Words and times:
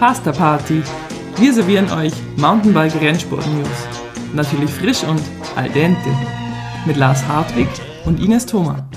Pasta 0.00 0.32
Party. 0.32 0.82
Wir 1.36 1.52
servieren 1.52 1.92
euch 1.92 2.14
Mountainbike 2.38 2.98
Rennsport 3.02 3.46
News. 3.48 3.68
Natürlich 4.34 4.70
frisch 4.70 5.04
und 5.04 5.20
al 5.56 5.68
dente. 5.68 6.08
Mit 6.86 6.96
Lars 6.96 7.28
Hartwig 7.28 7.68
und 8.06 8.18
Ines 8.18 8.46
Thoma. 8.46 8.88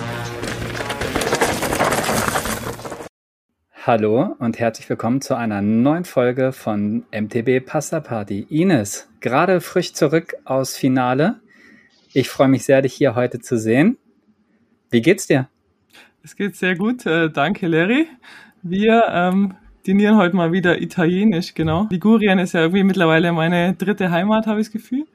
Hallo 3.86 4.38
und 4.39 4.59
herzlich 4.59 4.89
willkommen 4.89 5.20
zu 5.20 5.36
einer 5.36 5.62
neuen 5.62 6.05
Folge 6.05 6.54
von 6.54 7.04
MTB 7.12 7.66
Pasta 7.66 7.99
Party. 7.99 8.48
Ines, 8.49 9.09
gerade 9.20 9.59
frisch 9.59 9.91
zurück 9.91 10.35
aus 10.45 10.77
Finale. 10.77 11.41
Ich 12.13 12.30
freue 12.30 12.48
mich 12.48 12.63
sehr, 12.63 12.81
dich 12.81 12.94
hier 12.94 13.13
heute 13.13 13.41
zu 13.41 13.58
sehen. 13.58 13.98
Wie 14.90 15.02
geht's 15.02 15.27
dir? 15.27 15.49
Es 16.23 16.38
geht 16.38 16.55
sehr 16.55 16.77
gut, 16.77 17.05
äh, 17.05 17.30
danke 17.30 17.67
Larry. 17.67 18.08
Wir 18.62 19.04
ähm, 19.09 19.55
dinieren 19.86 20.18
heute 20.18 20.36
mal 20.36 20.52
wieder 20.52 20.82
Italienisch, 20.82 21.54
genau. 21.54 21.88
Ligurien 21.90 22.40
ist 22.40 22.54
ja 22.54 22.62
irgendwie 22.62 22.84
mittlerweile 22.84 23.32
meine 23.32 23.73
dritte 23.73 24.12
Heimat, 24.12 24.48
habe 24.48 24.59
ich 24.59 24.68
das 24.68 24.73
Gefühl. 24.73 25.06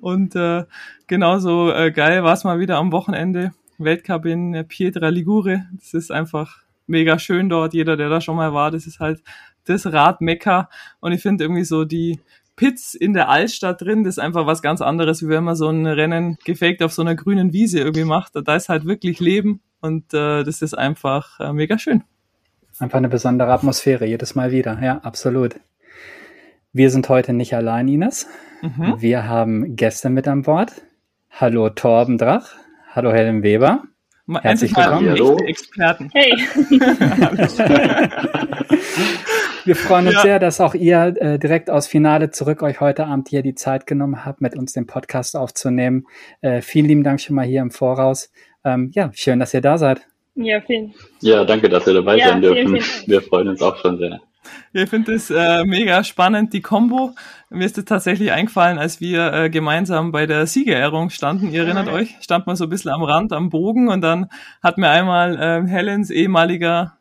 Und 0.00 0.36
äh, 0.36 0.64
genauso 1.06 1.72
äh, 1.72 1.90
geil 1.90 2.22
war 2.22 2.34
es 2.34 2.44
mal 2.44 2.60
wieder 2.60 2.76
am 2.76 2.92
Wochenende. 2.92 3.52
Weltcup 3.78 4.26
in 4.26 4.64
Pietra 4.68 5.08
Ligure. 5.08 5.66
Das 5.72 5.94
ist 5.94 6.10
einfach 6.10 6.62
mega 6.86 7.18
schön 7.18 7.48
dort. 7.48 7.74
Jeder, 7.74 7.96
der 7.96 8.08
da 8.08 8.20
schon 8.20 8.36
mal 8.36 8.52
war, 8.52 8.70
das 8.70 8.86
ist 8.86 9.00
halt 9.00 9.22
das 9.64 9.86
Radmekka. 9.92 10.68
Und 11.00 11.12
ich 11.12 11.22
finde 11.22 11.44
irgendwie 11.44 11.64
so 11.64 11.84
die 11.84 12.20
Pits 12.56 12.94
in 12.94 13.12
der 13.12 13.28
Altstadt 13.28 13.80
drin, 13.80 14.02
das 14.02 14.14
ist 14.14 14.18
einfach 14.18 14.46
was 14.46 14.62
ganz 14.62 14.80
anderes, 14.80 15.22
wie 15.22 15.28
wenn 15.28 15.44
man 15.44 15.54
so 15.54 15.68
ein 15.68 15.86
Rennen 15.86 16.38
gefaked 16.44 16.82
auf 16.82 16.92
so 16.92 17.02
einer 17.02 17.14
grünen 17.14 17.52
Wiese 17.52 17.78
irgendwie 17.78 18.04
macht. 18.04 18.32
Da 18.34 18.56
ist 18.56 18.68
halt 18.68 18.84
wirklich 18.84 19.20
Leben 19.20 19.60
und 19.80 20.12
äh, 20.12 20.42
das 20.42 20.60
ist 20.60 20.76
einfach 20.76 21.38
äh, 21.38 21.52
mega 21.52 21.78
schön. 21.78 22.02
Einfach 22.80 22.98
eine 22.98 23.08
besondere 23.08 23.52
Atmosphäre, 23.52 24.06
jedes 24.06 24.36
Mal 24.36 24.52
wieder. 24.52 24.78
Ja, 24.80 24.98
absolut. 24.98 25.58
Wir 26.72 26.90
sind 26.90 27.08
heute 27.08 27.32
nicht 27.32 27.54
allein, 27.54 27.88
Ines. 27.88 28.28
Mhm. 28.62 28.94
Wir 28.98 29.26
haben 29.28 29.74
Gäste 29.74 30.10
mit 30.10 30.28
an 30.28 30.42
Bord. 30.42 30.70
Hallo 31.30 31.70
Torben 31.70 32.18
Drach. 32.18 32.52
Hallo 32.94 33.12
Helen 33.12 33.42
Weber. 33.42 33.82
Herzlich 34.42 34.76
willkommen. 34.76 35.10
Hallo. 35.10 35.38
Experten. 35.38 36.10
Hey. 36.12 36.30
Wir 39.64 39.74
freuen 39.74 40.06
uns 40.06 40.16
ja. 40.16 40.22
sehr, 40.22 40.38
dass 40.38 40.60
auch 40.60 40.74
ihr 40.74 41.14
äh, 41.18 41.38
direkt 41.38 41.70
aus 41.70 41.88
Finale 41.88 42.30
zurück 42.30 42.62
euch 42.62 42.80
heute 42.80 43.06
Abend 43.06 43.28
hier 43.28 43.42
die 43.42 43.54
Zeit 43.54 43.86
genommen 43.86 44.24
habt, 44.24 44.40
mit 44.40 44.56
uns 44.56 44.72
den 44.72 44.86
Podcast 44.86 45.36
aufzunehmen. 45.36 46.06
Äh, 46.42 46.62
vielen 46.62 46.86
lieben 46.86 47.02
Dank 47.02 47.20
schon 47.20 47.34
mal 47.36 47.44
hier 47.44 47.60
im 47.60 47.70
Voraus. 47.70 48.30
Ähm, 48.64 48.90
ja, 48.94 49.10
schön, 49.14 49.40
dass 49.40 49.52
ihr 49.52 49.62
da 49.62 49.78
seid. 49.78 50.06
Ja, 50.40 50.60
vielen. 50.60 50.94
Ja, 51.20 51.44
danke, 51.44 51.68
dass 51.68 51.84
wir 51.86 51.94
dabei 51.94 52.16
ja, 52.16 52.28
sein 52.28 52.40
dürfen. 52.40 52.68
Vielen, 52.68 52.80
vielen 52.80 53.10
wir 53.10 53.22
freuen 53.22 53.48
uns 53.48 53.60
auch 53.60 53.76
schon 53.78 53.98
sehr. 53.98 54.20
Ja, 54.72 54.82
ich 54.84 54.88
finde 54.88 55.14
es 55.14 55.30
äh, 55.30 55.64
mega 55.64 56.04
spannend, 56.04 56.52
die 56.52 56.62
Combo. 56.62 57.14
Mir 57.50 57.66
ist 57.66 57.76
es 57.76 57.84
tatsächlich 57.84 58.30
eingefallen, 58.30 58.78
als 58.78 59.00
wir 59.00 59.32
äh, 59.32 59.50
gemeinsam 59.50 60.12
bei 60.12 60.26
der 60.26 60.46
Siegerehrung 60.46 61.10
standen. 61.10 61.50
Ihr 61.50 61.64
erinnert 61.64 61.88
euch, 61.88 62.14
stand 62.20 62.46
man 62.46 62.54
so 62.54 62.64
ein 62.64 62.70
bisschen 62.70 62.92
am 62.92 63.02
Rand, 63.02 63.32
am 63.32 63.50
Bogen 63.50 63.88
und 63.88 64.00
dann 64.00 64.28
hat 64.62 64.78
mir 64.78 64.90
einmal 64.90 65.36
äh, 65.36 65.68
Helens 65.68 66.10
ehemaliger 66.10 66.96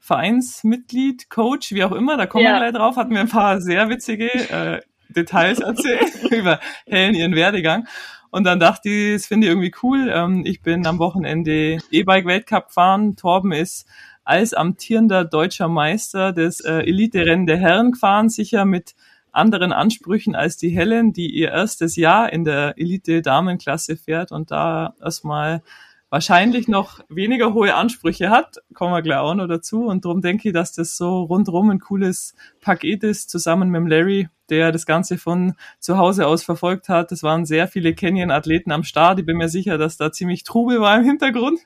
Vereinsmitglied, 0.00 1.28
Coach, 1.28 1.72
wie 1.72 1.84
auch 1.84 1.92
immer, 1.92 2.16
da 2.16 2.24
kommen 2.24 2.44
ja. 2.44 2.52
wir 2.52 2.58
gleich 2.60 2.72
drauf, 2.72 2.96
hat 2.96 3.10
mir 3.10 3.20
ein 3.20 3.28
paar 3.28 3.60
sehr 3.60 3.90
witzige 3.90 4.32
äh, 4.32 4.80
Details 5.10 5.60
erzählt 5.60 6.24
über 6.30 6.60
Helen, 6.86 7.14
ihren 7.14 7.34
Werdegang. 7.34 7.86
Und 8.30 8.44
dann 8.44 8.60
dachte 8.60 8.88
ich, 8.88 9.14
das 9.14 9.26
finde 9.26 9.46
ich 9.46 9.50
irgendwie 9.50 9.72
cool. 9.82 10.10
Ähm, 10.12 10.42
ich 10.44 10.62
bin 10.62 10.86
am 10.86 10.98
Wochenende 10.98 11.78
E-Bike-Weltcup 11.90 12.68
gefahren. 12.68 13.16
Torben 13.16 13.52
ist 13.52 13.86
als 14.24 14.52
amtierender 14.52 15.24
deutscher 15.24 15.68
Meister 15.68 16.32
des 16.32 16.60
äh, 16.60 16.80
Elite-Rennen 16.80 17.46
der 17.46 17.56
Herren 17.56 17.92
gefahren, 17.92 18.28
sicher 18.28 18.64
mit 18.66 18.94
anderen 19.32 19.72
Ansprüchen 19.72 20.34
als 20.34 20.56
die 20.56 20.70
Helen, 20.70 21.12
die 21.12 21.30
ihr 21.30 21.50
erstes 21.50 21.96
Jahr 21.96 22.32
in 22.32 22.44
der 22.44 22.74
Elite-Damenklasse 22.76 23.96
fährt 23.96 24.32
und 24.32 24.50
da 24.50 24.94
erstmal 25.00 25.62
wahrscheinlich 26.10 26.68
noch 26.68 27.00
weniger 27.08 27.54
hohe 27.54 27.74
Ansprüche 27.74 28.30
hat, 28.30 28.56
kommen 28.74 28.92
wir 28.92 29.02
gleich 29.02 29.18
auch 29.18 29.34
noch 29.34 29.46
dazu. 29.46 29.86
Und 29.86 30.04
darum 30.04 30.22
denke 30.22 30.48
ich, 30.48 30.54
dass 30.54 30.72
das 30.72 30.96
so 30.96 31.22
rundrum 31.22 31.70
ein 31.70 31.80
cooles 31.80 32.34
Paket 32.60 33.04
ist, 33.04 33.30
zusammen 33.30 33.70
mit 33.70 33.88
Larry, 33.88 34.28
der 34.50 34.72
das 34.72 34.86
Ganze 34.86 35.18
von 35.18 35.54
zu 35.78 35.98
Hause 35.98 36.26
aus 36.26 36.42
verfolgt 36.42 36.88
hat. 36.88 37.12
Es 37.12 37.22
waren 37.22 37.46
sehr 37.46 37.68
viele 37.68 37.94
Canyon-Athleten 37.94 38.72
am 38.72 38.84
Start. 38.84 39.18
Ich 39.18 39.26
bin 39.26 39.36
mir 39.36 39.48
sicher, 39.48 39.78
dass 39.78 39.96
da 39.96 40.12
ziemlich 40.12 40.44
Trubel 40.44 40.80
war 40.80 40.98
im 40.98 41.04
Hintergrund. 41.04 41.60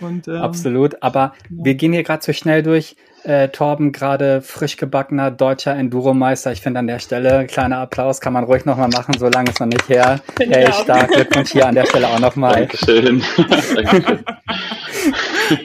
Und, 0.00 0.28
ähm, 0.28 0.36
Absolut, 0.36 1.02
aber 1.02 1.32
ja. 1.48 1.56
wir 1.64 1.74
gehen 1.74 1.92
hier 1.92 2.02
gerade 2.02 2.22
so 2.22 2.32
schnell 2.32 2.62
durch. 2.62 2.96
Äh, 3.22 3.48
Torben, 3.48 3.90
gerade 3.90 4.40
frisch 4.40 4.76
gebackener 4.76 5.32
deutscher 5.32 5.74
Enduro-Meister. 5.74 6.52
Ich 6.52 6.60
finde 6.60 6.78
an 6.78 6.86
der 6.86 7.00
Stelle, 7.00 7.46
kleiner 7.46 7.78
Applaus 7.78 8.20
kann 8.20 8.32
man 8.32 8.44
ruhig 8.44 8.64
nochmal 8.66 8.88
machen, 8.88 9.14
solange 9.18 9.50
es 9.50 9.58
noch 9.58 9.66
nicht 9.66 9.88
her. 9.88 10.20
Hey, 10.38 10.72
stark, 10.72 11.10
Glückwunsch 11.10 11.50
hier 11.50 11.66
an 11.66 11.74
der 11.74 11.86
Stelle 11.86 12.06
auch 12.06 12.20
nochmal. 12.20 12.54
Dankeschön. 12.54 13.24
Dankeschön. 13.74 14.24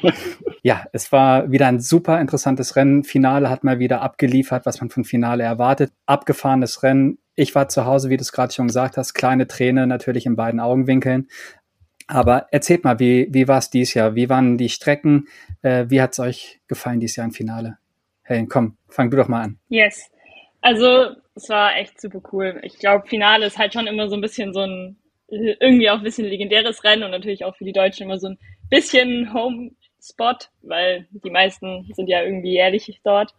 ja, 0.64 0.86
es 0.94 1.12
war 1.12 1.52
wieder 1.52 1.68
ein 1.68 1.80
super 1.80 2.22
interessantes 2.22 2.76
Rennen. 2.76 3.04
Finale 3.04 3.50
hat 3.50 3.64
mal 3.64 3.80
wieder 3.80 4.02
abgeliefert, 4.02 4.66
was 4.66 4.80
man 4.80 4.90
von 4.90 5.04
Finale 5.04 5.44
erwartet. 5.44 5.92
Abgefahrenes 6.06 6.84
Rennen. 6.84 7.18
Ich 7.36 7.56
war 7.56 7.68
zu 7.68 7.86
Hause, 7.86 8.10
wie 8.10 8.18
du 8.18 8.22
es 8.22 8.32
gerade 8.32 8.54
schon 8.54 8.68
gesagt 8.68 8.98
hast, 8.98 9.14
kleine 9.14 9.48
Träne 9.48 9.88
natürlich 9.88 10.26
in 10.26 10.36
beiden 10.36 10.60
Augenwinkeln. 10.60 11.28
Aber 12.08 12.48
erzählt 12.52 12.84
mal, 12.84 13.00
wie, 13.00 13.28
wie 13.32 13.48
war 13.48 13.58
es 13.58 13.70
dieses 13.70 13.94
Jahr? 13.94 14.16
Wie 14.16 14.30
waren 14.30 14.58
die 14.58 14.70
Strecken? 14.70 15.28
Äh, 15.62 15.86
wie 15.88 16.02
hat 16.02 16.12
es 16.12 16.20
euch 16.20 16.60
gefallen 16.68 17.00
dieses 17.00 17.16
Jahr 17.16 17.26
im 17.26 17.34
Finale? 17.34 17.78
Hey, 18.24 18.46
komm, 18.48 18.78
fang 18.88 19.10
du 19.10 19.18
doch 19.18 19.28
mal 19.28 19.42
an. 19.42 19.60
Yes. 19.70 20.12
Also, 20.62 21.16
es 21.36 21.50
war 21.50 21.76
echt 21.78 22.00
super 22.00 22.22
cool. 22.32 22.60
Ich 22.64 22.78
glaube, 22.78 23.08
Finale 23.08 23.48
ist 23.48 23.58
halt 23.58 23.74
schon 23.74 23.88
immer 23.88 24.10
so 24.10 24.16
ein 24.16 24.22
bisschen 24.22 24.54
so 24.54 24.60
ein, 24.60 24.98
irgendwie 25.28 25.90
auch 25.90 25.98
ein 25.98 26.04
bisschen 26.04 26.28
legendäres 26.28 26.84
Rennen 26.84 27.04
und 27.04 27.12
natürlich 27.12 27.46
auch 27.46 27.56
für 27.56 27.66
die 27.66 27.72
Deutschen 27.72 28.04
immer 28.04 28.20
so 28.20 28.28
ein 28.28 28.38
bisschen 28.70 29.34
Home-Spot, 30.02 30.48
weil 30.64 31.08
die 31.12 31.30
meisten 31.30 31.90
sind 31.94 32.08
ja 32.08 32.24
irgendwie 32.24 32.54
jährlich 32.54 33.00
dort. 33.04 33.34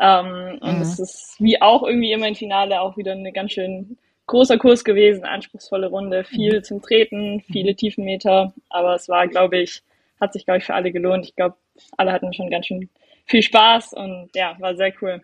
Ähm, 0.00 0.58
und 0.60 0.76
mhm. 0.76 0.82
es 0.82 0.98
ist 0.98 1.36
wie 1.38 1.60
auch 1.60 1.82
irgendwie 1.82 2.12
immer 2.12 2.28
im 2.28 2.34
Finale 2.34 2.80
auch 2.80 2.96
wieder 2.96 3.12
eine 3.12 3.32
ganz 3.32 3.52
schön 3.52 3.98
großer 4.26 4.58
Kurs 4.58 4.84
gewesen, 4.84 5.24
anspruchsvolle 5.24 5.88
Runde, 5.88 6.22
viel 6.24 6.58
mhm. 6.58 6.64
zum 6.64 6.82
Treten, 6.82 7.42
viele 7.50 7.74
Tiefenmeter, 7.74 8.52
aber 8.68 8.94
es 8.94 9.08
war, 9.08 9.26
glaube 9.26 9.58
ich, 9.58 9.82
hat 10.20 10.32
sich, 10.32 10.44
glaube 10.44 10.58
ich, 10.58 10.64
für 10.64 10.74
alle 10.74 10.92
gelohnt. 10.92 11.24
Ich 11.24 11.34
glaube, 11.34 11.56
alle 11.96 12.12
hatten 12.12 12.32
schon 12.32 12.50
ganz 12.50 12.66
schön 12.66 12.88
viel 13.24 13.42
Spaß 13.42 13.94
und 13.94 14.30
ja, 14.34 14.56
war 14.58 14.74
sehr 14.74 14.92
cool. 15.00 15.22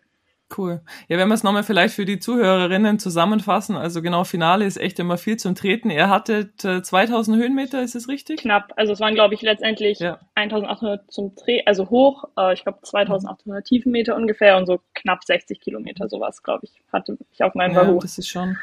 Cool. 0.57 0.81
Ja, 1.09 1.19
wenn 1.19 1.29
wir 1.29 1.35
es 1.35 1.43
nochmal 1.43 1.63
vielleicht 1.63 1.95
für 1.95 2.05
die 2.05 2.19
Zuhörerinnen 2.19 2.99
zusammenfassen, 2.99 3.77
also 3.77 4.03
genau, 4.03 4.25
Finale 4.25 4.65
ist 4.65 4.77
echt 4.77 4.99
immer 4.99 5.17
viel 5.17 5.37
zum 5.37 5.55
Treten. 5.55 5.91
Er 5.91 6.09
hatte 6.09 6.55
2000 6.57 7.37
Höhenmeter, 7.37 7.83
ist 7.83 7.95
es 7.95 8.09
richtig? 8.09 8.41
Knapp. 8.41 8.73
Also 8.77 8.93
es 8.93 9.01
waren, 9.01 9.15
glaube 9.15 9.35
ich, 9.35 9.43
letztendlich 9.43 9.99
ja. 9.99 10.19
1800 10.35 11.11
zum 11.11 11.35
Dreh, 11.35 11.63
also 11.67 11.91
hoch, 11.91 12.25
äh, 12.39 12.55
ich 12.55 12.63
glaube 12.63 12.79
2800 12.83 13.65
Tiefenmeter 13.65 14.17
ungefähr 14.17 14.57
und 14.57 14.67
so 14.67 14.81
knapp 14.95 15.25
60 15.25 15.61
Kilometer, 15.61 16.09
sowas, 16.09 16.43
glaube 16.43 16.65
ich, 16.65 16.83
hatte 16.93 17.19
ich 17.33 17.43
auf 17.43 17.55
meinem 17.55 17.75
ja, 17.75 17.83
Wahoo. 17.83 17.99
Das 18.01 18.19
ist 18.19 18.29
schon, 18.29 18.57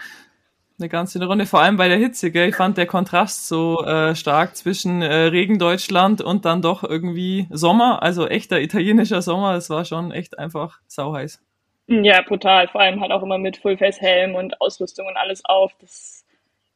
eine 0.81 0.90
ganze 0.90 1.23
Runde, 1.23 1.46
vor 1.46 1.62
allem 1.62 1.78
bei 1.78 1.88
der 1.88 1.97
Hitze, 1.97 2.31
gell? 2.31 2.50
Ich 2.50 2.56
fand 2.56 2.78
der 2.78 2.88
Kontrast 2.88 3.47
so 3.47 3.85
äh, 3.85 4.16
stark 4.16 4.56
zwischen 4.56 5.02
äh, 5.02 5.13
Regendeutschland 5.13 6.22
und 6.22 6.46
dann 6.46 6.62
doch 6.62 6.84
irgendwie 6.84 7.47
Sommer, 7.52 8.02
also 8.02 8.28
echter 8.28 8.59
italienischer 8.59 9.22
Sommer. 9.22 9.53
Das 9.53 9.69
war 9.69 9.85
schon 9.85 10.12
echt 10.12 10.40
einfach 10.40 10.79
sauheiß. 10.88 11.41
Ja, 11.88 12.22
brutal. 12.22 12.68
Vor 12.68 12.81
allem 12.81 13.02
halt 13.02 13.12
auch 13.12 13.24
immer 13.24 13.38
mit 13.38 13.58
Fullface-Helm 13.58 14.36
und 14.36 14.62
Ausrüstung 14.62 15.08
und 15.08 15.18
alles 15.18 15.44
auf. 15.46 15.74
Das 15.80 16.25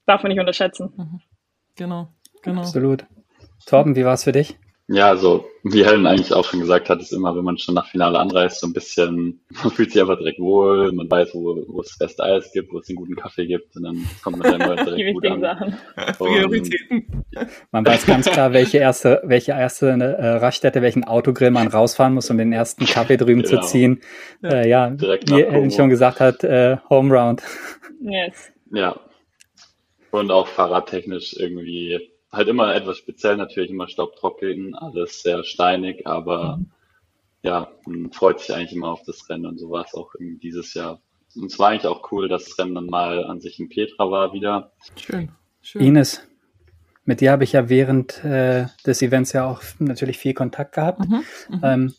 darf 0.05 0.23
man 0.23 0.31
nicht 0.31 0.39
unterschätzen. 0.39 0.93
Mhm. 0.95 1.21
Genau, 1.75 2.07
genau. 2.41 2.61
Absolut. 2.61 3.05
Torben, 3.65 3.95
wie 3.95 4.05
war 4.05 4.13
es 4.13 4.23
für 4.23 4.31
dich? 4.31 4.57
Ja, 4.87 5.09
also 5.09 5.49
wie 5.63 5.83
Helen 5.83 6.05
eigentlich 6.05 6.31
auch 6.31 6.45
schon 6.45 6.59
gesagt 6.59 6.89
hat, 6.89 7.01
ist 7.01 7.11
immer, 7.11 7.35
wenn 7.35 7.43
man 7.43 7.57
schon 7.57 7.73
nach 7.73 7.87
Finale 7.87 8.19
anreist, 8.19 8.59
so 8.59 8.67
ein 8.67 8.73
bisschen, 8.73 9.41
man 9.63 9.71
fühlt 9.71 9.91
sich 9.91 9.99
einfach 9.99 10.17
direkt 10.17 10.39
wohl, 10.39 10.91
man 10.91 11.09
weiß, 11.09 11.33
wo, 11.33 11.63
wo 11.67 11.81
es 11.81 11.97
beste 11.97 12.23
Eis 12.23 12.51
gibt, 12.53 12.71
wo 12.71 12.77
es 12.77 12.87
einen 12.87 12.97
guten 12.97 13.15
Kaffee 13.15 13.47
gibt 13.47 13.75
und 13.75 13.83
dann 13.83 14.07
kommt 14.23 14.37
man 14.37 14.59
dann 14.59 14.59
direkt 14.85 14.97
Die 14.97 15.13
gut 15.13 15.25
an. 15.25 15.41
Sachen. 15.41 15.75
Prioritäten. 16.19 17.25
Man 17.71 17.83
weiß 17.83 18.05
ganz 18.05 18.29
klar, 18.29 18.53
welche 18.53 18.77
erste, 18.77 19.21
welche 19.23 19.53
erste 19.53 19.87
äh, 19.87 20.27
Raststätte, 20.37 20.83
welchen 20.83 21.03
Autogrill 21.03 21.49
man 21.49 21.67
rausfahren 21.67 22.13
muss, 22.13 22.29
um 22.29 22.37
den 22.37 22.53
ersten 22.53 22.85
Kaffee 22.85 23.17
drüben 23.17 23.41
genau. 23.41 23.61
zu 23.61 23.67
ziehen. 23.67 24.01
Ja, 24.43 24.49
äh, 24.49 24.69
ja 24.69 24.95
wie 24.99 25.43
Helen 25.45 25.71
schon 25.71 25.89
gesagt 25.89 26.19
hat, 26.19 26.43
äh, 26.43 26.77
Home 26.91 27.11
Round. 27.11 27.41
Yes. 28.01 28.51
Ja. 28.71 28.99
Und 30.11 30.29
auch 30.29 30.47
fahrradtechnisch 30.47 31.35
irgendwie 31.37 32.14
halt 32.35 32.47
immer 32.47 32.75
etwas 32.75 32.97
speziell, 32.97 33.37
natürlich 33.37 33.71
immer 33.71 33.87
staubtrocken, 33.87 34.75
alles 34.75 35.21
sehr 35.21 35.43
steinig, 35.43 36.05
aber 36.05 36.57
mhm. 36.57 36.71
ja, 37.41 37.71
man 37.85 38.11
freut 38.11 38.39
sich 38.39 38.53
eigentlich 38.53 38.73
immer 38.73 38.89
auf 38.89 39.03
das 39.03 39.29
Rennen 39.29 39.45
und 39.45 39.59
so 39.59 39.69
war 39.69 39.85
es 39.85 39.93
auch 39.93 40.13
dieses 40.19 40.73
Jahr. 40.73 41.01
Und 41.35 41.51
es 41.51 41.59
war 41.59 41.69
eigentlich 41.69 41.87
auch 41.87 42.11
cool, 42.11 42.29
dass 42.29 42.45
das 42.45 42.59
Rennen 42.59 42.75
dann 42.75 42.85
mal 42.85 43.25
an 43.25 43.41
sich 43.41 43.59
in 43.59 43.69
Petra 43.69 44.09
war 44.09 44.33
wieder. 44.33 44.71
Schön, 44.95 45.31
schön. 45.61 45.81
Ines, 45.81 46.21
mit 47.05 47.21
dir 47.21 47.31
habe 47.31 47.43
ich 47.43 47.53
ja 47.53 47.69
während 47.69 48.23
äh, 48.23 48.65
des 48.85 49.01
Events 49.01 49.33
ja 49.33 49.45
auch 49.45 49.61
natürlich 49.79 50.17
viel 50.17 50.33
Kontakt 50.33 50.73
gehabt. 50.73 50.99
Mhm, 50.99 51.23
mhm. 51.49 51.61
ähm, 51.63 51.93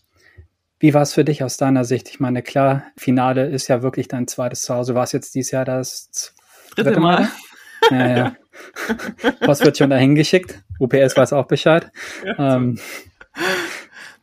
Wie 0.81 0.95
war 0.95 1.03
es 1.03 1.15
für 1.15 1.25
dich 1.25 1.45
aus 1.45 1.57
deiner 1.57 1.85
Sicht? 1.85 2.09
Ich 2.09 2.19
meine, 2.19 2.43
klar, 2.43 2.85
Finale 2.97 3.47
ist 3.47 3.69
ja 3.69 3.83
wirklich 3.83 4.09
dein 4.09 4.27
zweites 4.27 4.63
Zuhause. 4.63 4.95
War 4.95 5.05
es 5.05 5.13
jetzt 5.13 5.35
dieses 5.35 5.53
Jahr 5.53 5.65
das 5.65 6.35
dritte, 6.71 6.91
dritte 6.91 7.01
Mal? 7.01 7.21
Mal? 7.21 7.31
Ja, 7.91 8.17
ja. 8.17 8.37
Post 9.41 9.65
wird 9.65 9.79
schon 9.79 9.91
dahin 9.91 10.15
geschickt. 10.15 10.63
UPS 10.79 11.17
weiß 11.17 11.33
auch 11.33 11.47
Bescheid. 11.47 11.91
Ja. 12.25 12.57
Ähm, 12.57 12.79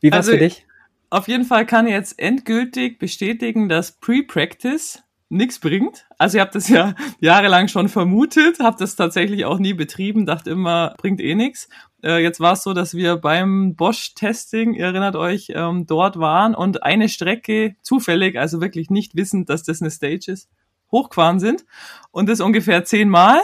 wie 0.02 0.12
war 0.12 0.20
es 0.20 0.28
also, 0.28 0.32
für 0.34 0.44
dich? 0.44 0.66
Auf 1.10 1.28
jeden 1.28 1.46
Fall 1.46 1.66
kann 1.66 1.88
ich 1.88 1.94
jetzt 1.94 2.20
endgültig 2.20 3.00
bestätigen, 3.00 3.70
dass 3.70 3.92
Pre-Practice 3.94 5.04
nichts 5.34 5.60
bringt. 5.60 6.06
Also 6.18 6.38
ich 6.38 6.42
habe 6.42 6.52
das 6.54 6.70
ja 6.70 6.96
jahrelang 7.20 7.68
schon 7.68 7.90
vermutet, 7.90 8.60
habe 8.60 8.78
das 8.80 8.96
tatsächlich 8.96 9.46
auch 9.46 9.60
nie 9.60 9.74
betrieben, 9.74 10.26
dachte 10.26 10.52
immer, 10.52 10.96
bringt 10.98 11.20
eh 11.20 11.36
nichts. 11.36 11.70
Äh, 12.04 12.22
jetzt 12.22 12.40
war 12.40 12.54
es 12.54 12.64
so, 12.64 12.74
dass 12.74 12.94
wir 12.94 13.18
beim 13.18 13.76
Bosch-Testing, 13.76 14.74
ihr 14.74 14.86
erinnert 14.86 15.16
euch, 15.16 15.52
ähm, 15.56 15.86
dort 15.88 16.20
waren 16.20 16.56
und 16.56 16.84
eine 16.84 17.10
Strecke 17.10 17.76
zufällig, 17.82 18.38
also 18.38 18.62
wirklich 18.62 18.90
nicht 18.90 19.16
wissend, 19.16 19.50
dass 19.50 19.64
das 19.64 19.82
eine 19.82 19.92
Stage 19.92 20.32
ist, 20.32 20.50
hochgefahren 20.92 21.40
sind 21.40 21.66
und 22.12 22.30
das 22.30 22.40
ungefähr 22.40 22.86
zehnmal 22.86 23.40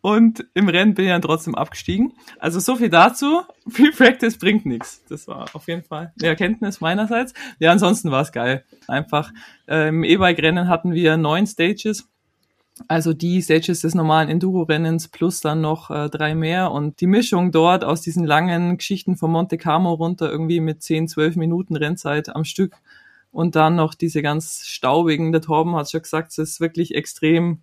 und 0.00 0.46
im 0.54 0.68
Rennen 0.68 0.94
bin 0.94 1.06
ich 1.06 1.10
dann 1.10 1.22
trotzdem 1.22 1.54
abgestiegen. 1.54 2.12
Also 2.38 2.60
so 2.60 2.76
viel 2.76 2.88
dazu. 2.88 3.42
Free 3.68 3.90
Practice 3.90 4.38
bringt 4.38 4.64
nichts. 4.64 5.04
Das 5.08 5.26
war 5.26 5.46
auf 5.54 5.66
jeden 5.66 5.82
Fall 5.82 6.12
eine 6.18 6.28
Erkenntnis 6.28 6.80
meinerseits. 6.80 7.34
Ja, 7.58 7.72
ansonsten 7.72 8.10
war 8.10 8.22
es 8.22 8.32
geil. 8.32 8.64
Einfach 8.86 9.32
äh, 9.66 9.88
im 9.88 10.04
E-Bike-Rennen 10.04 10.68
hatten 10.68 10.92
wir 10.92 11.16
neun 11.16 11.46
Stages. 11.46 12.08
Also 12.86 13.12
die 13.12 13.42
Stages 13.42 13.80
des 13.80 13.96
normalen 13.96 14.28
Enduro-Rennens 14.28 15.08
plus 15.08 15.40
dann 15.40 15.60
noch 15.60 15.90
äh, 15.90 16.08
drei 16.08 16.36
mehr 16.36 16.70
und 16.70 17.00
die 17.00 17.08
Mischung 17.08 17.50
dort 17.50 17.82
aus 17.82 18.02
diesen 18.02 18.24
langen 18.24 18.78
Geschichten 18.78 19.16
von 19.16 19.32
Monte 19.32 19.58
Carlo 19.58 19.94
runter 19.94 20.30
irgendwie 20.30 20.60
mit 20.60 20.80
10, 20.82 21.08
12 21.08 21.34
Minuten 21.34 21.74
Rennzeit 21.74 22.28
am 22.28 22.44
Stück 22.44 22.76
und 23.32 23.56
dann 23.56 23.74
noch 23.74 23.94
diese 23.94 24.22
ganz 24.22 24.64
staubigen, 24.64 25.32
der 25.32 25.40
Torben 25.40 25.74
hat 25.74 25.90
schon 25.90 26.02
gesagt, 26.02 26.30
es 26.30 26.38
ist 26.38 26.60
wirklich 26.60 26.94
extrem 26.94 27.62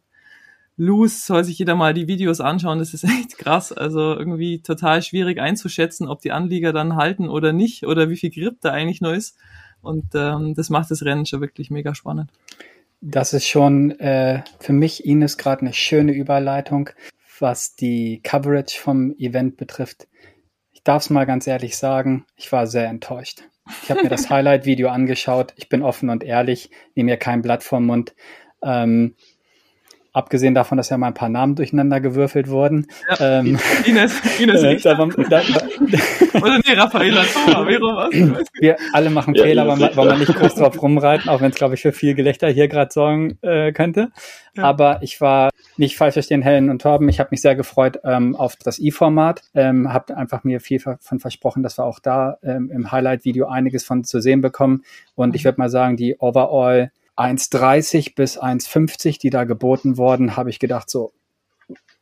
loose, 0.78 1.26
soll 1.26 1.44
sich 1.44 1.58
jeder 1.58 1.76
mal 1.76 1.94
die 1.94 2.08
Videos 2.08 2.42
anschauen, 2.42 2.80
das 2.80 2.94
ist 2.94 3.04
echt 3.20 3.38
krass. 3.38 3.72
Also 3.72 4.14
irgendwie 4.14 4.62
total 4.62 5.02
schwierig 5.02 5.40
einzuschätzen, 5.40 6.08
ob 6.08 6.22
die 6.22 6.32
Anlieger 6.32 6.74
dann 6.74 6.96
halten 6.96 7.30
oder 7.30 7.54
nicht 7.54 7.86
oder 7.86 8.10
wie 8.10 8.18
viel 8.18 8.32
Grip 8.32 8.58
da 8.62 8.72
eigentlich 8.72 9.02
noch 9.02 9.14
ist. 9.14 9.38
Und 9.82 10.16
ähm, 10.16 10.56
das 10.56 10.70
macht 10.70 10.90
das 10.92 11.04
Rennen 11.04 11.26
schon 11.26 11.42
wirklich 11.42 11.70
mega 11.70 11.94
spannend. 11.94 12.32
Das 13.02 13.34
ist 13.34 13.46
schon 13.46 13.92
äh, 14.00 14.42
für 14.60 14.74
mich, 14.74 15.06
Ines, 15.06 15.38
gerade 15.38 15.62
eine 15.62 15.74
schöne 15.74 16.12
Überleitung, 16.14 16.90
was 17.40 17.76
die 17.76 18.22
Coverage 18.24 18.80
vom 18.80 19.16
Event 19.18 19.58
betrifft. 19.58 20.08
Ich 20.72 20.82
darf 20.84 21.04
es 21.04 21.10
mal 21.10 21.26
ganz 21.26 21.46
ehrlich 21.46 21.78
sagen, 21.78 22.26
ich 22.36 22.52
war 22.52 22.66
sehr 22.66 22.88
enttäuscht. 22.88 23.44
Ich 23.84 23.92
habe 23.92 24.04
mir 24.04 24.10
das 24.10 24.30
Highlight-Video 24.32 24.90
angeschaut. 24.90 25.54
Ich 25.56 25.70
bin 25.70 25.84
offen 25.84 26.10
und 26.10 26.24
ehrlich, 26.24 26.72
nehme 26.96 27.12
mir 27.12 27.18
kein 27.18 27.42
Blatt 27.44 27.64
vom 27.64 27.86
Mund. 27.86 28.16
Ähm, 28.64 29.16
Abgesehen 30.16 30.56
davon, 30.56 30.78
dass 30.78 30.88
ja 30.88 30.98
mal 30.98 31.08
ein 31.08 31.14
paar 31.14 31.28
Namen 31.28 31.56
durcheinander 31.56 32.00
gewürfelt 32.00 32.48
wurden. 32.48 32.88
Ja, 33.10 33.40
ähm, 33.40 33.60
Ines, 33.86 34.40
Ines 34.40 34.64
äh, 34.64 34.78
da, 34.80 34.94
da, 34.94 35.06
da, 35.30 35.42
Oder 36.40 36.60
nee, 36.66 36.74
Raffaella 36.74 37.22
was? 37.22 38.14
Wir 38.62 38.78
alle 38.94 39.10
machen 39.10 39.36
ja, 39.36 39.44
Fehler, 39.44 39.68
weil 39.68 39.76
man, 39.76 39.94
weil 39.94 40.08
man 40.08 40.20
nicht 40.20 40.34
groß 40.34 40.56
drauf 40.56 40.82
rumreiten, 40.82 41.28
auch 41.28 41.42
wenn 41.42 41.52
es, 41.52 41.58
glaube 41.58 41.74
ich, 41.74 41.82
für 41.82 41.92
viel 41.92 42.16
Gelächter 42.16 42.48
hier 42.48 42.70
gerade 42.70 42.94
sorgen 42.94 43.38
äh, 43.42 43.74
könnte. 43.74 44.12
Ja. 44.56 44.64
Aber 44.64 45.00
ich 45.02 45.20
war 45.20 45.50
nicht 45.76 45.98
falsch 45.98 46.14
verstehen, 46.14 46.42
Helen 46.42 46.70
und 46.70 46.82
Torben. 46.82 47.10
Ich 47.10 47.20
habe 47.20 47.32
mich 47.32 47.42
sehr 47.42 47.58
gefreut 47.58 48.00
ähm, 48.06 48.38
auf 48.38 48.56
das 48.56 48.80
E-Format. 48.80 49.42
Ähm, 49.54 49.92
habe 49.92 50.16
einfach 50.16 50.46
mir 50.46 50.62
viel 50.62 50.80
von 50.80 51.20
versprochen, 51.20 51.62
dass 51.62 51.78
wir 51.78 51.84
auch 51.84 52.00
da 52.00 52.38
ähm, 52.42 52.72
im 52.72 52.90
Highlight-Video 52.90 53.48
einiges 53.48 53.84
von 53.84 54.06
zu 54.06 54.22
sehen 54.22 54.40
bekommen. 54.40 54.86
Und 55.16 55.32
mhm. 55.32 55.36
ich 55.36 55.44
würde 55.44 55.60
mal 55.60 55.70
sagen, 55.70 55.98
die 55.98 56.16
Overall 56.20 56.92
1,30 57.18 58.16
bis 58.16 58.40
1,50, 58.40 59.20
die 59.20 59.30
da 59.30 59.44
geboten 59.44 59.98
wurden, 59.98 60.36
habe 60.36 60.50
ich 60.50 60.60
gedacht 60.60 60.90
so, 60.90 61.14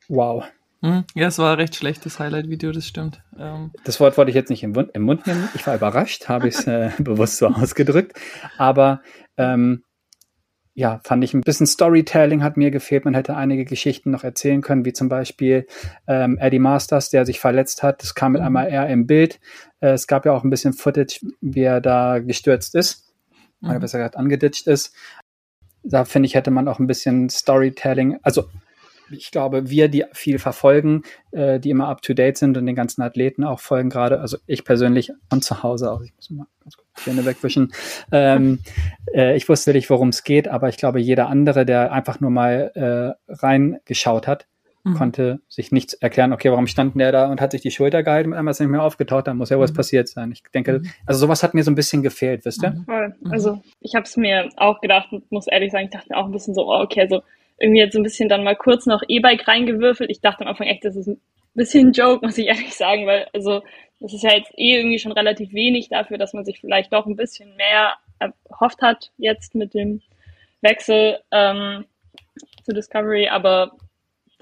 wow. 0.08 0.44
Hm, 0.82 1.06
ja, 1.14 1.28
es 1.28 1.38
war 1.38 1.52
ein 1.52 1.60
recht 1.60 1.76
schlechtes 1.76 2.20
Highlight-Video, 2.20 2.72
das 2.72 2.86
stimmt. 2.86 3.22
Ähm. 3.40 3.72
Das 3.86 4.00
Wort 4.00 4.18
wollte 4.18 4.32
ich 4.32 4.36
jetzt 4.36 4.50
nicht 4.50 4.64
im 4.64 4.72
Mund, 4.72 4.90
im 4.94 5.04
Mund 5.04 5.26
nehmen. 5.28 5.48
Ich 5.56 5.66
war 5.66 5.76
überrascht, 5.76 6.28
habe 6.28 6.50
ich 6.50 6.56
es 6.56 6.68
äh, 6.68 6.92
bewusst 7.00 7.38
so 7.38 7.48
ausgedrückt. 7.48 8.20
Aber 8.58 9.02
ähm, 9.38 9.84
ja, 10.74 11.00
fand 11.04 11.24
ich 11.24 11.34
ein 11.34 11.42
bisschen 11.42 11.68
Storytelling 11.68 12.44
hat 12.44 12.58
mir 12.58 12.72
gefehlt. 12.72 13.06
Man 13.06 13.14
hätte 13.14 13.38
einige 13.38 13.64
Geschichten 13.64 14.12
noch 14.12 14.24
erzählen 14.24 14.62
können, 14.62 14.84
wie 14.84 14.92
zum 14.92 15.08
Beispiel 15.08 15.68
ähm, 16.08 16.38
Eddie 16.40 16.60
Masters, 16.60 17.12
der 17.12 17.26
sich 17.26 17.40
verletzt 17.40 17.84
hat. 17.84 18.02
Das 18.02 18.16
kam 18.16 18.34
mit 18.34 18.42
mhm. 18.42 18.48
einmal 18.48 18.70
eher 18.70 18.90
im 18.90 19.06
Bild. 19.06 19.40
Äh, 19.80 19.92
es 19.92 20.08
gab 20.08 20.26
ja 20.26 20.34
auch 20.34 20.44
ein 20.44 20.50
bisschen 20.50 20.74
Footage, 20.74 21.22
wie 21.40 21.62
er 21.62 21.80
da 21.80 22.20
gestürzt 22.20 22.76
ist 22.76 23.13
oder 23.64 23.76
mhm. 23.76 23.82
besser 23.82 23.98
gesagt 23.98 24.18
angeditscht 24.18 24.68
ist. 24.68 24.94
Da 25.84 26.06
finde 26.06 26.28
ich, 26.28 26.36
hätte 26.36 26.52
man 26.52 26.68
auch 26.68 26.80
ein 26.80 26.88
bisschen 26.88 27.30
Storytelling, 27.30 28.20
also 28.24 28.46
ich 29.12 29.32
glaube, 29.32 29.70
wir, 29.70 29.90
die 29.90 30.06
viel 30.14 30.40
verfolgen, 30.40 31.04
äh, 31.32 31.60
die 31.60 31.70
immer 31.70 31.88
up 31.88 32.02
to 32.02 32.14
date 32.14 32.38
sind 32.38 32.58
und 32.58 32.66
den 32.66 32.76
ganzen 32.76 33.02
Athleten 33.02 33.44
auch 33.44 33.60
folgen 33.60 33.90
gerade, 33.90 34.20
also 34.20 34.38
ich 34.48 34.64
persönlich 34.64 35.12
von 35.30 35.42
zu 35.42 35.64
Hause 35.64 35.92
auch, 35.92 36.02
ich 36.02 36.14
muss 36.16 36.30
mal 36.30 36.48
ganz 36.62 36.78
kurz 36.78 36.88
die 37.04 37.10
Hände 37.10 37.26
wegwischen. 37.26 37.74
Ähm, 38.12 38.60
äh, 39.14 39.36
ich 39.36 39.48
wusste 39.50 39.74
nicht, 39.74 39.90
worum 39.90 40.10
es 40.10 40.24
geht, 40.24 40.48
aber 40.48 40.70
ich 40.70 40.78
glaube, 40.78 41.00
jeder 41.00 41.28
andere, 41.28 41.66
der 41.66 41.92
einfach 41.92 42.20
nur 42.20 42.32
mal 42.32 42.72
äh, 43.28 43.34
reingeschaut 43.34 44.28
hat, 44.28 44.48
mhm. 44.84 44.94
konnte 44.96 45.42
sich 45.48 45.72
nichts 45.72 45.94
erklären, 45.94 46.34
okay, 46.34 46.52
warum 46.52 46.68
stand 46.68 47.00
der 47.00 47.12
da 47.12 47.30
und 47.30 47.42
hat 47.42 47.52
sich 47.52 47.62
die 47.62 47.72
Schulter 47.72 48.04
gehalten, 48.04 48.30
mit 48.30 48.40
einmal 48.40 48.52
ist 48.52 48.60
er 48.60 48.66
nicht 48.66 48.72
mehr 48.72 48.84
aufgetaucht, 48.84 49.28
da 49.28 49.34
muss 49.34 49.50
ja 49.50 49.60
was 49.60 49.72
mhm. 49.72 49.78
passiert 49.78 50.08
sein. 50.08 50.32
Ich 50.32 50.44
denke, 50.54 50.80
mhm. 50.80 50.90
also 51.06 51.20
sowas 51.20 51.44
hat 51.44 51.54
mir 51.54 51.64
so 51.64 51.72
ein 51.72 51.76
bisschen 51.76 52.04
gefehlt, 52.04 52.46
wisst 52.46 52.64
ihr? 52.64 52.72
Mhm. 52.72 52.86
Voll. 52.86 53.16
Also 53.30 53.62
ich 53.80 53.96
habe 53.96 54.04
es 54.04 54.18
mir 54.18 54.50
auch 54.58 54.82
gedacht, 54.82 55.10
muss 55.30 55.48
ehrlich 55.48 55.72
sagen, 55.72 55.86
ich 55.86 55.92
dachte 55.92 56.10
mir 56.10 56.18
auch 56.18 56.26
ein 56.26 56.32
bisschen 56.32 56.54
so, 56.54 56.68
oh, 56.68 56.82
okay, 56.82 57.02
also 57.02 57.22
irgendwie 57.60 57.82
jetzt 57.82 57.94
so 57.94 58.00
ein 58.00 58.04
bisschen 58.04 58.30
dann 58.30 58.44
mal 58.44 58.56
kurz 58.56 58.86
noch 58.86 59.04
E-Bike 59.08 59.48
reingewürfelt. 59.48 60.10
Ich 60.10 60.22
dachte 60.22 60.42
am 60.42 60.50
Anfang 60.50 60.68
echt, 60.68 60.84
das 60.86 60.96
ist 60.96 61.08
ein 61.08 61.22
bisschen 61.54 61.90
ein 61.90 61.94
Joke, 61.94 62.26
muss 62.26 62.38
ich 62.38 62.48
ehrlich 62.48 62.76
sagen, 62.76 63.06
weil 63.06 63.28
also 63.34 63.62
das 64.00 64.14
ist 64.14 64.24
ja 64.24 64.36
jetzt 64.36 64.52
eh 64.58 64.78
irgendwie 64.78 65.00
schon 65.00 65.14
relativ 65.14 65.54
wenig 65.54 65.88
dafür, 65.88 66.18
dass 66.18 66.34
man 66.34 66.44
sich 66.44 66.60
vielleicht 66.60 66.92
doch 66.92 67.06
ein 67.06 67.16
bisschen 67.16 67.56
mehr 67.56 67.94
erhofft 68.20 68.82
hat 68.82 69.12
jetzt 69.18 69.56
mit 69.56 69.74
dem 69.74 70.02
Wechsel 70.62 71.20
ähm, 71.32 71.86
zu 72.64 72.74
Discovery, 72.74 73.30
aber 73.30 73.72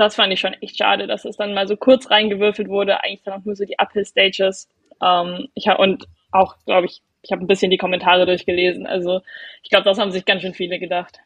das 0.01 0.15
fand 0.15 0.33
ich 0.33 0.39
schon 0.39 0.53
echt 0.53 0.77
schade, 0.77 1.07
dass 1.07 1.25
es 1.25 1.37
dann 1.37 1.53
mal 1.53 1.67
so 1.67 1.77
kurz 1.77 2.09
reingewürfelt 2.09 2.67
wurde, 2.67 3.03
eigentlich 3.03 3.21
dann 3.23 3.39
auch 3.39 3.45
nur 3.45 3.55
so 3.55 3.65
die 3.65 3.77
Uphill-Stages. 3.77 4.67
Ähm, 5.01 5.47
ich 5.53 5.67
hab, 5.67 5.79
und 5.79 6.05
auch, 6.31 6.55
glaube 6.65 6.87
ich, 6.87 7.01
ich 7.21 7.31
habe 7.31 7.43
ein 7.43 7.47
bisschen 7.47 7.69
die 7.69 7.77
Kommentare 7.77 8.25
durchgelesen. 8.25 8.87
Also 8.87 9.21
ich 9.61 9.69
glaube, 9.69 9.85
das 9.85 9.99
haben 9.99 10.11
sich 10.11 10.25
ganz 10.25 10.41
schön 10.41 10.55
viele 10.55 10.79
gedacht. 10.79 11.19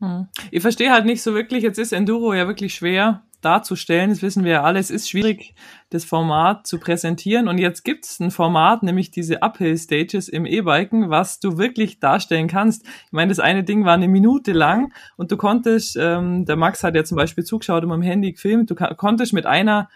Hm. 0.00 0.28
Ich 0.50 0.62
verstehe 0.62 0.92
halt 0.92 1.06
nicht 1.06 1.22
so 1.22 1.34
wirklich, 1.34 1.64
jetzt 1.64 1.78
ist 1.78 1.92
Enduro 1.92 2.34
ja 2.34 2.46
wirklich 2.46 2.74
schwer 2.74 3.25
darzustellen. 3.40 4.10
Das 4.10 4.22
wissen 4.22 4.44
wir 4.44 4.52
ja 4.52 4.62
alle. 4.62 4.78
Es 4.78 4.90
ist 4.90 5.08
schwierig, 5.08 5.54
das 5.90 6.04
Format 6.04 6.66
zu 6.66 6.78
präsentieren. 6.78 7.48
Und 7.48 7.58
jetzt 7.58 7.84
gibt 7.84 8.04
es 8.04 8.20
ein 8.20 8.30
Format, 8.30 8.82
nämlich 8.82 9.10
diese 9.10 9.42
Uphill-Stages 9.42 10.28
im 10.28 10.46
E-Biken, 10.46 11.10
was 11.10 11.40
du 11.40 11.58
wirklich 11.58 12.00
darstellen 12.00 12.48
kannst. 12.48 12.84
Ich 12.86 13.12
meine, 13.12 13.30
das 13.30 13.38
eine 13.38 13.64
Ding 13.64 13.84
war 13.84 13.94
eine 13.94 14.08
Minute 14.08 14.52
lang 14.52 14.92
und 15.16 15.30
du 15.30 15.36
konntest, 15.36 15.96
ähm, 16.00 16.44
der 16.44 16.56
Max 16.56 16.82
hat 16.82 16.94
ja 16.94 17.04
zum 17.04 17.16
Beispiel 17.16 17.44
zugeschaut 17.44 17.84
und 17.84 17.90
mit 17.90 17.98
dem 17.98 18.02
Handy 18.02 18.32
gefilmt, 18.32 18.70
du 18.70 18.74
konntest 18.74 19.32
mit 19.32 19.46
einer 19.46 19.88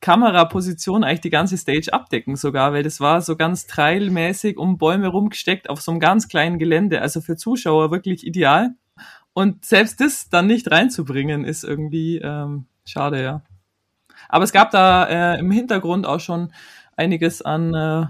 Kameraposition 0.00 1.02
eigentlich 1.02 1.22
die 1.22 1.30
ganze 1.30 1.56
Stage 1.56 1.92
abdecken 1.92 2.36
sogar, 2.36 2.72
weil 2.72 2.82
das 2.82 3.00
war 3.00 3.20
so 3.20 3.36
ganz 3.36 3.66
trailmäßig 3.66 4.56
um 4.56 4.78
Bäume 4.78 5.08
rumgesteckt 5.08 5.68
auf 5.68 5.80
so 5.80 5.90
einem 5.90 6.00
ganz 6.00 6.28
kleinen 6.28 6.58
Gelände. 6.58 7.02
Also 7.02 7.20
für 7.20 7.36
Zuschauer 7.36 7.90
wirklich 7.90 8.26
ideal. 8.26 8.74
Und 9.38 9.64
selbst 9.64 10.00
das 10.00 10.28
dann 10.30 10.48
nicht 10.48 10.68
reinzubringen, 10.68 11.44
ist 11.44 11.62
irgendwie 11.62 12.18
ähm, 12.18 12.64
schade, 12.84 13.22
ja. 13.22 13.42
Aber 14.28 14.42
es 14.42 14.50
gab 14.50 14.72
da 14.72 15.04
äh, 15.04 15.38
im 15.38 15.52
Hintergrund 15.52 16.08
auch 16.08 16.18
schon 16.18 16.52
einiges 16.96 17.40
an, 17.40 17.72
äh, 17.72 18.06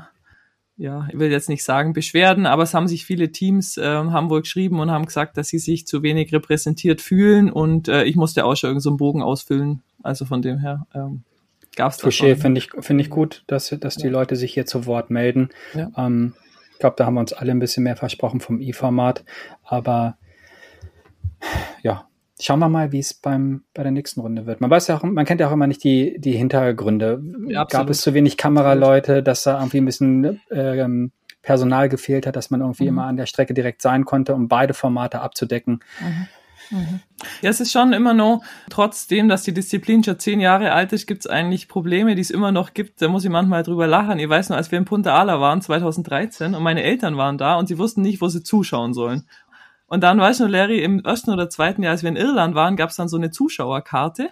ja, 0.79 1.07
ich 1.13 1.19
will 1.19 1.31
jetzt 1.31 1.51
nicht 1.51 1.65
sagen 1.65 1.93
Beschwerden, 1.93 2.47
aber 2.47 2.63
es 2.63 2.73
haben 2.73 2.89
sich 2.89 3.05
viele 3.05 3.31
Teams, 3.31 3.77
äh, 3.77 3.85
haben 3.85 4.31
wohl 4.31 4.41
geschrieben 4.41 4.81
und 4.81 4.91
haben 4.91 5.05
gesagt, 5.05 5.37
dass 5.37 5.49
sie 5.49 5.59
sich 5.59 5.87
zu 5.87 6.03
wenig 6.03 6.33
repräsentiert 6.33 7.03
fühlen 7.03 7.53
und 7.53 7.89
äh, 7.89 8.05
ich 8.05 8.17
musste 8.17 8.47
auch 8.47 8.57
schon 8.57 8.69
irgendeinen 8.69 8.93
so 8.93 8.97
Bogen 8.97 9.23
ausfüllen. 9.23 9.83
Also 10.03 10.25
von 10.25 10.41
dem 10.41 10.59
her 10.61 10.87
ähm, 10.95 11.25
gab 11.77 11.93
es 11.93 11.99
das. 11.99 12.07
Touché, 12.07 12.37
finde 12.37 12.61
ich, 12.61 12.71
finde 12.81 13.03
ich 13.03 13.11
gut, 13.11 13.45
dass, 13.49 13.69
dass 13.69 13.97
die 13.97 14.09
Leute 14.09 14.35
sich 14.35 14.55
hier 14.55 14.65
zu 14.65 14.87
Wort 14.87 15.11
melden. 15.11 15.51
Ja. 15.75 15.91
Ähm, 15.95 16.33
ich 16.73 16.79
glaube, 16.79 16.97
da 16.97 17.05
haben 17.05 17.17
wir 17.17 17.21
uns 17.21 17.35
alle 17.35 17.51
ein 17.51 17.59
bisschen 17.59 17.85
mehr 17.85 17.97
versprochen 17.97 18.41
vom 18.41 18.63
E-Format, 18.63 19.27
aber 19.63 20.17
ja, 21.83 22.09
schauen 22.41 22.59
wir 22.59 22.69
mal, 22.69 22.93
wie 22.93 23.01
es 23.01 23.15
beim 23.15 23.65
bei 23.75 23.83
der 23.83 23.93
nächsten 23.93 24.21
Runde 24.21 24.47
wird. 24.47 24.61
Man 24.61 24.71
weiß 24.71 24.89
ja 24.89 24.97
auch, 24.97 25.03
man 25.03 25.25
kennt 25.25 25.41
ja 25.41 25.49
auch 25.49 25.53
immer 25.53 25.67
nicht 25.67 25.85
die 25.85 26.19
die 26.19 26.33
Hintergründe. 26.33 27.23
Ja, 27.49 27.65
Gab 27.65 27.91
es 27.91 28.01
zu 28.01 28.15
wenig 28.15 28.37
Kameraleute, 28.37 29.23
dass 29.23 29.45
da 29.45 29.59
irgendwie 29.59 29.79
ein 29.79 29.87
bisschen 29.87 30.41
ähm, 30.51 31.13
Personal 31.43 31.89
gefehlt 31.89 32.27
hat, 32.27 32.37
dass 32.37 32.51
man 32.51 32.61
irgendwie 32.61 32.85
mhm. 32.85 32.89
immer 32.91 33.05
an 33.05 33.17
der 33.17 33.27
Strecke 33.27 33.55
direkt 33.55 33.83
sein 33.83 34.05
konnte, 34.05 34.35
um 34.35 34.49
beide 34.49 34.75
Formate 34.75 35.21
abzudecken. 35.21 35.81
Mhm. 36.01 36.27
Mhm. 36.71 37.01
Ja, 37.41 37.51
es 37.51 37.61
ist 37.61 37.73
schon 37.73 37.93
immer 37.93 38.15
noch, 38.15 38.43
trotzdem, 38.69 39.29
dass 39.29 39.43
die 39.43 39.55
Disziplin 39.55 40.05
schon 40.05 40.19
zehn 40.19 40.41
Jahre 40.41 40.73
alt 40.73 40.93
ist, 40.93 41.07
gibt 41.07 41.25
es 41.25 41.31
eigentlich 41.31 41.69
Probleme, 41.69 42.15
die 42.15 42.21
es 42.21 42.31
immer 42.31 42.53
noch 42.53 42.75
gibt. 42.75 43.01
Da 43.01 43.09
muss 43.09 43.25
ich 43.25 43.31
manchmal 43.31 43.63
drüber 43.63 43.87
lachen. 43.87 44.19
Ich 44.19 44.29
weiß 44.29 44.51
nur, 44.51 44.59
als 44.59 44.71
wir 44.71 44.79
in 44.79 44.85
Punta 44.85 45.15
Ala 45.15 45.41
waren, 45.41 45.63
2013, 45.63 46.55
und 46.55 46.63
meine 46.63 46.83
Eltern 46.83 47.17
waren 47.17 47.39
da 47.39 47.55
und 47.57 47.69
sie 47.69 47.79
wussten 47.79 48.03
nicht, 48.03 48.21
wo 48.21 48.29
sie 48.29 48.43
zuschauen 48.43 48.93
sollen. 48.93 49.25
Und 49.89 50.03
dann, 50.03 50.19
weißt 50.21 50.41
du, 50.41 50.47
Larry, 50.47 50.83
im 50.83 51.01
ersten 51.01 51.31
oder 51.31 51.49
zweiten 51.49 51.83
Jahr, 51.83 51.93
als 51.93 52.03
wir 52.03 52.11
in 52.11 52.17
Irland 52.17 52.55
waren, 52.55 52.77
gab 52.77 52.91
es 52.91 52.97
dann 52.97 53.09
so 53.09 53.17
eine 53.17 53.31
Zuschauerkarte, 53.31 54.31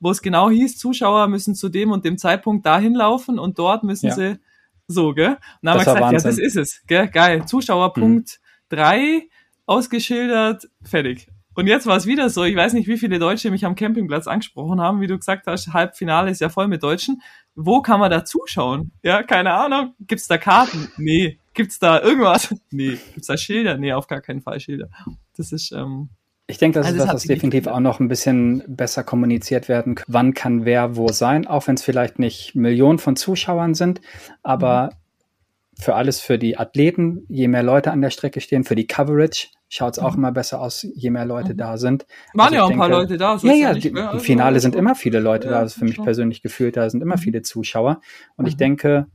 wo 0.00 0.10
es 0.10 0.22
genau 0.22 0.50
hieß, 0.50 0.78
Zuschauer 0.78 1.28
müssen 1.28 1.54
zu 1.54 1.68
dem 1.68 1.92
und 1.92 2.04
dem 2.04 2.18
Zeitpunkt 2.18 2.66
dahin 2.66 2.94
laufen 2.94 3.38
und 3.38 3.58
dort 3.58 3.84
müssen 3.84 4.08
ja. 4.08 4.14
sie 4.14 4.38
so, 4.86 5.12
gell? 5.12 5.28
Und 5.28 5.38
dann 5.62 5.72
haben 5.72 5.80
wir 5.80 5.84
gesagt, 5.84 6.00
Wahnsinn. 6.00 6.18
ja, 6.18 6.30
das 6.30 6.38
ist 6.38 6.56
es, 6.56 6.82
gell? 6.86 7.08
Geil. 7.08 7.46
Zuschauerpunkt 7.46 8.30
hm. 8.30 8.38
drei 8.68 9.28
ausgeschildert, 9.66 10.68
fertig. 10.82 11.28
Und 11.54 11.68
jetzt 11.68 11.86
war 11.86 11.96
es 11.96 12.06
wieder 12.06 12.30
so, 12.30 12.44
ich 12.44 12.56
weiß 12.56 12.72
nicht, 12.72 12.88
wie 12.88 12.98
viele 12.98 13.18
Deutsche 13.18 13.50
mich 13.50 13.64
am 13.64 13.76
Campingplatz 13.76 14.26
angesprochen 14.26 14.80
haben, 14.80 15.00
wie 15.00 15.06
du 15.06 15.16
gesagt 15.16 15.46
hast, 15.46 15.72
Halbfinale 15.72 16.30
ist 16.30 16.40
ja 16.40 16.48
voll 16.48 16.66
mit 16.66 16.82
Deutschen. 16.82 17.22
Wo 17.54 17.80
kann 17.80 18.00
man 18.00 18.10
da 18.10 18.24
zuschauen? 18.24 18.90
Ja, 19.02 19.22
keine 19.22 19.52
Ahnung. 19.52 19.94
Gibt's 20.00 20.26
da 20.26 20.36
Karten? 20.36 20.88
Nee. 20.96 21.38
Gibt's 21.54 21.78
da 21.78 22.00
irgendwas? 22.00 22.54
Nee. 22.70 22.98
Gibt's 23.14 23.28
da 23.28 23.36
Schilder? 23.36 23.78
Nee, 23.78 23.92
auf 23.92 24.08
gar 24.08 24.20
keinen 24.20 24.42
Fall 24.42 24.58
Schilder. 24.60 24.88
Das 25.36 25.52
ist, 25.52 25.72
ähm, 25.72 26.10
ich 26.46 26.58
denke, 26.58 26.78
das 26.78 26.88
also 26.88 26.98
ist 26.98 27.06
das, 27.06 27.14
was 27.14 27.22
definitiv 27.22 27.66
auch 27.68 27.80
noch 27.80 28.00
ein 28.00 28.08
bisschen 28.08 28.62
besser 28.66 29.02
kommuniziert 29.02 29.68
werden 29.68 29.94
kann. 29.94 30.04
Wann 30.08 30.34
kann 30.34 30.64
wer 30.64 30.96
wo 30.96 31.08
sein, 31.08 31.46
auch 31.46 31.66
wenn 31.66 31.76
es 31.76 31.82
vielleicht 31.82 32.18
nicht 32.18 32.54
Millionen 32.54 32.98
von 32.98 33.16
Zuschauern 33.16 33.74
sind, 33.74 34.02
aber 34.42 34.90
mhm. 34.90 35.82
für 35.82 35.94
alles 35.94 36.20
für 36.20 36.38
die 36.38 36.58
Athleten, 36.58 37.24
je 37.28 37.48
mehr 37.48 37.62
Leute 37.62 37.92
an 37.92 38.02
der 38.02 38.10
Strecke 38.10 38.42
stehen, 38.42 38.64
für 38.64 38.74
die 38.74 38.86
Coverage 38.86 39.48
schaut 39.70 39.94
es 39.94 39.98
auch 39.98 40.12
mhm. 40.12 40.18
immer 40.18 40.32
besser 40.32 40.60
aus, 40.60 40.86
je 40.94 41.08
mehr 41.08 41.24
Leute 41.24 41.54
mhm. 41.54 41.58
da 41.58 41.78
sind. 41.78 42.04
Waren 42.34 42.46
also 42.46 42.56
ja 42.56 42.62
auch 42.64 42.70
ein 42.70 42.78
paar 42.78 42.90
Leute 42.90 43.16
da. 43.16 43.38
So 43.38 43.46
ja, 43.46 43.54
ja, 43.54 43.72
die, 43.72 43.88
im 43.88 44.20
Finale 44.20 44.60
sind 44.60 44.76
immer 44.76 44.94
viele 44.94 45.20
Leute 45.20 45.46
ja, 45.46 45.54
da. 45.54 45.62
Das 45.62 45.72
ist 45.72 45.78
für 45.78 45.86
mich 45.86 46.02
persönlich 46.02 46.42
gefühlt, 46.42 46.76
da 46.76 46.90
sind 46.90 47.00
immer 47.00 47.16
mhm. 47.16 47.20
viele 47.20 47.42
Zuschauer. 47.42 48.00
Und 48.36 48.46
ich 48.46 48.58
denke, 48.58 49.06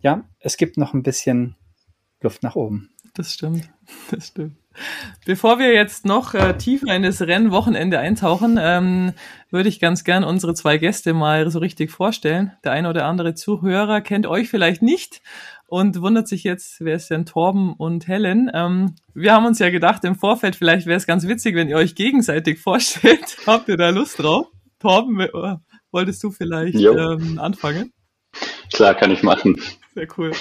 ja, 0.00 0.24
es 0.38 0.56
gibt 0.56 0.76
noch 0.76 0.94
ein 0.94 1.02
bisschen 1.02 1.56
Luft 2.20 2.42
nach 2.42 2.56
oben. 2.56 2.90
Das 3.14 3.34
stimmt. 3.34 3.68
Das 4.12 4.28
stimmt. 4.28 4.56
Bevor 5.26 5.58
wir 5.58 5.74
jetzt 5.74 6.04
noch 6.04 6.34
äh, 6.34 6.56
tiefer 6.56 6.94
in 6.94 7.02
das 7.02 7.20
Rennwochenende 7.20 7.98
eintauchen, 7.98 8.56
ähm, 8.60 9.12
würde 9.50 9.68
ich 9.68 9.80
ganz 9.80 10.04
gern 10.04 10.22
unsere 10.22 10.54
zwei 10.54 10.78
Gäste 10.78 11.12
mal 11.12 11.50
so 11.50 11.58
richtig 11.58 11.90
vorstellen. 11.90 12.52
Der 12.62 12.70
eine 12.70 12.88
oder 12.88 13.04
andere 13.06 13.34
Zuhörer 13.34 14.00
kennt 14.00 14.26
euch 14.26 14.48
vielleicht 14.48 14.80
nicht 14.80 15.22
und 15.66 16.00
wundert 16.00 16.28
sich 16.28 16.44
jetzt, 16.44 16.84
wer 16.84 16.94
ist 16.94 17.10
denn 17.10 17.26
Torben 17.26 17.74
und 17.74 18.06
Helen? 18.06 18.50
Ähm, 18.54 18.94
wir 19.12 19.32
haben 19.32 19.46
uns 19.46 19.58
ja 19.58 19.70
gedacht 19.70 20.04
im 20.04 20.14
Vorfeld, 20.14 20.54
vielleicht 20.54 20.86
wäre 20.86 20.96
es 20.96 21.06
ganz 21.06 21.26
witzig, 21.26 21.56
wenn 21.56 21.68
ihr 21.68 21.76
euch 21.76 21.96
gegenseitig 21.96 22.58
vorstellt. 22.62 23.38
Habt 23.46 23.68
ihr 23.68 23.76
da 23.76 23.90
Lust 23.90 24.20
drauf? 24.20 24.46
Torben, 24.78 25.20
äh, 25.20 25.56
wolltest 25.90 26.22
du 26.22 26.30
vielleicht 26.30 26.76
ähm, 26.76 27.38
anfangen? 27.40 27.92
Klar, 28.72 28.94
kann 28.94 29.10
ich 29.10 29.22
machen. 29.22 29.60
Sehr 29.94 30.08
cool. 30.16 30.32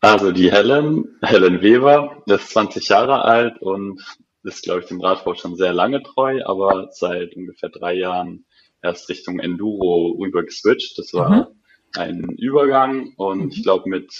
Also 0.00 0.32
die 0.32 0.52
Helen, 0.52 1.18
Helen 1.22 1.62
Weber, 1.62 2.22
ist 2.26 2.50
20 2.50 2.88
Jahre 2.88 3.22
alt 3.22 3.60
und 3.62 4.02
ist, 4.42 4.62
glaube 4.62 4.80
ich, 4.80 4.86
dem 4.86 5.00
Radsport 5.00 5.38
schon 5.38 5.56
sehr 5.56 5.72
lange 5.72 6.02
treu, 6.02 6.42
aber 6.44 6.88
seit 6.92 7.34
ungefähr 7.34 7.70
drei 7.70 7.94
Jahren 7.94 8.44
erst 8.82 9.08
Richtung 9.08 9.38
Enduro 9.38 10.18
rüber 10.20 10.44
geswitcht. 10.44 10.98
Das 10.98 11.14
war 11.14 11.30
mhm. 11.30 11.46
ein 11.96 12.20
Übergang 12.36 13.14
und 13.16 13.44
mhm. 13.44 13.50
ich 13.50 13.62
glaube, 13.62 13.88
mit 13.88 14.12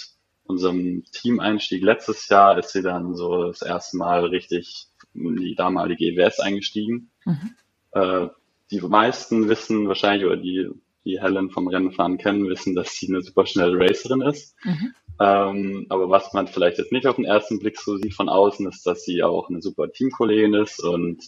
unserem 0.45 1.03
Teameinstieg 1.11 1.83
letztes 1.83 2.27
Jahr 2.29 2.57
ist 2.57 2.71
sie 2.71 2.81
dann 2.81 3.15
so 3.15 3.45
das 3.45 3.61
erste 3.61 3.97
Mal 3.97 4.25
richtig 4.25 4.87
in 5.13 5.35
die 5.35 5.55
damalige 5.55 6.05
EWS 6.05 6.39
eingestiegen. 6.39 7.11
Mhm. 7.25 7.55
Äh, 7.91 8.27
die 8.71 8.81
meisten 8.81 9.49
wissen 9.49 9.87
wahrscheinlich, 9.87 10.25
oder 10.25 10.37
die, 10.37 10.69
die 11.05 11.21
Helen 11.21 11.51
vom 11.51 11.67
Rennenfahren 11.67 12.17
kennen, 12.17 12.49
wissen, 12.49 12.75
dass 12.75 12.95
sie 12.95 13.07
eine 13.07 13.21
super 13.21 13.45
schnelle 13.45 13.77
Racerin 13.77 14.21
ist. 14.21 14.55
Mhm. 14.63 14.93
Ähm, 15.19 15.85
aber 15.89 16.09
was 16.09 16.33
man 16.33 16.47
vielleicht 16.47 16.77
jetzt 16.77 16.91
nicht 16.91 17.07
auf 17.07 17.15
den 17.15 17.25
ersten 17.25 17.59
Blick 17.59 17.79
so 17.79 17.97
sieht 17.97 18.13
von 18.13 18.27
außen, 18.27 18.67
ist, 18.67 18.85
dass 18.85 19.03
sie 19.03 19.23
auch 19.23 19.49
eine 19.49 19.61
super 19.61 19.91
Teamkollegin 19.91 20.55
ist 20.55 20.83
und 20.83 21.23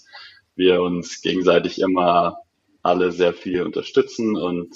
wir 0.56 0.82
uns 0.82 1.22
gegenseitig 1.22 1.80
immer 1.80 2.38
alle 2.82 3.12
sehr 3.12 3.34
viel 3.34 3.62
unterstützen 3.62 4.36
und 4.36 4.76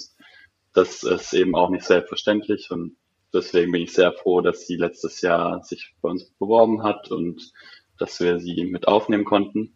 das 0.73 1.03
ist 1.03 1.33
eben 1.33 1.55
auch 1.55 1.69
nicht 1.69 1.83
selbstverständlich 1.83 2.71
und 2.71 2.95
deswegen 3.33 3.71
bin 3.71 3.81
ich 3.81 3.93
sehr 3.93 4.13
froh, 4.13 4.41
dass 4.41 4.67
sie 4.67 4.77
letztes 4.77 5.21
Jahr 5.21 5.63
sich 5.63 5.93
bei 6.01 6.09
uns 6.09 6.29
beworben 6.39 6.83
hat 6.83 7.11
und 7.11 7.51
dass 7.97 8.19
wir 8.19 8.39
sie 8.39 8.65
mit 8.65 8.87
aufnehmen 8.87 9.25
konnten. 9.25 9.75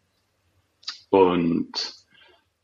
Und 1.10 2.05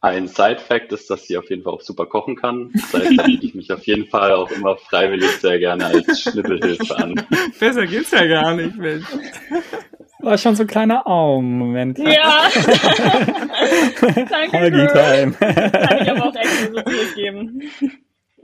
ein 0.02 0.28
Side-Fact 0.28 0.92
ist, 0.94 1.10
dass 1.12 1.28
sie 1.28 1.38
auf 1.38 1.50
jeden 1.50 1.64
Fall 1.64 1.74
auch 1.74 1.82
super 1.82 2.08
kochen 2.08 2.36
kann. 2.36 2.72
Das 2.74 2.94
heißt, 2.94 3.18
da 3.18 3.24
biete 3.24 3.46
ich 3.46 3.54
mich 3.54 3.72
auf 3.72 3.86
jeden 3.86 4.08
Fall 4.08 4.34
auch 4.34 4.50
immer 4.52 4.76
freiwillig 4.76 5.30
sehr 5.38 5.60
gerne 5.60 5.86
als 5.86 6.22
Schnippelhilfe 6.22 6.98
an. 6.98 7.16
Besser 7.60 7.86
geht's 7.86 8.10
ja 8.12 8.26
gar 8.26 8.56
nicht, 8.56 8.76
Mensch. 8.78 9.06
War 10.20 10.38
schon 10.38 10.56
so 10.56 10.64
ein 10.64 10.68
kleiner 10.68 11.08
Augenmoment. 11.08 12.00
Ja. 12.00 12.50
Danke. 14.30 14.60
Holgi 14.60 14.88
Time. 14.88 15.34
Kann 15.34 16.02
ich 16.02 16.12
aber 16.12 16.26
auch 16.28 16.36
echt 16.36 16.74
so 16.74 16.82
zurückgeben. 16.82 17.62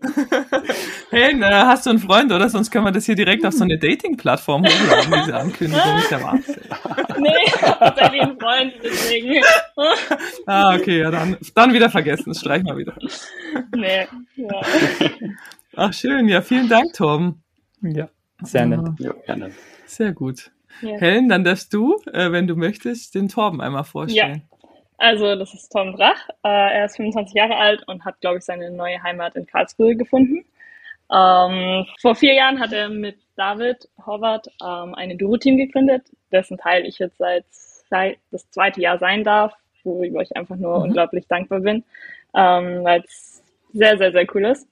Hey, 1.09 1.33
na, 1.33 1.67
hast 1.67 1.85
du 1.85 1.91
einen 1.91 1.99
Freund, 1.99 2.31
oder? 2.31 2.49
Sonst 2.49 2.69
können 2.69 2.85
wir 2.85 2.91
das 2.91 3.05
hier 3.05 3.15
direkt 3.15 3.45
auf 3.45 3.53
so 3.53 3.63
eine 3.63 3.77
Dating-Plattform 3.77 4.65
hochladen, 4.65 5.13
diese 5.23 5.37
Ankündigung. 5.37 5.97
Ist 5.97 6.11
ja 6.11 6.23
Wahnsinn. 6.23 6.55
Nee, 7.19 7.33
ich 7.47 7.61
habe 7.63 7.79
tatsächlich 7.79 8.21
einen 8.21 8.39
Freund, 8.39 8.73
deswegen. 8.83 9.43
ah, 10.45 10.75
okay, 10.75 10.99
ja, 10.99 11.09
dann, 11.09 11.35
dann 11.55 11.73
wieder 11.73 11.89
vergessen. 11.89 12.25
Das 12.27 12.39
streich 12.39 12.61
mal 12.61 12.77
wieder. 12.77 12.95
Nee, 13.75 14.07
ja. 14.35 14.61
Ach, 15.75 15.93
schön. 15.93 16.27
Ja, 16.27 16.41
vielen 16.43 16.69
Dank, 16.69 16.93
Torben. 16.93 17.41
Ja, 17.81 18.09
sehr 18.43 18.67
nett. 18.67 18.81
Ja, 18.99 19.13
gerne. 19.25 19.51
Sehr 19.87 20.11
gut. 20.11 20.51
Ja. 20.81 20.97
Helen, 20.99 21.27
dann 21.27 21.43
darfst 21.43 21.73
du, 21.73 21.99
äh, 22.13 22.31
wenn 22.31 22.45
du 22.45 22.55
möchtest, 22.55 23.15
den 23.15 23.29
Torben 23.29 23.61
einmal 23.61 23.83
vorstellen. 23.83 24.43
Ja. 24.51 24.56
Also, 24.97 25.35
das 25.35 25.53
ist 25.53 25.69
Tom 25.71 25.95
Drach. 25.95 26.27
Äh, 26.43 26.77
er 26.79 26.85
ist 26.85 26.97
25 26.97 27.35
Jahre 27.35 27.55
alt 27.55 27.87
und 27.87 28.03
hat, 28.03 28.19
glaube 28.19 28.37
ich, 28.37 28.43
seine 28.43 28.71
neue 28.71 29.01
Heimat 29.03 29.35
in 29.35 29.45
Karlsruhe 29.45 29.95
gefunden. 29.95 30.43
Ähm, 31.13 31.85
vor 32.01 32.15
vier 32.15 32.33
Jahren 32.33 32.59
hat 32.59 32.73
er 32.73 32.89
mit 32.89 33.17
David 33.35 33.87
Horvath 34.05 34.47
ähm, 34.61 34.95
ein 34.95 35.11
Enduro-Team 35.11 35.57
gegründet, 35.57 36.03
dessen 36.31 36.57
Teil 36.57 36.85
ich 36.85 36.99
jetzt 36.99 37.17
seit, 37.17 37.45
seit 37.89 38.17
das 38.31 38.49
zweite 38.49 38.81
Jahr 38.81 38.97
sein 38.97 39.23
darf, 39.23 39.53
worüber 39.83 40.21
ich 40.21 40.35
einfach 40.35 40.57
nur 40.57 40.79
mhm. 40.79 40.85
unglaublich 40.85 41.27
dankbar 41.27 41.61
bin, 41.61 41.83
ähm, 42.35 42.83
weil 42.83 43.01
es 43.05 43.41
sehr, 43.73 43.97
sehr, 43.97 44.11
sehr 44.11 44.25
cool 44.33 44.45
ist. 44.45 44.67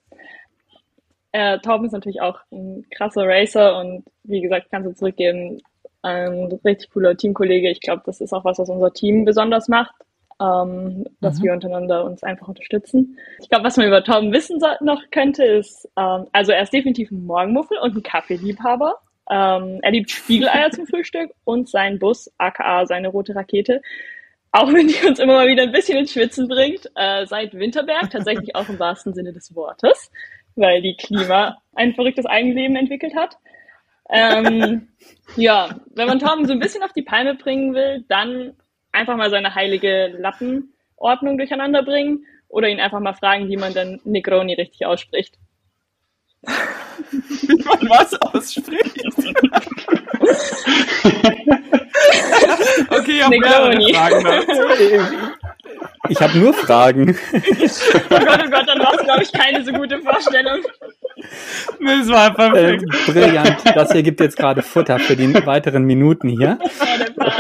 Äh, 1.32 1.60
Torben 1.60 1.86
ist 1.86 1.94
natürlich 1.94 2.22
auch 2.22 2.40
ein 2.52 2.86
krasser 2.90 3.28
Racer 3.28 3.78
und 3.78 4.06
wie 4.24 4.42
gesagt, 4.42 4.68
kannst 4.72 4.90
du 4.90 4.96
zurückgeben, 4.96 5.62
ein 6.02 6.60
richtig 6.64 6.92
cooler 6.92 7.16
Teamkollege. 7.16 7.70
Ich 7.70 7.82
glaube, 7.82 8.04
das 8.06 8.22
ist 8.22 8.34
auch 8.34 8.46
was, 8.46 8.60
was 8.60 8.70
unser 8.70 8.94
Team 8.94 9.26
besonders 9.26 9.68
macht 9.68 9.96
ähm, 10.42 11.06
dass 11.22 11.40
mhm. 11.40 11.44
wir 11.44 11.54
untereinander 11.54 12.04
uns 12.06 12.24
einfach 12.24 12.48
unterstützen. 12.48 13.18
Ich 13.40 13.50
glaube, 13.50 13.64
was 13.64 13.78
man 13.78 13.88
über 13.88 14.04
Tom 14.04 14.32
wissen 14.34 14.60
noch 14.82 15.02
könnte, 15.12 15.44
ist, 15.44 15.88
ähm, 15.98 16.28
also 16.34 16.52
er 16.52 16.64
ist 16.64 16.74
definitiv 16.74 17.12
ein 17.12 17.26
Morgenmuffel 17.26 17.78
und 17.78 17.96
ein 17.96 18.04
Kaffeeliebhaber. 18.04 18.96
Ähm, 19.30 19.80
er 19.82 19.92
liebt 19.92 20.12
Spiegeleier 20.12 20.72
zum 20.72 20.88
Frühstück 20.88 21.32
und 21.46 21.70
sein 21.70 22.00
Bus, 22.00 22.32
aka 22.38 22.86
seine 22.86 23.08
rote 23.08 23.36
Rakete, 23.36 23.82
auch 24.52 24.72
wenn 24.72 24.88
die 24.88 25.06
uns 25.08 25.20
immer 25.20 25.34
mal 25.34 25.48
wieder 25.48 25.64
ein 25.64 25.72
bisschen 25.72 25.98
ins 25.98 26.12
Schwitzen 26.14 26.48
bringt, 26.48 26.90
äh, 26.96 27.26
seit 27.26 27.54
Winterberg, 27.54 28.10
tatsächlich 28.10 28.56
auch 28.56 28.70
im 28.70 28.80
wahrsten 28.80 29.14
Sinne 29.14 29.34
des 29.34 29.56
Wortes, 29.56 30.12
weil 30.56 30.82
die 30.82 30.96
Klima 30.96 31.58
ein 31.76 31.94
verrücktes 31.94 32.26
Eigenleben 32.26 32.76
entwickelt 32.76 33.16
hat. 33.16 33.38
Ähm, 34.10 34.90
ja, 35.36 35.80
wenn 35.96 36.08
man 36.08 36.20
Tom 36.20 36.46
so 36.46 36.54
ein 36.54 36.60
bisschen 36.60 36.84
auf 36.84 36.94
die 36.94 37.02
Palme 37.02 37.36
bringen 37.36 37.74
will, 37.74 38.06
dann 38.08 38.54
einfach 38.96 39.18
mal 39.18 39.30
seine 39.30 39.54
heilige 39.54 40.08
Lappenordnung 40.18 41.38
durcheinander 41.38 41.84
bringen 41.84 42.26
oder 42.48 42.70
ihn 42.70 42.80
einfach 42.80 43.00
mal 43.00 43.14
fragen, 43.14 43.50
wie 43.50 43.58
man 43.58 43.74
denn 43.74 44.00
Negroni 44.04 44.54
richtig 44.54 44.86
ausspricht. 44.86 45.36
wie 47.12 47.64
man 47.64 47.90
was 47.90 48.14
ausspricht? 48.22 48.96
okay, 52.90 53.12
ich 53.12 53.24
habe 53.24 53.40
mehrere 53.40 53.94
Fragen. 53.94 55.34
Ich 56.10 56.22
habe 56.22 56.38
nur 56.38 56.54
Fragen. 56.54 57.18
oh 57.34 57.40
Gott, 58.10 58.44
oh 58.46 58.50
Gott, 58.50 58.68
dann 58.68 58.80
war 58.80 58.94
es, 58.96 59.04
glaube 59.04 59.24
ich, 59.24 59.32
keine 59.32 59.64
so 59.64 59.72
gute 59.72 60.00
Vorstellung. 60.00 60.62
Das 61.80 62.10
war 62.10 62.34
perfekt. 62.34 62.84
Äh, 62.84 63.12
brillant. 63.12 63.58
Das 63.76 63.92
hier 63.92 64.04
gibt 64.04 64.20
jetzt 64.20 64.38
gerade 64.38 64.62
Futter 64.62 65.00
für 65.00 65.16
die 65.16 65.34
weiteren 65.46 65.84
Minuten 65.84 66.30
hier. 66.30 66.60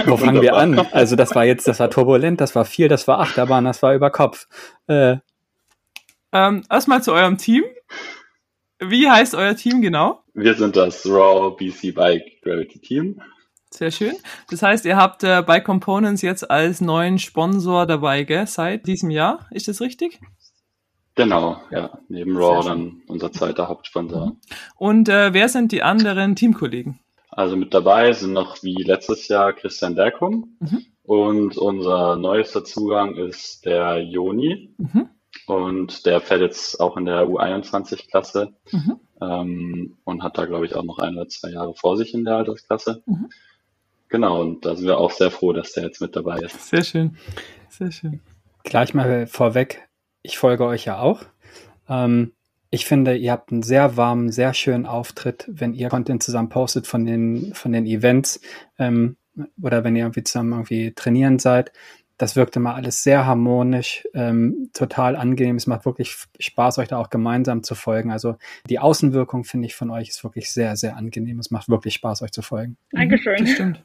Wo 0.06 0.18
fangen 0.18 0.42
wir 0.42 0.56
an? 0.56 0.80
Also 0.92 1.16
das 1.16 1.36
war 1.36 1.46
jetzt, 1.46 1.68
das 1.68 1.80
war 1.80 1.90
turbulent, 1.90 2.42
das 2.42 2.56
war 2.56 2.66
viel, 2.66 2.88
das 2.88 3.08
war 3.08 3.20
Achterbahn, 3.20 3.66
das 3.66 3.82
war 3.82 3.94
über 3.94 4.10
Kopf. 4.10 4.48
Äh. 4.88 5.18
Ähm, 6.32 6.64
erstmal 6.70 7.02
zu 7.04 7.14
eurem 7.14 7.38
Team. 7.38 7.64
Wie 8.80 9.10
heißt 9.10 9.36
euer 9.36 9.56
Team 9.56 9.82
genau? 9.82 10.22
Wir 10.34 10.54
sind 10.54 10.75
das 10.75 11.06
Raw 11.06 11.56
BC 11.56 11.96
Bike 11.96 12.42
Gravity 12.44 12.80
Team. 12.80 13.22
Sehr 13.75 13.91
schön. 13.91 14.15
Das 14.50 14.62
heißt, 14.62 14.86
ihr 14.86 14.96
habt 14.96 15.24
äh, 15.24 15.44
bei 15.46 15.60
Components 15.60 16.22
jetzt 16.22 16.50
als 16.50 16.79
neuen 16.79 17.20
Sponsor 17.20 17.86
dabei, 17.86 18.24
gell, 18.24 18.48
seit 18.48 18.88
diesem 18.88 19.10
Jahr. 19.10 19.48
Ist 19.51 19.67
das 19.67 19.82
richtig? 19.82 20.22
Genau, 21.15 21.58
ja. 21.72 21.98
Neben 22.08 22.38
Raw 22.38 22.65
dann 22.65 23.01
unser 23.08 23.32
zweiter 23.34 23.67
Hauptsponsor. 23.67 24.27
Mhm. 24.27 24.38
Und 24.77 25.10
äh, 25.10 25.34
wer 25.34 25.50
sind 25.50 25.74
die 25.74 25.84
anderen 25.84 26.36
Teamkollegen? 26.36 27.00
Also 27.29 27.58
mit 27.58 27.74
dabei 27.74 28.13
sind 28.13 28.32
noch 28.32 28.63
wie 28.63 28.82
letztes 28.84 29.27
Jahr 29.27 29.51
Christian 29.51 29.96
Derkum 29.96 30.55
mhm. 30.60 30.86
und 31.03 31.58
unser 31.58 32.15
neuester 32.15 32.63
Zugang 32.63 33.15
ist 33.15 33.65
der 33.65 34.01
Joni 34.01 34.74
mhm. 34.77 35.10
und 35.46 36.05
der 36.05 36.22
fährt 36.22 36.39
jetzt 36.39 36.79
auch 36.79 36.96
in 36.96 37.03
der 37.03 37.27
U21-Klasse 37.27 38.53
mhm. 38.72 39.00
ähm, 39.22 39.98
und 40.05 40.24
hat 40.24 40.38
da 40.38 40.46
glaube 40.46 40.65
ich 40.65 40.75
auch 40.75 40.84
noch 40.84 41.00
ein 41.00 41.17
oder 41.17 41.27
zwei 41.27 41.50
Jahre 41.50 41.74
vor 41.75 41.98
sich 41.98 42.13
in 42.13 42.24
der 42.24 42.38
Altersklasse. 42.38 43.03
Genau, 44.16 44.40
und 44.40 44.64
da 44.66 44.78
sind 44.78 44.88
wir 44.88 44.98
auch 44.98 45.12
sehr 45.12 45.30
froh, 45.30 45.52
dass 45.52 45.74
der 45.74 45.84
jetzt 45.84 46.00
mit 46.00 46.16
dabei 46.16 46.38
ist. 46.38 46.70
Sehr 46.70 46.86
schön, 46.86 47.18
sehr 47.68 47.92
schön. 47.92 48.22
Gleich 48.64 48.94
mal 48.94 49.28
vorweg, 49.28 49.90
ich 50.22 50.38
folge 50.38 50.66
euch 50.66 50.86
ja 50.86 51.00
auch. 51.00 51.24
Ähm, 51.90 52.32
ich 52.70 52.86
finde, 52.86 53.18
ihr 53.18 53.34
habt 53.34 53.52
einen 53.52 53.62
sehr 53.62 53.98
warmen, 53.98 54.32
sehr 54.32 54.54
schönen 54.54 54.86
Auftritt, 54.86 55.44
wenn 55.52 55.74
ihr 55.74 55.90
Content 55.90 56.24
zusammen 56.24 56.48
postet 56.48 56.88
von 56.88 57.06
den, 57.06 57.54
von 57.56 57.74
den 57.74 57.86
Events 57.86 58.40
ähm, 58.80 59.18
oder 59.62 59.84
wenn 59.84 59.98
ihr 59.98 60.04
irgendwie 60.04 60.24
zusammen 60.24 60.54
irgendwie 60.54 60.94
trainieren 60.94 61.38
seid. 61.38 61.74
Das 62.18 62.38
wirkt 62.38 62.56
immer 62.56 62.74
alles 62.74 63.04
sehr 63.04 63.26
harmonisch, 63.26 64.08
ähm, 64.14 64.70
total 64.72 65.18
angenehm. 65.18 65.58
Es 65.58 65.68
macht 65.68 65.86
wirklich 65.86 66.16
Spaß, 66.40 66.78
euch 66.78 66.88
da 66.88 67.00
auch 67.00 67.10
gemeinsam 67.10 67.64
zu 67.64 67.76
folgen. 67.76 68.12
Also 68.12 68.38
die 68.70 68.80
Außenwirkung, 68.80 69.44
finde 69.44 69.66
ich, 69.66 69.76
von 69.76 69.90
euch 69.90 70.08
ist 70.08 70.24
wirklich 70.24 70.54
sehr, 70.54 70.78
sehr 70.78 70.96
angenehm. 70.96 71.38
Es 71.40 71.52
macht 71.52 71.68
wirklich 71.68 71.96
Spaß, 71.96 72.22
euch 72.22 72.32
zu 72.32 72.44
folgen. 72.44 72.78
Dankeschön. 72.94 73.36
Das 73.40 73.50
stimmt. 73.50 73.84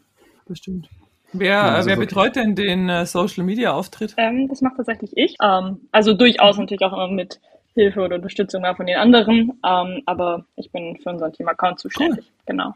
Das 0.50 0.58
stimmt. 0.58 0.88
Wer, 1.32 1.62
also 1.62 1.88
wer 1.88 1.96
betreut 1.96 2.34
denn 2.34 2.56
den 2.56 2.88
äh, 2.88 3.06
Social 3.06 3.44
Media 3.44 3.72
Auftritt? 3.72 4.14
Ähm, 4.16 4.48
das 4.48 4.62
macht 4.62 4.76
tatsächlich 4.78 5.16
ich. 5.16 5.36
Ähm, 5.40 5.82
also 5.92 6.12
durchaus 6.12 6.58
natürlich 6.58 6.82
auch 6.82 6.92
immer 6.92 7.06
mit 7.06 7.40
Hilfe 7.74 8.00
oder 8.00 8.16
Unterstützung 8.16 8.62
mal 8.62 8.74
von 8.74 8.86
den 8.86 8.96
anderen. 8.96 9.52
Ähm, 9.64 10.02
aber 10.06 10.44
ich 10.56 10.72
bin 10.72 10.98
für 11.00 11.10
unseren 11.10 11.32
Team-Account 11.32 11.78
zuständig. 11.78 12.24
Cool. 12.24 12.44
Genau. 12.46 12.74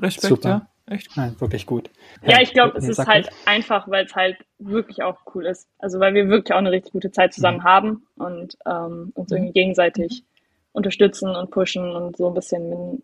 Respekt, 0.00 0.28
Super. 0.28 0.48
ja. 0.48 0.94
Echt? 0.94 1.16
Nein, 1.16 1.34
wirklich 1.40 1.66
gut. 1.66 1.90
Ja, 2.24 2.40
ich 2.40 2.52
glaube, 2.52 2.78
es 2.78 2.88
ist 2.88 3.04
halt 3.08 3.26
ich. 3.26 3.48
einfach, 3.48 3.88
weil 3.88 4.04
es 4.04 4.14
halt 4.14 4.36
wirklich 4.60 5.02
auch 5.02 5.18
cool 5.34 5.46
ist. 5.46 5.68
Also 5.80 5.98
weil 5.98 6.14
wir 6.14 6.28
wirklich 6.28 6.54
auch 6.54 6.58
eine 6.58 6.70
richtig 6.70 6.92
gute 6.92 7.10
Zeit 7.10 7.34
zusammen 7.34 7.58
mhm. 7.58 7.64
haben 7.64 8.06
und 8.14 8.56
ähm, 8.66 9.10
uns 9.16 9.32
irgendwie 9.32 9.52
gegenseitig 9.52 10.22
mhm. 10.22 10.26
unterstützen 10.74 11.34
und 11.34 11.50
pushen 11.50 11.90
und 11.90 12.16
so 12.16 12.28
ein 12.28 12.34
bisschen 12.34 12.68
mit, 12.68 13.02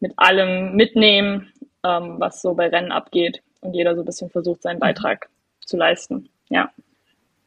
mit 0.00 0.12
allem 0.16 0.76
mitnehmen, 0.76 1.52
ähm, 1.84 2.14
was 2.16 2.40
so 2.40 2.54
bei 2.54 2.68
Rennen 2.68 2.90
abgeht 2.90 3.42
und 3.60 3.74
jeder 3.74 3.94
so 3.94 4.02
ein 4.02 4.06
bisschen 4.06 4.30
versucht, 4.30 4.62
seinen 4.62 4.76
mhm. 4.76 4.80
Beitrag 4.80 5.28
zu 5.64 5.76
leisten. 5.76 6.28
Ja. 6.48 6.70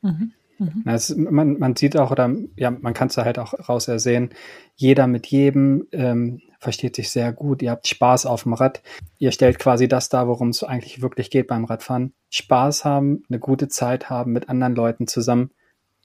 Mhm. 0.02 0.34
Mhm. 0.60 0.84
Das, 0.86 1.16
man, 1.16 1.58
man 1.60 1.76
sieht 1.76 1.98
auch, 1.98 2.12
oder 2.12 2.34
ja, 2.56 2.72
man 2.72 2.94
kann 2.94 3.08
es 3.08 3.18
halt 3.18 3.40
auch 3.40 3.54
raus 3.68 3.88
ersehen, 3.88 4.30
jeder 4.76 5.08
mit 5.08 5.28
jedem 5.28 5.88
ähm, 5.92 6.42
versteht 6.60 6.96
sich 6.96 7.12
sehr 7.12 7.34
gut, 7.34 7.62
ihr 7.62 7.72
habt 7.72 7.88
Spaß 7.88 8.26
auf 8.26 8.44
dem 8.44 8.54
Rad, 8.54 8.82
ihr 9.18 9.32
stellt 9.32 9.60
quasi 9.60 9.88
das 9.88 10.10
dar, 10.10 10.28
worum 10.28 10.50
es 10.50 10.64
eigentlich 10.64 11.02
wirklich 11.02 11.30
geht 11.30 11.48
beim 11.48 11.66
Radfahren. 11.66 12.14
Spaß 12.30 12.86
haben, 12.86 13.24
eine 13.30 13.40
gute 13.40 13.68
Zeit 13.68 14.10
haben 14.10 14.32
mit 14.32 14.50
anderen 14.50 14.76
Leuten 14.76 15.08
zusammen 15.08 15.52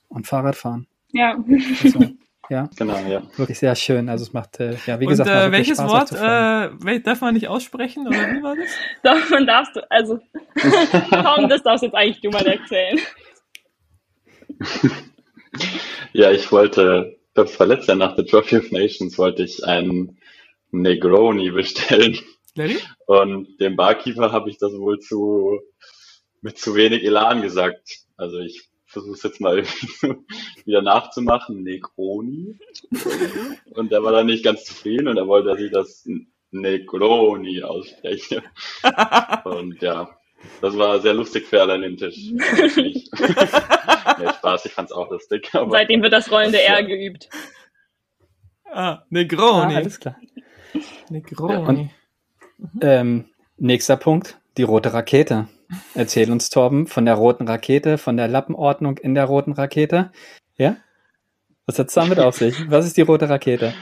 und 0.09 0.27
Fahrrad 0.27 0.55
fahren. 0.55 0.87
Ja. 1.11 1.37
Also, 1.83 1.99
ja, 2.49 2.69
genau, 2.77 2.97
ja. 3.07 3.21
Wirklich 3.37 3.59
sehr 3.59 3.75
schön. 3.75 4.09
Also 4.09 4.23
es 4.23 4.33
macht, 4.33 4.59
äh, 4.59 4.75
ja, 4.85 4.99
wie 4.99 5.05
Und, 5.05 5.11
gesagt, 5.11 5.29
äh, 5.29 5.51
welches 5.51 5.77
Spaß, 5.77 5.91
Wort 5.91 6.11
äh, 6.11 6.99
darf 7.01 7.21
man 7.21 7.33
nicht 7.33 7.47
aussprechen 7.47 8.07
oder 8.07 8.17
wie 8.17 8.43
war 8.43 8.55
das? 8.55 8.69
Doch, 9.03 9.29
man 9.29 9.45
darfst 9.45 9.75
du, 9.75 9.91
also 9.91 10.19
Tom, 11.09 11.49
das 11.49 11.63
darfst 11.63 11.83
jetzt 11.83 11.95
eigentlich 11.95 12.21
du 12.21 12.29
mal 12.29 12.45
erzählen. 12.45 12.99
ja, 16.13 16.31
ich 16.31 16.51
wollte, 16.51 17.17
das 17.33 17.59
war 17.59 17.67
letztes 17.67 17.87
Jahr 17.87 17.97
nach 17.97 18.15
der 18.15 18.25
Trophy 18.25 18.57
of 18.57 18.71
Nations, 18.71 19.17
wollte 19.17 19.43
ich 19.43 19.63
einen 19.65 20.17
Negroni 20.71 21.51
bestellen. 21.51 22.17
Larry? 22.55 22.77
Und 23.05 23.59
dem 23.59 23.75
Barkeeper 23.75 24.31
habe 24.31 24.49
ich 24.49 24.57
das 24.57 24.73
wohl 24.73 24.99
zu 24.99 25.59
mit 26.41 26.57
zu 26.57 26.75
wenig 26.75 27.03
Elan 27.03 27.41
gesagt. 27.41 27.99
Also 28.17 28.39
ich 28.39 28.69
versuche 28.89 29.13
es 29.13 29.23
jetzt 29.23 29.39
mal 29.39 29.63
wieder 30.65 30.81
nachzumachen, 30.81 31.63
Negroni. 31.63 32.57
Und 33.71 33.91
der 33.91 34.03
war 34.03 34.11
dann 34.11 34.25
nicht 34.25 34.43
ganz 34.43 34.65
zufrieden 34.65 35.07
und 35.07 35.17
er 35.17 35.27
wollte, 35.27 35.49
dass 35.49 35.59
ich 35.59 35.71
das 35.71 36.09
Negroni 36.51 37.61
ausspreche. 37.61 38.41
Und 39.45 39.81
ja, 39.83 40.09
das 40.61 40.75
war 40.75 40.99
sehr 40.99 41.13
lustig 41.13 41.45
für 41.45 41.61
alle 41.61 41.73
an 41.73 41.83
dem 41.83 41.97
Tisch. 41.97 42.17
nee, 42.77 43.03
Spaß, 44.37 44.65
ich 44.65 44.71
fand's 44.71 44.91
auch 44.91 45.11
lustig. 45.11 45.49
Aber 45.53 45.69
Seitdem 45.69 46.01
wird 46.01 46.13
das 46.13 46.31
rollende 46.31 46.61
R 46.61 46.83
geübt. 46.83 47.29
Ah, 48.65 49.03
Negroni. 49.09 49.75
Ah, 49.75 49.77
alles 49.77 49.99
klar. 49.99 50.15
Negroni. 51.09 51.53
Ja, 51.53 51.59
und, 51.59 51.89
ähm, 52.81 53.29
nächster 53.57 53.97
Punkt, 53.97 54.39
die 54.57 54.63
rote 54.63 54.91
Rakete. 54.93 55.47
Erzähl 55.93 56.31
uns, 56.31 56.49
Torben, 56.49 56.87
von 56.87 57.05
der 57.05 57.15
roten 57.15 57.47
Rakete, 57.47 57.97
von 57.97 58.17
der 58.17 58.27
Lappenordnung 58.27 58.97
in 58.97 59.13
der 59.13 59.25
roten 59.25 59.53
Rakete. 59.53 60.11
Ja? 60.57 60.77
Was 61.65 61.77
hat's 61.77 61.93
damit 61.93 62.19
auf 62.19 62.35
sich? 62.35 62.55
Was 62.69 62.85
ist 62.85 62.97
die 62.97 63.01
rote 63.01 63.29
Rakete? 63.29 63.73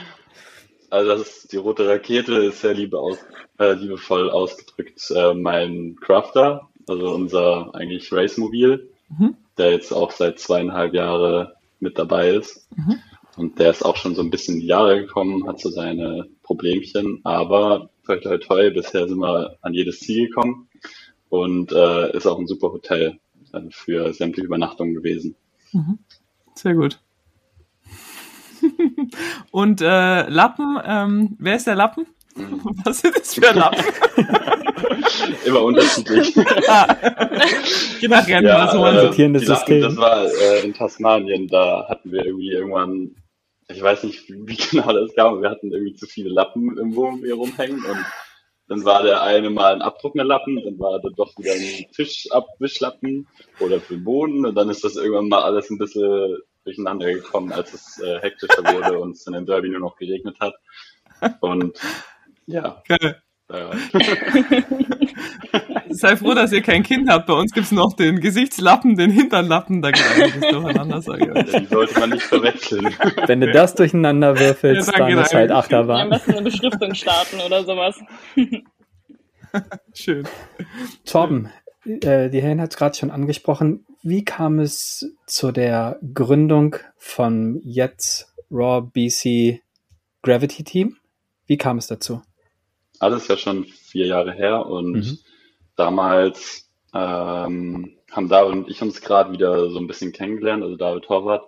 Also 0.90 1.10
das 1.10 1.20
ist, 1.20 1.52
die 1.52 1.56
rote 1.56 1.88
Rakete 1.88 2.34
ist 2.36 2.60
sehr 2.60 2.74
liebe 2.74 2.98
aus, 2.98 3.18
äh, 3.58 3.72
liebevoll 3.72 4.30
ausgedrückt 4.30 5.10
äh, 5.14 5.34
mein 5.34 5.96
Crafter, 6.00 6.68
also 6.86 7.14
unser 7.14 7.74
eigentlich 7.74 8.12
Racemobil, 8.12 8.90
mhm. 9.08 9.36
der 9.56 9.72
jetzt 9.72 9.92
auch 9.92 10.10
seit 10.10 10.38
zweieinhalb 10.38 10.94
Jahre 10.94 11.56
mit 11.80 11.98
dabei 11.98 12.30
ist. 12.30 12.68
Mhm. 12.76 13.00
Und 13.36 13.58
der 13.58 13.70
ist 13.70 13.84
auch 13.84 13.96
schon 13.96 14.14
so 14.14 14.22
ein 14.22 14.30
bisschen 14.30 14.56
in 14.56 14.60
die 14.62 14.66
Jahre 14.66 15.00
gekommen, 15.00 15.46
hat 15.46 15.60
so 15.60 15.70
seine 15.70 16.26
Problemchen, 16.42 17.20
aber 17.24 17.90
toi 18.04 18.16
toi 18.16 18.38
toi, 18.38 18.70
bisher 18.70 19.06
sind 19.06 19.18
wir 19.18 19.56
an 19.62 19.74
jedes 19.74 20.00
Ziel 20.00 20.28
gekommen 20.28 20.67
und 21.28 21.72
äh, 21.72 22.16
ist 22.16 22.26
auch 22.26 22.38
ein 22.38 22.46
super 22.46 22.72
Hotel 22.72 23.18
äh, 23.52 23.60
für 23.70 24.12
sämtliche 24.12 24.46
Übernachtungen 24.46 24.94
gewesen. 24.94 25.36
Mhm. 25.72 25.98
Sehr 26.54 26.74
gut. 26.74 27.00
und 29.50 29.80
äh, 29.80 30.28
Lappen, 30.28 30.78
ähm, 30.84 31.36
wer 31.38 31.56
ist 31.56 31.66
der 31.66 31.76
Lappen? 31.76 32.06
Mhm. 32.36 32.60
Was 32.84 33.02
ist 33.02 33.18
das 33.18 33.34
für 33.34 33.50
ein 33.50 33.56
Lappen? 33.56 33.84
Immer 35.44 35.62
unterschiedlich. 35.62 36.36
ah. 36.68 36.96
Je 38.00 38.08
nach 38.08 38.26
Rennen, 38.26 38.46
ja, 38.46 38.70
so 38.70 38.82
ein 38.82 38.96
äh, 38.96 39.00
sortierendes 39.00 39.46
System. 39.46 39.82
Das 39.82 39.96
war 39.96 40.24
äh, 40.26 40.64
in 40.64 40.74
Tasmanien, 40.74 41.48
da 41.48 41.86
hatten 41.88 42.12
wir 42.12 42.24
irgendwie 42.24 42.50
irgendwann, 42.50 43.16
ich 43.68 43.82
weiß 43.82 44.04
nicht, 44.04 44.28
wie 44.28 44.56
genau 44.56 44.92
das 44.92 45.14
kam, 45.14 45.42
wir 45.42 45.50
hatten 45.50 45.72
irgendwie 45.72 45.94
zu 45.94 46.06
viele 46.06 46.30
Lappen 46.30 46.76
im 46.78 46.94
Wohnmobil 46.94 47.26
hier 47.26 47.34
rumhängen 47.34 47.84
und 47.84 48.04
dann 48.68 48.84
war 48.84 49.02
der 49.02 49.22
eine 49.22 49.50
mal 49.50 49.74
ein 49.74 49.82
Abdrucknerlappen, 49.82 50.62
dann 50.62 50.78
war 50.78 51.00
da 51.00 51.08
doch 51.16 51.36
wieder 51.38 51.52
ein 51.52 51.90
Tischabwischlappen 51.92 53.26
oder 53.60 53.80
für 53.80 53.94
den 53.94 54.04
Boden 54.04 54.46
und 54.46 54.54
dann 54.54 54.68
ist 54.68 54.84
das 54.84 54.96
irgendwann 54.96 55.28
mal 55.28 55.42
alles 55.42 55.70
ein 55.70 55.78
bisschen 55.78 56.38
durcheinander 56.64 57.12
gekommen, 57.12 57.52
als 57.52 57.72
es 57.72 57.98
äh, 58.00 58.20
hektischer 58.20 58.62
wurde 58.62 58.98
und 58.98 59.12
es 59.12 59.26
in 59.26 59.32
dem 59.32 59.46
Derby 59.46 59.70
nur 59.70 59.80
noch 59.80 59.96
geregnet 59.96 60.38
hat. 60.38 60.54
Und 61.40 61.78
ja. 62.46 62.82
Geil. 62.86 63.22
Ja. 63.50 63.70
Sei 65.90 66.16
froh, 66.16 66.34
dass 66.34 66.52
ihr 66.52 66.62
kein 66.62 66.82
Kind 66.82 67.08
habt. 67.08 67.26
Bei 67.26 67.34
uns 67.34 67.52
gibt's 67.52 67.72
noch 67.72 67.94
den 67.94 68.20
Gesichtslappen, 68.20 68.96
den 68.96 69.10
Hinternlappen, 69.10 69.82
da 69.82 69.90
geht 69.90 70.04
einiges 70.16 70.40
durcheinander, 70.40 71.02
sage 71.02 71.44
ich. 71.46 71.52
Die 71.52 71.66
sollte 71.66 71.98
man 72.00 72.10
nicht 72.10 72.22
verwechseln. 72.22 72.94
Wenn 73.26 73.40
du 73.40 73.50
das 73.52 73.74
durcheinander 73.74 74.38
würfelst, 74.38 74.92
ja, 74.92 74.98
dann, 74.98 75.10
dann 75.10 75.24
ist 75.24 75.34
halt 75.34 75.50
Achterbahn. 75.50 76.02
Am 76.02 76.10
besten 76.10 76.32
eine 76.32 76.42
Beschriftung 76.42 76.94
starten 76.94 77.40
oder 77.44 77.64
sowas. 77.64 77.98
Schön. 79.94 80.28
Torben, 81.04 81.50
äh, 81.84 82.30
die 82.30 82.42
Helen 82.42 82.60
hat 82.60 82.72
es 82.72 82.76
gerade 82.76 82.96
schon 82.96 83.10
angesprochen. 83.10 83.86
Wie 84.02 84.24
kam 84.24 84.58
es 84.58 85.14
zu 85.26 85.52
der 85.52 85.98
Gründung 86.14 86.76
von 86.96 87.60
jetzt 87.64 88.34
Raw 88.50 88.82
BC 88.82 89.62
Gravity 90.22 90.64
Team? 90.64 90.96
Wie 91.46 91.56
kam 91.56 91.78
es 91.78 91.86
dazu? 91.86 92.22
Alles 93.00 93.28
ja 93.28 93.36
schon 93.36 93.64
vier 93.64 94.06
Jahre 94.06 94.32
her 94.32 94.66
und 94.66 94.92
mhm. 94.92 95.18
Damals 95.78 96.68
ähm, 96.94 97.96
haben 98.10 98.28
David 98.28 98.52
und 98.52 98.70
ich 98.70 98.82
uns 98.82 99.00
gerade 99.00 99.32
wieder 99.32 99.70
so 99.70 99.78
ein 99.78 99.86
bisschen 99.86 100.12
kennengelernt, 100.12 100.62
also 100.62 100.76
David 100.76 101.04
Torwart. 101.04 101.44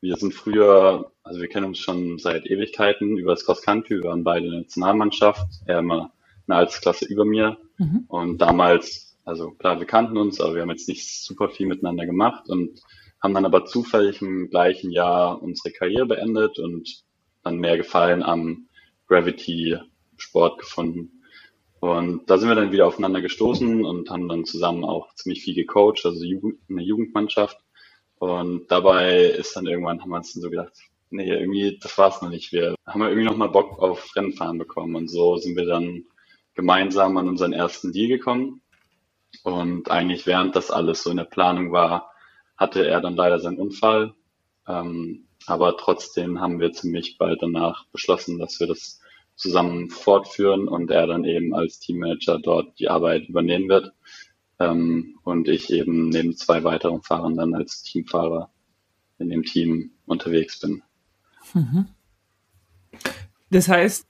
Wir 0.00 0.16
sind 0.16 0.34
früher, 0.34 1.12
also 1.22 1.40
wir 1.40 1.48
kennen 1.48 1.66
uns 1.66 1.78
schon 1.78 2.18
seit 2.18 2.46
Ewigkeiten 2.46 3.16
über 3.16 3.32
das 3.32 3.44
Cross 3.44 3.62
Country, 3.62 4.02
wir 4.02 4.10
waren 4.10 4.24
beide 4.24 4.46
in 4.46 4.52
der 4.52 4.60
Nationalmannschaft, 4.60 5.46
er 5.66 5.78
immer 5.78 6.12
eine 6.46 6.56
Altersklasse 6.56 7.06
über 7.06 7.24
mir 7.24 7.56
mhm. 7.78 8.04
und 8.08 8.38
damals, 8.38 9.16
also 9.24 9.52
klar, 9.52 9.78
wir 9.78 9.86
kannten 9.86 10.18
uns, 10.18 10.40
aber 10.40 10.54
wir 10.54 10.62
haben 10.62 10.70
jetzt 10.70 10.88
nicht 10.88 11.08
super 11.08 11.48
viel 11.48 11.66
miteinander 11.66 12.04
gemacht 12.04 12.48
und 12.48 12.80
haben 13.22 13.32
dann 13.32 13.46
aber 13.46 13.64
zufällig 13.64 14.20
im 14.20 14.50
gleichen 14.50 14.90
Jahr 14.90 15.42
unsere 15.42 15.72
Karriere 15.72 16.04
beendet 16.04 16.58
und 16.58 17.02
dann 17.42 17.56
mehr 17.56 17.78
Gefallen 17.78 18.22
am 18.22 18.68
Gravity 19.08 19.78
Sport 20.18 20.58
gefunden. 20.58 21.22
Und 21.84 22.30
da 22.30 22.38
sind 22.38 22.48
wir 22.48 22.54
dann 22.54 22.72
wieder 22.72 22.86
aufeinander 22.86 23.20
gestoßen 23.20 23.84
und 23.84 24.08
haben 24.08 24.26
dann 24.26 24.46
zusammen 24.46 24.84
auch 24.84 25.14
ziemlich 25.16 25.42
viel 25.42 25.54
gecoacht, 25.54 26.06
also 26.06 26.24
eine 26.24 26.82
Jugendmannschaft. 26.82 27.58
Und 28.16 28.68
dabei 28.70 29.24
ist 29.24 29.54
dann 29.54 29.66
irgendwann, 29.66 30.00
haben 30.00 30.08
wir 30.08 30.16
uns 30.16 30.32
dann 30.32 30.40
so 30.40 30.48
gedacht, 30.48 30.72
nee, 31.10 31.30
irgendwie, 31.30 31.78
das 31.78 31.98
war's 31.98 32.22
noch 32.22 32.30
nicht. 32.30 32.52
Wir 32.52 32.74
haben 32.86 33.02
ja 33.02 33.08
irgendwie 33.08 33.26
nochmal 33.26 33.50
Bock 33.50 33.78
auf 33.80 34.16
Rennfahren 34.16 34.56
bekommen. 34.56 34.96
Und 34.96 35.08
so 35.08 35.36
sind 35.36 35.56
wir 35.56 35.66
dann 35.66 36.04
gemeinsam 36.54 37.18
an 37.18 37.28
unseren 37.28 37.52
ersten 37.52 37.92
Deal 37.92 38.08
gekommen. 38.08 38.62
Und 39.42 39.90
eigentlich 39.90 40.24
während 40.24 40.56
das 40.56 40.70
alles 40.70 41.02
so 41.02 41.10
in 41.10 41.18
der 41.18 41.24
Planung 41.24 41.70
war, 41.70 42.10
hatte 42.56 42.88
er 42.88 43.02
dann 43.02 43.14
leider 43.14 43.40
seinen 43.40 43.58
Unfall. 43.58 44.14
Ähm, 44.66 45.26
aber 45.44 45.76
trotzdem 45.76 46.40
haben 46.40 46.60
wir 46.60 46.72
ziemlich 46.72 47.18
bald 47.18 47.42
danach 47.42 47.84
beschlossen, 47.88 48.38
dass 48.38 48.58
wir 48.58 48.68
das 48.68 49.02
zusammen 49.36 49.90
fortführen 49.90 50.68
und 50.68 50.90
er 50.90 51.06
dann 51.06 51.24
eben 51.24 51.54
als 51.54 51.78
Teammanager 51.78 52.38
dort 52.38 52.78
die 52.78 52.88
Arbeit 52.88 53.28
übernehmen 53.28 53.68
wird. 53.68 53.92
Ähm, 54.60 55.18
und 55.24 55.48
ich 55.48 55.72
eben 55.72 56.08
neben 56.08 56.36
zwei 56.36 56.62
weiteren 56.62 57.02
Fahrern 57.02 57.36
dann 57.36 57.54
als 57.54 57.82
Teamfahrer 57.82 58.50
in 59.18 59.28
dem 59.28 59.42
Team 59.42 59.90
unterwegs 60.06 60.60
bin. 60.60 60.82
Mhm. 61.52 61.86
Das 63.50 63.68
heißt, 63.68 64.06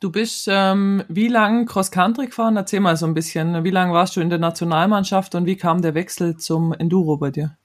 du 0.00 0.10
bist 0.10 0.46
ähm, 0.50 1.02
wie 1.08 1.28
lange 1.28 1.64
Cross-Country 1.64 2.26
gefahren? 2.26 2.56
Erzähl 2.56 2.80
mal 2.80 2.96
so 2.96 3.06
ein 3.06 3.14
bisschen. 3.14 3.64
Wie 3.64 3.70
lange 3.70 3.92
warst 3.92 4.16
du 4.16 4.20
in 4.20 4.30
der 4.30 4.38
Nationalmannschaft 4.38 5.34
und 5.34 5.46
wie 5.46 5.56
kam 5.56 5.82
der 5.82 5.94
Wechsel 5.94 6.36
zum 6.36 6.72
Enduro 6.72 7.16
bei 7.16 7.30
dir? 7.30 7.56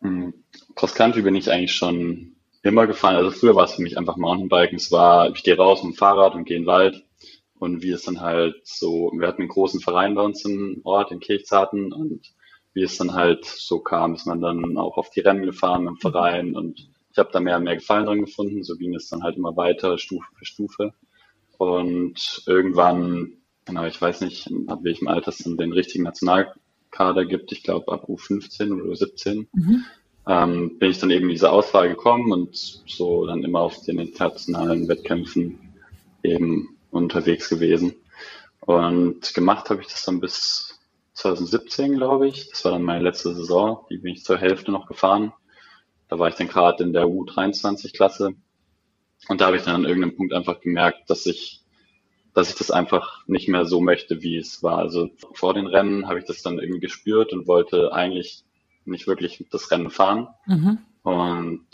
Hm, 0.00 0.34
Cross-Country 0.76 1.22
bin 1.22 1.34
ich 1.34 1.50
eigentlich 1.50 1.74
schon 1.74 2.33
immer 2.64 2.86
gefahren. 2.86 3.16
Also 3.16 3.30
früher 3.30 3.54
war 3.54 3.64
es 3.64 3.74
für 3.74 3.82
mich 3.82 3.96
einfach 3.96 4.16
Mountainbiken. 4.16 4.76
Es 4.76 4.90
war, 4.90 5.30
ich 5.30 5.42
gehe 5.42 5.56
raus 5.56 5.82
mit 5.82 5.94
dem 5.94 5.96
Fahrrad 5.96 6.34
und 6.34 6.44
gehe 6.44 6.56
in 6.56 6.62
den 6.62 6.68
Wald. 6.68 7.04
Und 7.58 7.82
wie 7.82 7.90
es 7.90 8.04
dann 8.04 8.20
halt 8.20 8.56
so, 8.64 9.12
wir 9.14 9.28
hatten 9.28 9.42
einen 9.42 9.50
großen 9.50 9.80
Verein 9.80 10.14
bei 10.14 10.22
uns 10.22 10.44
im 10.44 10.80
Ort, 10.82 11.12
in 11.12 11.20
Kirchzarten. 11.20 11.92
Und 11.92 12.32
wie 12.72 12.82
es 12.82 12.96
dann 12.96 13.12
halt 13.12 13.44
so 13.44 13.80
kam, 13.80 14.14
ist 14.14 14.26
man 14.26 14.40
dann 14.40 14.78
auch 14.78 14.96
auf 14.96 15.10
die 15.10 15.20
Rennen 15.20 15.44
gefahren 15.44 15.86
im 15.86 15.98
Verein. 15.98 16.56
Und 16.56 16.88
ich 17.12 17.18
habe 17.18 17.30
da 17.32 17.38
mehr 17.38 17.58
und 17.58 17.64
mehr 17.64 17.76
Gefallen 17.76 18.06
dran 18.06 18.24
gefunden. 18.24 18.64
So 18.64 18.76
ging 18.76 18.94
es 18.94 19.08
dann 19.08 19.22
halt 19.22 19.36
immer 19.36 19.56
weiter, 19.56 19.98
Stufe 19.98 20.26
für 20.34 20.46
Stufe. 20.46 20.94
Und 21.58 22.42
irgendwann, 22.46 23.34
genau, 23.66 23.84
ich 23.84 24.00
weiß 24.00 24.22
nicht, 24.22 24.50
ab 24.68 24.80
welchem 24.82 25.08
Alter 25.08 25.28
es 25.28 25.38
dann 25.38 25.58
den 25.58 25.72
richtigen 25.72 26.04
Nationalkader 26.04 27.26
gibt. 27.26 27.52
Ich 27.52 27.62
glaube 27.62 27.92
ab 27.92 28.08
U15 28.08 28.72
oder 28.72 28.84
U17. 28.84 29.46
Mhm 29.52 29.84
ähm, 30.26 30.78
bin 30.78 30.90
ich 30.90 30.98
dann 30.98 31.10
eben 31.10 31.28
diese 31.28 31.50
Auswahl 31.50 31.88
gekommen 31.88 32.32
und 32.32 32.56
so 32.86 33.26
dann 33.26 33.44
immer 33.44 33.60
auf 33.60 33.80
den 33.82 33.98
internationalen 33.98 34.88
Wettkämpfen 34.88 35.58
eben 36.22 36.76
unterwegs 36.90 37.48
gewesen. 37.48 37.94
Und 38.60 39.34
gemacht 39.34 39.68
habe 39.68 39.82
ich 39.82 39.88
das 39.88 40.04
dann 40.04 40.20
bis 40.20 40.80
2017, 41.14 41.96
glaube 41.96 42.28
ich. 42.28 42.48
Das 42.48 42.64
war 42.64 42.72
dann 42.72 42.82
meine 42.82 43.04
letzte 43.04 43.34
Saison. 43.34 43.84
Die 43.90 43.98
bin 43.98 44.14
ich 44.14 44.24
zur 44.24 44.38
Hälfte 44.38 44.72
noch 44.72 44.86
gefahren. 44.86 45.32
Da 46.08 46.18
war 46.18 46.28
ich 46.28 46.34
dann 46.36 46.48
gerade 46.48 46.82
in 46.82 46.92
der 46.92 47.04
U23-Klasse. 47.04 48.34
Und 49.28 49.40
da 49.40 49.46
habe 49.46 49.56
ich 49.56 49.62
dann 49.62 49.76
an 49.76 49.84
irgendeinem 49.84 50.16
Punkt 50.16 50.32
einfach 50.32 50.60
gemerkt, 50.60 51.08
dass 51.10 51.26
ich, 51.26 51.62
dass 52.32 52.50
ich 52.50 52.56
das 52.56 52.70
einfach 52.70 53.26
nicht 53.26 53.48
mehr 53.48 53.66
so 53.66 53.80
möchte, 53.80 54.22
wie 54.22 54.36
es 54.36 54.62
war. 54.62 54.78
Also 54.78 55.10
vor 55.34 55.54
den 55.54 55.66
Rennen 55.66 56.08
habe 56.08 56.18
ich 56.18 56.24
das 56.24 56.42
dann 56.42 56.58
irgendwie 56.58 56.80
gespürt 56.80 57.32
und 57.32 57.46
wollte 57.46 57.92
eigentlich 57.92 58.44
nicht 58.86 59.06
wirklich 59.06 59.44
das 59.50 59.70
Rennen 59.70 59.90
fahren. 59.90 60.28
Mhm. 60.46 60.78
Und 61.02 61.66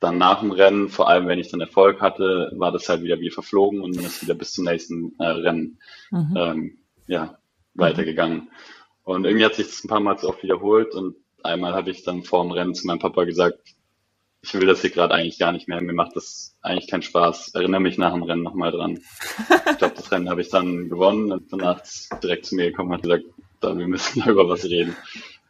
dann 0.00 0.18
nach 0.18 0.40
dem 0.40 0.52
Rennen, 0.52 0.88
vor 0.88 1.08
allem 1.08 1.26
wenn 1.26 1.38
ich 1.38 1.50
dann 1.50 1.60
Erfolg 1.60 2.00
hatte, 2.00 2.52
war 2.56 2.72
das 2.72 2.88
halt 2.88 3.02
wieder 3.02 3.20
wie 3.20 3.30
verflogen 3.30 3.80
und 3.80 3.96
dann 3.96 4.04
ist 4.04 4.22
wieder 4.22 4.34
bis 4.34 4.52
zum 4.52 4.64
nächsten 4.64 5.14
äh, 5.18 5.26
Rennen 5.26 5.78
mhm. 6.10 6.34
ähm, 6.36 6.78
ja, 7.06 7.38
weitergegangen. 7.74 8.50
Und 9.02 9.24
irgendwie 9.24 9.44
hat 9.44 9.54
sich 9.54 9.66
das 9.66 9.84
ein 9.84 9.88
paar 9.88 10.00
Mal 10.00 10.18
so 10.18 10.28
oft 10.28 10.42
wiederholt 10.42 10.94
und 10.94 11.16
einmal 11.42 11.74
habe 11.74 11.90
ich 11.90 12.04
dann 12.04 12.22
vor 12.22 12.42
dem 12.42 12.52
Rennen 12.52 12.74
zu 12.74 12.86
meinem 12.86 12.98
Papa 12.98 13.24
gesagt, 13.24 13.58
ich 14.40 14.54
will 14.54 14.66
das 14.66 14.82
hier 14.82 14.90
gerade 14.90 15.14
eigentlich 15.14 15.38
gar 15.38 15.50
nicht 15.50 15.66
mehr, 15.66 15.80
mir 15.80 15.92
macht 15.92 16.14
das 16.14 16.56
eigentlich 16.62 16.88
keinen 16.88 17.02
Spaß. 17.02 17.54
Erinnere 17.54 17.80
mich 17.80 17.98
nach 17.98 18.12
dem 18.12 18.22
Rennen 18.22 18.42
nochmal 18.42 18.70
dran. 18.70 19.00
ich 19.70 19.78
glaube, 19.78 19.94
das 19.96 20.12
Rennen 20.12 20.30
habe 20.30 20.42
ich 20.42 20.48
dann 20.48 20.88
gewonnen 20.88 21.32
und 21.32 21.52
danach 21.52 21.82
direkt 22.22 22.46
zu 22.46 22.54
mir 22.54 22.70
gekommen 22.70 22.90
und 22.90 22.96
hat 22.96 23.02
gesagt, 23.02 23.24
da, 23.60 23.76
wir 23.76 23.88
müssen 23.88 24.20
da 24.24 24.30
über 24.30 24.48
was 24.48 24.64
reden. 24.64 24.96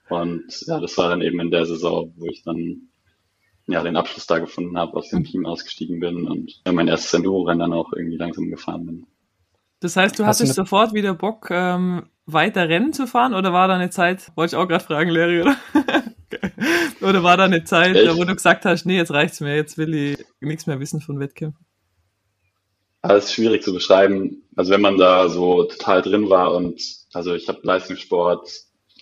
Und 0.09 0.45
ja, 0.67 0.81
das 0.81 0.97
war 0.99 1.11
dann 1.11 1.23
eben 1.23 1.41
in 1.41 1.51
der 1.51 1.67
Saison, 1.67 2.13
wo 2.17 2.27
ich 2.27 2.43
dann 2.43 2.89
ja 3.67 3.83
den 3.83 3.97
Abschluss 3.97 4.27
da 4.27 4.39
gefunden 4.39 4.79
habe, 4.79 4.95
aus 4.95 5.11
dem 5.11 5.25
Team 5.25 5.47
ausgestiegen 5.47 6.01
bin 6.01 6.27
und 6.27 6.61
ja, 6.67 6.73
mein 6.73 6.89
erstes 6.89 7.13
Enduro-Rennen 7.15 7.61
dann 7.61 7.73
auch 7.73 7.93
irgendwie 7.93 8.17
langsam 8.17 8.51
gefahren 8.51 8.87
bin. 8.87 9.07
Das 9.81 9.97
heißt, 9.97 10.19
du 10.19 10.25
Hast 10.27 10.41
hattest 10.41 10.59
du 10.59 10.63
sofort 10.63 10.93
wieder 10.93 11.15
Bock, 11.15 11.49
ähm, 11.51 12.07
weiter 12.27 12.69
Rennen 12.69 12.93
zu 12.93 13.07
fahren 13.07 13.35
oder 13.35 13.53
war 13.53 13.69
da 13.69 13.75
eine 13.75 13.91
Zeit, 13.91 14.33
wollte 14.35 14.57
ich 14.57 14.61
auch 14.61 14.67
gerade 14.67 14.85
fragen, 14.85 15.11
Larry, 15.11 15.43
oder? 15.43 15.57
oder 17.01 17.23
war 17.23 17.37
da 17.37 17.45
eine 17.45 17.65
Zeit, 17.65 17.95
Echt? 17.95 18.17
wo 18.17 18.25
du 18.25 18.35
gesagt 18.35 18.65
hast, 18.65 18.87
nee, 18.87 18.97
jetzt 18.97 19.13
reicht's 19.13 19.41
mir, 19.41 19.55
jetzt 19.55 19.79
will 19.79 19.95
ich 19.95 20.19
nichts 20.41 20.67
mehr 20.67 20.81
wissen 20.81 21.01
von 21.01 21.21
Wettkämpfen? 21.21 21.65
Das 23.03 23.27
ist 23.27 23.35
schwierig 23.35 23.63
zu 23.63 23.73
beschreiben. 23.73 24.43
Also 24.57 24.73
wenn 24.73 24.81
man 24.81 24.99
da 24.99 25.29
so 25.29 25.65
total 25.65 26.03
drin 26.03 26.29
war 26.29 26.55
und 26.55 26.83
also 27.13 27.35
ich 27.35 27.49
habe 27.49 27.61
Leistungssport 27.63 28.51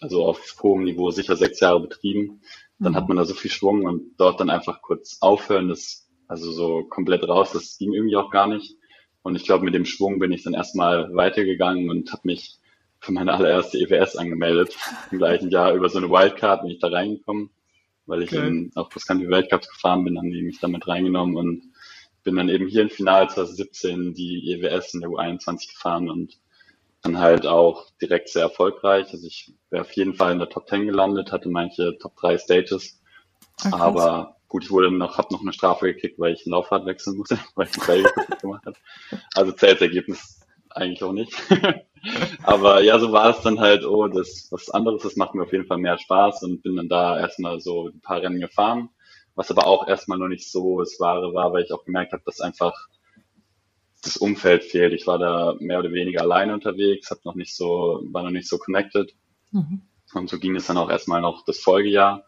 also 0.06 0.24
auf 0.24 0.56
hohem 0.62 0.84
Niveau 0.84 1.10
sicher 1.10 1.36
sechs 1.36 1.60
Jahre 1.60 1.80
betrieben. 1.80 2.40
Dann 2.78 2.92
mhm. 2.92 2.96
hat 2.96 3.08
man 3.08 3.16
da 3.16 3.24
so 3.24 3.34
viel 3.34 3.50
Schwung 3.50 3.84
und 3.84 4.14
dort 4.18 4.40
dann 4.40 4.50
einfach 4.50 4.80
kurz 4.82 5.18
aufhören, 5.20 5.68
das, 5.68 6.08
also 6.28 6.52
so 6.52 6.84
komplett 6.84 7.26
raus, 7.28 7.52
das 7.52 7.76
ging 7.78 7.92
irgendwie 7.92 8.16
auch 8.16 8.30
gar 8.30 8.46
nicht. 8.46 8.76
Und 9.22 9.34
ich 9.34 9.44
glaube, 9.44 9.64
mit 9.64 9.74
dem 9.74 9.84
Schwung 9.84 10.20
bin 10.20 10.30
ich 10.30 10.44
dann 10.44 10.54
erstmal 10.54 11.12
weitergegangen 11.14 11.90
und 11.90 12.12
habe 12.12 12.22
mich 12.24 12.58
für 13.00 13.12
meine 13.12 13.32
allererste 13.32 13.78
EWS 13.78 14.16
angemeldet. 14.16 14.76
Im 15.10 15.18
gleichen 15.18 15.50
Jahr 15.50 15.74
über 15.74 15.88
so 15.88 15.98
eine 15.98 16.08
Wildcard 16.08 16.62
bin 16.62 16.70
ich 16.70 16.78
da 16.78 16.88
reingekommen, 16.88 17.50
weil 18.06 18.22
ich 18.22 18.32
okay. 18.32 18.46
in, 18.46 18.70
auf 18.76 18.88
Cross-Country 18.90 19.28
Weltcups 19.28 19.68
gefahren 19.68 20.04
bin, 20.04 20.18
haben 20.18 20.30
die 20.30 20.42
mich 20.42 20.60
damit 20.60 20.86
reingenommen 20.86 21.36
und 21.36 21.62
bin 22.22 22.36
dann 22.36 22.48
eben 22.48 22.68
hier 22.68 22.82
im 22.82 22.90
Finale 22.90 23.26
2017 23.28 24.14
die 24.14 24.52
EWS 24.52 24.94
in 24.94 25.00
der 25.00 25.10
U21 25.10 25.72
gefahren 25.72 26.08
und 26.08 26.38
dann 27.06 27.18
halt 27.18 27.46
auch 27.46 27.86
direkt 28.00 28.28
sehr 28.28 28.42
erfolgreich. 28.42 29.12
Also 29.12 29.26
ich 29.26 29.54
wäre 29.70 29.82
auf 29.82 29.92
jeden 29.92 30.14
Fall 30.14 30.32
in 30.32 30.38
der 30.38 30.48
Top 30.48 30.68
10 30.68 30.86
gelandet, 30.86 31.32
hatte 31.32 31.48
manche 31.48 31.96
Top 31.98 32.16
3 32.16 32.38
Stages. 32.38 33.00
Ach, 33.64 33.80
aber 33.80 34.36
gut, 34.48 34.64
ich 34.64 34.70
wurde 34.70 34.90
noch, 34.90 35.18
habe 35.18 35.32
noch 35.32 35.42
eine 35.42 35.52
Strafe 35.52 35.92
gekriegt, 35.92 36.18
weil 36.18 36.34
ich 36.34 36.46
ein 36.46 36.50
Laufrad 36.50 36.86
wechseln 36.86 37.16
musste, 37.16 37.38
weil 37.54 37.68
ich 37.68 37.76
ein 37.76 37.82
Felge 37.82 38.10
kaputt 38.10 38.40
gemacht 38.40 38.66
habe. 38.66 38.76
Also 39.34 39.52
zählt 39.52 39.76
das 39.76 39.82
Ergebnis 39.82 40.40
eigentlich 40.70 41.02
auch 41.02 41.12
nicht. 41.12 41.32
aber 42.42 42.82
ja, 42.82 42.98
so 42.98 43.12
war 43.12 43.30
es 43.30 43.40
dann 43.40 43.60
halt, 43.60 43.84
oh, 43.84 44.08
das 44.08 44.48
was 44.50 44.70
anderes, 44.70 45.02
das 45.02 45.16
macht 45.16 45.34
mir 45.34 45.44
auf 45.44 45.52
jeden 45.52 45.66
Fall 45.66 45.78
mehr 45.78 45.98
Spaß 45.98 46.42
und 46.42 46.62
bin 46.62 46.76
dann 46.76 46.88
da 46.88 47.18
erstmal 47.18 47.60
so 47.60 47.88
ein 47.88 48.00
paar 48.00 48.20
Rennen 48.20 48.40
gefahren. 48.40 48.90
Was 49.34 49.50
aber 49.50 49.66
auch 49.66 49.86
erstmal 49.86 50.18
noch 50.18 50.28
nicht 50.28 50.50
so 50.50 50.80
das 50.80 50.98
Wahre 50.98 51.34
war, 51.34 51.52
weil 51.52 51.64
ich 51.64 51.72
auch 51.72 51.84
gemerkt 51.84 52.12
habe, 52.12 52.22
dass 52.24 52.40
einfach 52.40 52.74
das 54.06 54.16
Umfeld 54.16 54.64
fehlt. 54.64 54.92
Ich 54.92 55.06
war 55.06 55.18
da 55.18 55.54
mehr 55.58 55.78
oder 55.78 55.92
weniger 55.92 56.22
alleine 56.22 56.54
unterwegs, 56.54 57.10
hab 57.10 57.24
noch 57.24 57.34
nicht 57.34 57.54
so, 57.54 58.02
war 58.10 58.22
noch 58.22 58.30
nicht 58.30 58.48
so 58.48 58.58
connected. 58.58 59.14
Mhm. 59.52 59.82
Und 60.14 60.30
so 60.30 60.38
ging 60.38 60.56
es 60.56 60.66
dann 60.66 60.78
auch 60.78 60.90
erstmal 60.90 61.20
noch 61.20 61.44
das 61.44 61.58
Folgejahr, 61.58 62.24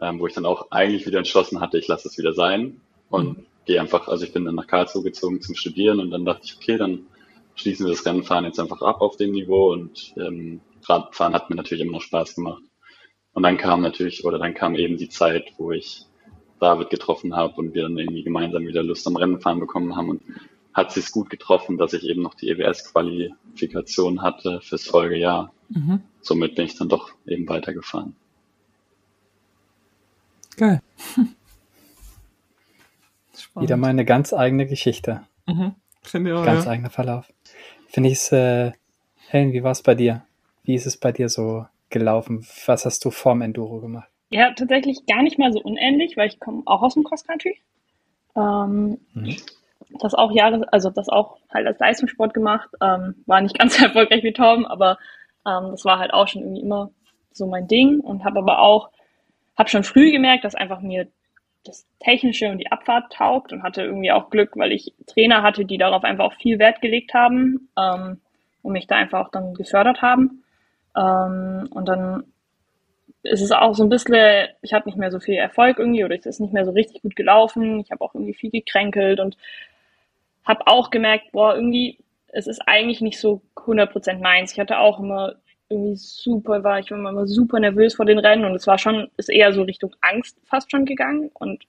ähm, 0.00 0.18
wo 0.18 0.26
ich 0.26 0.34
dann 0.34 0.46
auch 0.46 0.70
eigentlich 0.70 1.06
wieder 1.06 1.18
entschlossen 1.18 1.60
hatte, 1.60 1.78
ich 1.78 1.88
lasse 1.88 2.08
es 2.08 2.18
wieder 2.18 2.34
sein 2.34 2.80
und 3.08 3.38
mhm. 3.38 3.46
gehe 3.64 3.80
einfach, 3.80 4.08
also 4.08 4.24
ich 4.24 4.32
bin 4.32 4.44
dann 4.44 4.56
nach 4.56 4.66
Karlsruhe 4.66 5.02
gezogen 5.02 5.40
zum 5.40 5.54
Studieren 5.54 6.00
und 6.00 6.10
dann 6.10 6.24
dachte 6.24 6.42
ich, 6.44 6.56
okay, 6.56 6.76
dann 6.76 7.06
schließen 7.54 7.86
wir 7.86 7.92
das 7.92 8.04
Rennfahren 8.04 8.44
jetzt 8.44 8.58
einfach 8.58 8.82
ab 8.82 9.00
auf 9.00 9.16
dem 9.16 9.32
Niveau 9.32 9.72
und 9.72 10.14
ähm, 10.16 10.60
Radfahren 10.84 11.34
hat 11.34 11.50
mir 11.50 11.56
natürlich 11.56 11.82
immer 11.82 11.92
noch 11.92 12.02
Spaß 12.02 12.34
gemacht. 12.34 12.62
Und 13.34 13.44
dann 13.44 13.56
kam 13.56 13.80
natürlich, 13.80 14.24
oder 14.24 14.38
dann 14.38 14.54
kam 14.54 14.74
eben 14.74 14.96
die 14.96 15.08
Zeit, 15.08 15.52
wo 15.56 15.72
ich 15.72 16.06
David 16.60 16.90
getroffen 16.90 17.34
habe 17.34 17.54
und 17.56 17.74
wir 17.74 17.82
dann 17.82 17.98
irgendwie 17.98 18.22
gemeinsam 18.22 18.66
wieder 18.66 18.82
Lust 18.82 19.06
am 19.06 19.16
Rennenfahren 19.16 19.60
bekommen 19.60 19.96
haben. 19.96 20.10
Und 20.10 20.22
hat 20.74 20.92
sich 20.92 21.10
gut 21.12 21.30
getroffen, 21.30 21.76
dass 21.78 21.92
ich 21.92 22.04
eben 22.04 22.22
noch 22.22 22.34
die 22.34 22.48
EWS-Qualifikation 22.48 24.22
hatte 24.22 24.60
fürs 24.62 24.84
Folgejahr. 24.84 25.52
Mhm. 25.68 26.02
Somit 26.20 26.54
bin 26.54 26.66
ich 26.66 26.76
dann 26.76 26.88
doch 26.88 27.12
eben 27.26 27.48
weitergefahren. 27.48 28.16
Geil. 30.56 30.82
Wieder 33.54 33.76
mal 33.76 33.88
eine 33.88 34.06
ganz 34.06 34.32
eigene 34.32 34.66
Geschichte. 34.66 35.26
Mhm. 35.46 35.74
Finde 36.02 36.30
ich 36.30 36.36
auch, 36.36 36.44
ganz 36.44 36.64
ja. 36.64 36.70
eigener 36.70 36.90
Verlauf. 36.90 37.30
Finde 37.88 38.08
ich 38.08 38.16
es, 38.16 38.32
äh, 38.32 38.72
Helen, 39.28 39.52
wie 39.52 39.62
war 39.62 39.72
es 39.72 39.82
bei 39.82 39.94
dir? 39.94 40.24
Wie 40.64 40.74
ist 40.74 40.86
es 40.86 40.96
bei 40.96 41.12
dir 41.12 41.28
so 41.28 41.66
gelaufen? 41.90 42.46
Was 42.66 42.86
hast 42.86 43.04
du 43.04 43.10
vorm 43.10 43.42
Enduro 43.42 43.80
gemacht? 43.80 44.08
Ja, 44.30 44.54
tatsächlich 44.54 45.04
gar 45.06 45.22
nicht 45.22 45.38
mal 45.38 45.52
so 45.52 45.60
unähnlich, 45.60 46.16
weil 46.16 46.28
ich 46.28 46.40
komme 46.40 46.62
auch 46.64 46.80
aus 46.82 46.94
dem 46.94 47.04
Cross 47.04 47.24
Country. 47.24 47.60
Ähm, 48.34 48.98
mhm 49.12 49.36
das 50.00 50.14
auch 50.14 50.32
Jahre, 50.32 50.66
also 50.72 50.90
das 50.90 51.08
auch 51.08 51.38
halt 51.52 51.66
als 51.66 51.78
Leistungssport 51.78 52.34
gemacht, 52.34 52.68
ähm, 52.80 53.16
war 53.26 53.40
nicht 53.40 53.58
ganz 53.58 53.78
so 53.78 53.84
erfolgreich 53.84 54.22
wie 54.22 54.32
Tom, 54.32 54.64
aber 54.66 54.98
ähm, 55.46 55.70
das 55.70 55.84
war 55.84 55.98
halt 55.98 56.12
auch 56.12 56.28
schon 56.28 56.42
irgendwie 56.42 56.62
immer 56.62 56.90
so 57.32 57.46
mein 57.46 57.66
Ding 57.66 58.00
und 58.00 58.24
habe 58.24 58.38
aber 58.38 58.60
auch, 58.60 58.90
habe 59.56 59.68
schon 59.68 59.84
früh 59.84 60.10
gemerkt, 60.10 60.44
dass 60.44 60.54
einfach 60.54 60.80
mir 60.80 61.08
das 61.64 61.86
Technische 62.00 62.50
und 62.50 62.58
die 62.58 62.70
Abfahrt 62.72 63.12
taugt 63.12 63.52
und 63.52 63.62
hatte 63.62 63.82
irgendwie 63.82 64.10
auch 64.10 64.30
Glück, 64.30 64.56
weil 64.56 64.72
ich 64.72 64.92
Trainer 65.06 65.42
hatte, 65.42 65.64
die 65.64 65.78
darauf 65.78 66.04
einfach 66.04 66.24
auch 66.24 66.34
viel 66.34 66.58
Wert 66.58 66.80
gelegt 66.80 67.14
haben 67.14 67.68
ähm, 67.78 68.20
und 68.62 68.72
mich 68.72 68.86
da 68.86 68.96
einfach 68.96 69.26
auch 69.26 69.30
dann 69.30 69.54
gefördert 69.54 70.02
haben. 70.02 70.42
Ähm, 70.96 71.68
und 71.70 71.88
dann 71.88 72.24
ist 73.22 73.40
es 73.40 73.52
auch 73.52 73.74
so 73.74 73.84
ein 73.84 73.88
bisschen, 73.88 74.48
ich 74.62 74.72
hatte 74.72 74.88
nicht 74.88 74.98
mehr 74.98 75.12
so 75.12 75.20
viel 75.20 75.34
Erfolg 75.34 75.78
irgendwie 75.78 76.04
oder 76.04 76.16
es 76.16 76.26
ist 76.26 76.40
nicht 76.40 76.52
mehr 76.52 76.64
so 76.64 76.72
richtig 76.72 77.02
gut 77.02 77.14
gelaufen. 77.14 77.78
Ich 77.80 77.90
habe 77.92 78.00
auch 78.04 78.14
irgendwie 78.14 78.34
viel 78.34 78.50
gekränkelt 78.50 79.20
und 79.20 79.36
habe 80.44 80.66
auch 80.66 80.90
gemerkt, 80.90 81.32
boah, 81.32 81.54
irgendwie, 81.54 81.98
es 82.28 82.46
ist 82.46 82.60
eigentlich 82.66 83.00
nicht 83.00 83.20
so 83.20 83.42
100% 83.56 84.20
meins. 84.20 84.52
Ich 84.52 84.60
hatte 84.60 84.78
auch 84.78 84.98
immer 84.98 85.34
irgendwie 85.68 85.96
super, 85.96 86.62
war 86.62 86.78
ich 86.78 86.90
war 86.90 86.98
immer 86.98 87.26
super 87.26 87.58
nervös 87.58 87.94
vor 87.94 88.04
den 88.04 88.18
Rennen 88.18 88.44
und 88.44 88.54
es 88.54 88.66
war 88.66 88.78
schon, 88.78 89.10
ist 89.16 89.30
eher 89.30 89.52
so 89.52 89.62
Richtung 89.62 89.94
Angst 90.02 90.38
fast 90.44 90.70
schon 90.70 90.84
gegangen 90.84 91.30
und 91.34 91.64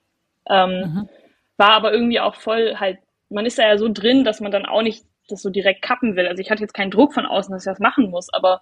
ähm, 0.50 0.70
mhm. 0.70 1.10
war 1.58 1.72
aber 1.72 1.94
irgendwie 1.94 2.20
auch 2.20 2.36
voll 2.36 2.76
halt, 2.76 3.00
man 3.30 3.46
ist 3.46 3.58
da 3.58 3.68
ja 3.68 3.78
so 3.78 3.90
drin, 3.90 4.26
dass 4.26 4.42
man 4.42 4.52
dann 4.52 4.66
auch 4.66 4.82
nicht 4.82 5.06
das 5.30 5.42
so 5.42 5.50
direkt 5.50 5.82
kappen 5.82 6.16
will. 6.16 6.28
Also 6.28 6.42
ich 6.42 6.52
hatte 6.52 6.62
jetzt 6.62 6.74
keinen 6.74 6.92
Druck 6.92 7.14
von 7.14 7.26
außen, 7.26 7.52
dass 7.52 7.66
ich 7.66 7.72
das 7.72 7.80
machen 7.80 8.10
muss, 8.10 8.32
aber 8.34 8.62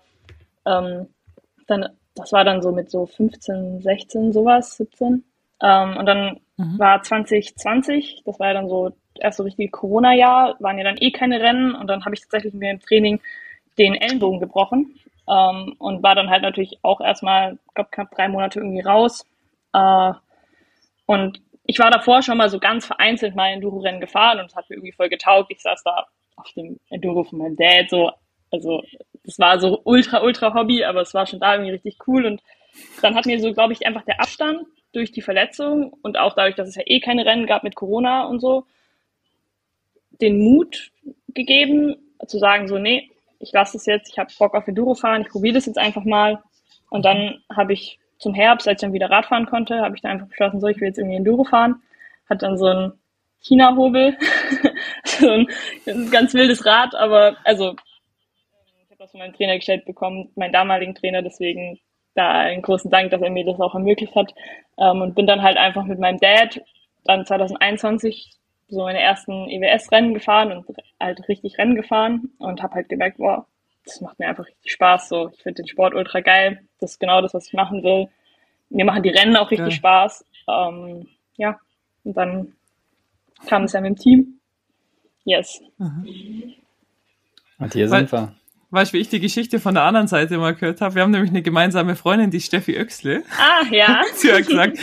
ähm, 0.66 1.08
dann, 1.68 1.90
das 2.16 2.32
war 2.32 2.44
dann 2.44 2.62
so 2.62 2.72
mit 2.72 2.92
so 2.92 3.06
15, 3.06 3.82
16, 3.82 4.32
sowas, 4.32 4.78
17. 4.78 5.24
Ähm, 5.64 5.98
und 5.98 6.06
dann 6.06 6.40
mhm. 6.58 6.80
war 6.80 7.02
2020, 7.02 8.22
das 8.26 8.40
war 8.40 8.50
ja 8.50 8.54
dann 8.54 8.70
so 8.70 8.92
erst 9.16 9.38
so 9.38 9.44
richtig 9.44 9.72
Corona-Jahr, 9.72 10.56
waren 10.60 10.78
ja 10.78 10.84
dann 10.84 10.98
eh 11.00 11.12
keine 11.12 11.42
Rennen 11.42 11.76
und 11.76 11.88
dann 11.88 12.06
habe 12.06 12.16
ich 12.16 12.22
tatsächlich 12.22 12.54
mir 12.54 12.72
im 12.72 12.80
Training 12.80 13.20
den 13.78 13.96
Ellenbogen 13.96 14.40
gebrochen 14.40 15.00
ähm, 15.30 15.76
und 15.78 16.04
war 16.04 16.16
dann 16.16 16.30
halt 16.30 16.44
natürlich 16.44 16.80
auch 16.82 17.02
erstmal, 17.02 17.54
ich 17.68 17.74
glaube, 17.74 17.90
knapp 17.92 18.12
drei 18.12 18.28
Monate 18.28 18.60
irgendwie 18.60 18.82
raus. 18.82 19.26
Äh, 19.74 20.14
und 21.06 21.42
ich 21.66 21.80
war 21.80 21.92
davor 21.92 22.22
schon 22.22 22.38
mal 22.38 22.50
so 22.50 22.60
ganz 22.60 22.86
vereinzelt 22.86 23.36
mal 23.36 23.52
Enduro-Rennen 23.52 24.02
gefahren 24.02 24.40
und 24.40 24.48
es 24.48 24.56
hat 24.56 24.70
mir 24.70 24.76
irgendwie 24.76 24.92
voll 24.92 25.10
getaugt. 25.10 25.52
Ich 25.52 25.62
saß 25.62 25.84
da 25.84 26.08
auf 26.36 26.52
dem 26.54 26.80
Enduro 26.90 27.24
von 27.24 27.40
meinem 27.40 27.56
Dad, 27.56 27.90
so, 27.90 28.12
also 28.52 28.84
das 29.24 29.38
war 29.40 29.60
so 29.60 29.82
ultra, 29.84 30.22
ultra 30.24 30.54
Hobby, 30.54 30.84
aber 30.84 31.02
es 31.02 31.14
war 31.14 31.28
schon 31.28 31.40
da 31.40 31.54
irgendwie 31.54 31.72
richtig 31.72 31.98
cool 32.08 32.26
und 32.26 32.42
dann 33.02 33.16
hat 33.16 33.26
mir 33.26 33.40
so, 33.40 33.54
glaube 33.54 33.74
ich, 33.74 33.86
einfach 33.86 34.04
der 34.04 34.20
Abstand 34.20 34.66
durch 34.94 35.12
die 35.12 35.22
Verletzung 35.22 35.94
und 36.02 36.18
auch 36.18 36.34
dadurch, 36.34 36.56
dass 36.56 36.68
es 36.68 36.76
ja 36.76 36.84
eh 36.86 37.00
keine 37.00 37.26
Rennen 37.26 37.46
gab 37.46 37.64
mit 37.64 37.76
Corona 37.76 38.26
und 38.26 38.40
so, 38.40 38.66
den 40.22 40.40
Mut 40.40 40.92
gegeben, 41.34 41.96
zu 42.28 42.38
sagen, 42.38 42.68
so, 42.68 42.78
nee, 42.78 43.10
ich 43.40 43.52
lasse 43.52 43.78
es 43.78 43.86
jetzt, 43.86 44.10
ich 44.12 44.20
habe 44.20 44.32
Bock 44.38 44.54
auf 44.54 44.68
Enduro 44.68 44.94
fahren, 44.94 45.22
ich 45.22 45.30
probiere 45.30 45.56
das 45.56 45.66
jetzt 45.66 45.78
einfach 45.78 46.04
mal. 46.04 46.42
Und 46.90 47.06
dann 47.06 47.42
habe 47.54 47.74
ich 47.74 48.00
zum 48.20 48.34
Herbst, 48.34 48.68
als 48.68 48.82
ich 48.82 48.86
dann 48.86 48.94
wieder 48.94 49.10
Radfahren 49.10 49.48
konnte, 49.48 49.82
habe 49.82 49.96
ich 49.96 50.02
dann 50.02 50.12
einfach 50.12 50.28
beschlossen, 50.28 50.60
so, 50.60 50.68
ich 50.68 50.80
will 50.80 50.88
jetzt 50.88 51.00
irgendwie 51.00 51.18
Enduro 51.18 51.44
fahren. 51.44 51.82
Hat 52.30 52.44
dann 52.44 52.58
so 52.58 52.68
ein 52.68 52.94
China-Hobel, 53.42 54.16
so 55.04 55.30
ein, 55.30 55.48
ganz 56.12 56.34
wildes 56.34 56.66
Rad, 56.66 56.94
aber 56.94 57.36
also 57.44 57.76
ich 58.66 58.92
habe 58.92 59.00
das 59.00 59.12
von 59.12 59.20
meinem 59.20 59.34
Trainer 59.34 59.56
gestellt 59.56 59.86
bekommen, 59.86 60.30
meinen 60.36 60.54
damaligen 60.54 60.94
Trainer, 60.94 61.24
deswegen 61.24 61.80
da 62.14 62.42
einen 62.42 62.62
großen 62.62 62.92
Dank, 62.92 63.10
dass 63.10 63.22
er 63.22 63.32
mir 63.32 63.46
das 63.46 63.60
auch 63.60 63.74
ermöglicht 63.74 64.16
hat. 64.16 64.34
Ähm, 64.78 65.02
und 65.02 65.16
bin 65.16 65.28
dann 65.28 65.42
halt 65.42 65.58
einfach 65.58 65.86
mit 65.86 66.00
meinem 66.00 66.20
Dad 66.20 66.62
dann 67.06 67.26
2021 67.26 68.32
so 68.72 68.84
meine 68.84 69.00
ersten 69.00 69.50
EWS-Rennen 69.50 70.14
gefahren 70.14 70.52
und 70.52 70.66
halt 71.00 71.28
richtig 71.28 71.58
Rennen 71.58 71.76
gefahren 71.76 72.32
und 72.40 72.64
habe 72.64 72.76
halt 72.76 72.90
gemerkt, 72.90 73.18
boah, 73.18 73.46
das 73.86 74.02
macht 74.02 74.20
mir 74.20 74.28
einfach 74.28 74.46
richtig 74.46 74.72
Spaß. 74.72 75.10
So, 75.10 75.30
ich 75.34 75.42
finde 75.42 75.64
den 75.64 75.68
Sport 75.68 75.94
ultra 75.94 76.22
geil. 76.22 76.62
Das 76.80 76.92
ist 76.92 77.00
genau 77.00 77.22
das, 77.22 77.34
was 77.34 77.48
ich 77.48 77.54
machen 77.54 77.84
will. 77.84 78.08
Mir 78.70 78.86
machen 78.86 79.04
die 79.04 79.10
Rennen 79.10 79.36
auch 79.36 79.52
richtig 79.52 79.74
ja. 79.74 79.78
Spaß. 79.78 80.26
Ähm, 80.48 81.08
ja, 81.38 81.60
und 82.04 82.16
dann 82.16 82.54
kam 83.48 83.64
es 83.64 83.74
ja 83.74 83.82
mit 83.82 83.90
dem 83.90 83.96
Team. 83.98 84.40
Yes. 85.24 85.62
Mhm. 85.78 86.54
Und 87.60 87.74
hier 87.74 87.88
sind 87.90 88.12
wir. 88.12 88.36
Weißt 88.72 88.94
du, 88.94 88.98
wie 88.98 89.02
ich 89.02 89.10
die 89.10 89.20
Geschichte 89.20 89.60
von 89.60 89.74
der 89.74 89.84
anderen 89.84 90.08
Seite 90.08 90.38
mal 90.38 90.56
gehört 90.56 90.80
habe? 90.80 90.96
Wir 90.96 91.02
haben 91.02 91.12
nämlich 91.12 91.32
eine 91.32 91.42
gemeinsame 91.42 91.98
Freundin, 91.98 92.32
die 92.32 92.40
Steffi 92.40 92.80
Oechsle. 92.80 93.24
Ah, 93.38 93.66
ja. 93.70 94.02
Sie 94.16 94.32
hat 94.32 94.48
gesagt, 94.48 94.80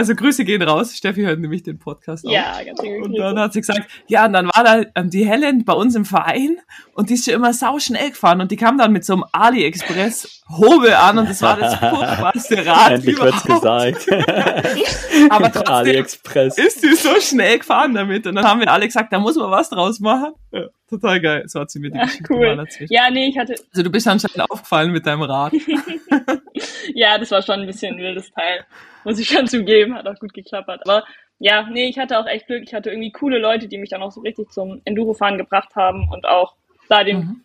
also 0.00 0.14
Grüße 0.14 0.46
gehen 0.46 0.62
raus. 0.62 0.96
Steffi 0.96 1.20
hört 1.20 1.40
nämlich 1.40 1.62
den 1.62 1.78
Podcast 1.78 2.26
auch. 2.26 2.30
Ja, 2.30 2.62
ganz 2.64 2.80
gut. 2.80 3.02
Und 3.02 3.18
dann 3.18 3.38
hat 3.38 3.52
sie 3.52 3.60
gesagt, 3.60 3.82
ja, 4.08 4.24
und 4.24 4.32
dann 4.32 4.46
war 4.46 4.64
da 4.64 4.82
ähm, 4.94 5.10
die 5.10 5.26
Helen 5.26 5.66
bei 5.66 5.74
uns 5.74 5.94
im 5.94 6.06
Verein 6.06 6.56
und 6.94 7.10
die 7.10 7.14
ist 7.14 7.26
ja 7.26 7.34
immer 7.34 7.52
sau 7.52 7.78
schnell 7.78 8.08
gefahren 8.08 8.40
und 8.40 8.50
die 8.50 8.56
kam 8.56 8.78
dann 8.78 8.92
mit 8.92 9.04
so 9.04 9.12
einem 9.12 9.24
AliExpress 9.32 10.42
Hobel 10.48 10.94
an 10.94 11.18
und 11.18 11.28
das 11.28 11.42
war 11.42 11.58
das 11.58 11.74
furchtbarste 11.78 12.66
Rad 12.66 12.92
Endlich 12.92 13.20
wird's 13.20 13.42
gesagt. 13.42 14.06
Aber 15.30 15.52
trotzdem 15.52 15.74
AliExpress. 15.74 16.56
ist 16.56 16.80
sie 16.80 16.94
so 16.94 17.20
schnell 17.20 17.58
gefahren 17.58 17.92
damit 17.92 18.26
und 18.26 18.36
dann 18.36 18.46
haben 18.46 18.60
wir 18.60 18.72
alle 18.72 18.86
gesagt, 18.86 19.12
da 19.12 19.18
muss 19.18 19.36
man 19.36 19.50
was 19.50 19.68
draus 19.68 20.00
machen. 20.00 20.32
Ja, 20.50 20.64
total 20.88 21.20
geil. 21.20 21.44
So 21.46 21.60
hat 21.60 21.70
sie 21.70 21.78
mir 21.78 21.90
die 21.90 21.98
Ach, 22.00 22.10
cool. 22.30 22.66
Ja, 22.88 23.10
nee, 23.10 23.28
ich 23.28 23.36
hatte... 23.36 23.54
Also 23.70 23.82
du 23.82 23.90
bist 23.90 24.08
anscheinend 24.08 24.50
aufgefallen 24.50 24.92
mit 24.92 25.04
deinem 25.04 25.22
Rad. 25.22 25.52
ja, 26.94 27.18
das 27.18 27.30
war 27.30 27.42
schon 27.42 27.60
ein 27.60 27.66
bisschen 27.66 27.94
ein 27.94 28.02
wildes 28.02 28.30
Teil 28.32 28.64
muss 29.04 29.18
ich 29.18 29.28
schon 29.28 29.46
zugeben, 29.46 29.94
hat 29.94 30.06
auch 30.06 30.18
gut 30.18 30.32
geklappert. 30.32 30.82
Aber 30.84 31.04
ja, 31.38 31.68
nee, 31.70 31.86
ich 31.86 31.98
hatte 31.98 32.18
auch 32.18 32.26
echt 32.26 32.46
Glück. 32.46 32.62
Ich 32.64 32.74
hatte 32.74 32.90
irgendwie 32.90 33.12
coole 33.12 33.38
Leute, 33.38 33.68
die 33.68 33.78
mich 33.78 33.90
dann 33.90 34.02
auch 34.02 34.12
so 34.12 34.20
richtig 34.20 34.50
zum 34.50 34.80
Enduro-Fahren 34.84 35.38
gebracht 35.38 35.74
haben 35.74 36.08
und 36.10 36.26
auch 36.26 36.54
da 36.88 37.04
den 37.04 37.18
mhm. 37.18 37.44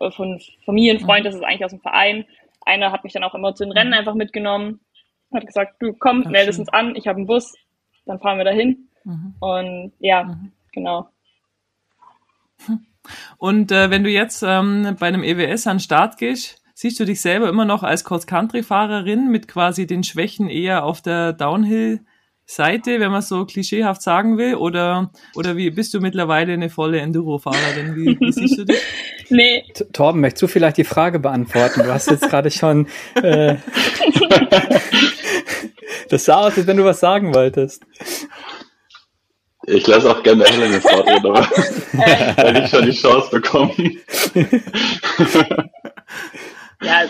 Äh, 0.00 0.10
von 0.10 0.40
Familienfreund, 0.64 1.20
mhm. 1.20 1.24
das 1.24 1.34
ist 1.34 1.44
eigentlich 1.44 1.64
aus 1.64 1.70
dem 1.70 1.80
Verein. 1.80 2.24
Einer 2.64 2.92
hat 2.92 3.04
mich 3.04 3.12
dann 3.12 3.24
auch 3.24 3.34
immer 3.34 3.54
zu 3.54 3.64
den 3.64 3.72
Rennen 3.72 3.90
mhm. 3.90 3.98
einfach 3.98 4.14
mitgenommen, 4.14 4.80
hat 5.32 5.46
gesagt, 5.46 5.80
du 5.80 5.92
komm, 5.92 6.24
Ach, 6.26 6.30
meldest 6.30 6.58
uns 6.58 6.70
an, 6.70 6.96
ich 6.96 7.06
habe 7.06 7.18
einen 7.18 7.26
Bus, 7.26 7.54
dann 8.06 8.18
fahren 8.18 8.38
wir 8.38 8.44
dahin. 8.44 8.88
Mhm. 9.04 9.34
Und 9.38 9.92
ja, 10.00 10.24
mhm. 10.24 10.52
genau. 10.72 11.08
Und 13.36 13.70
äh, 13.70 13.90
wenn 13.90 14.02
du 14.02 14.10
jetzt 14.10 14.42
ähm, 14.42 14.96
bei 14.98 15.06
einem 15.06 15.22
EWS 15.22 15.66
an 15.66 15.76
den 15.76 15.80
Start 15.80 16.16
gehst, 16.16 16.60
Siehst 16.78 17.00
du 17.00 17.06
dich 17.06 17.22
selber 17.22 17.48
immer 17.48 17.64
noch 17.64 17.82
als 17.82 18.04
Cross-Country-Fahrerin 18.04 19.30
mit 19.30 19.48
quasi 19.48 19.86
den 19.86 20.04
Schwächen 20.04 20.50
eher 20.50 20.84
auf 20.84 21.00
der 21.00 21.32
Downhill-Seite, 21.32 23.00
wenn 23.00 23.10
man 23.10 23.22
so 23.22 23.46
klischeehaft 23.46 24.02
sagen 24.02 24.36
will? 24.36 24.56
Oder, 24.56 25.10
oder 25.34 25.56
wie 25.56 25.70
bist 25.70 25.94
du 25.94 26.00
mittlerweile 26.00 26.52
eine 26.52 26.68
volle 26.68 27.00
Enduro-Fahrerin? 27.00 27.96
Wie, 27.96 28.20
wie 28.20 28.30
siehst 28.30 28.58
du 28.58 28.66
dich? 28.66 28.76
Nee. 29.28 29.64
Torben, 29.92 30.20
möchtest 30.20 30.42
du 30.42 30.46
vielleicht 30.46 30.76
die 30.76 30.84
Frage 30.84 31.18
beantworten? 31.18 31.82
Du 31.82 31.92
hast 31.92 32.08
jetzt 32.08 32.30
gerade 32.30 32.48
schon. 32.48 32.86
Äh, 33.20 33.56
das 36.10 36.26
sah 36.26 36.46
aus, 36.46 36.56
als 36.56 36.68
wenn 36.68 36.76
du 36.76 36.84
was 36.84 37.00
sagen 37.00 37.34
wolltest. 37.34 37.82
Ich 39.66 39.84
lasse 39.88 40.08
auch 40.08 40.22
gerne 40.22 40.44
Helen 40.44 40.74
ins 40.74 40.84
Wort 40.84 41.08
reden, 41.08 41.26
aber 41.26 41.40
wenn 42.36 42.62
ich 42.62 42.70
schon 42.70 42.86
die 42.86 42.92
Chance 42.92 43.30
bekomme. 43.32 43.74
Ja. 46.82 47.04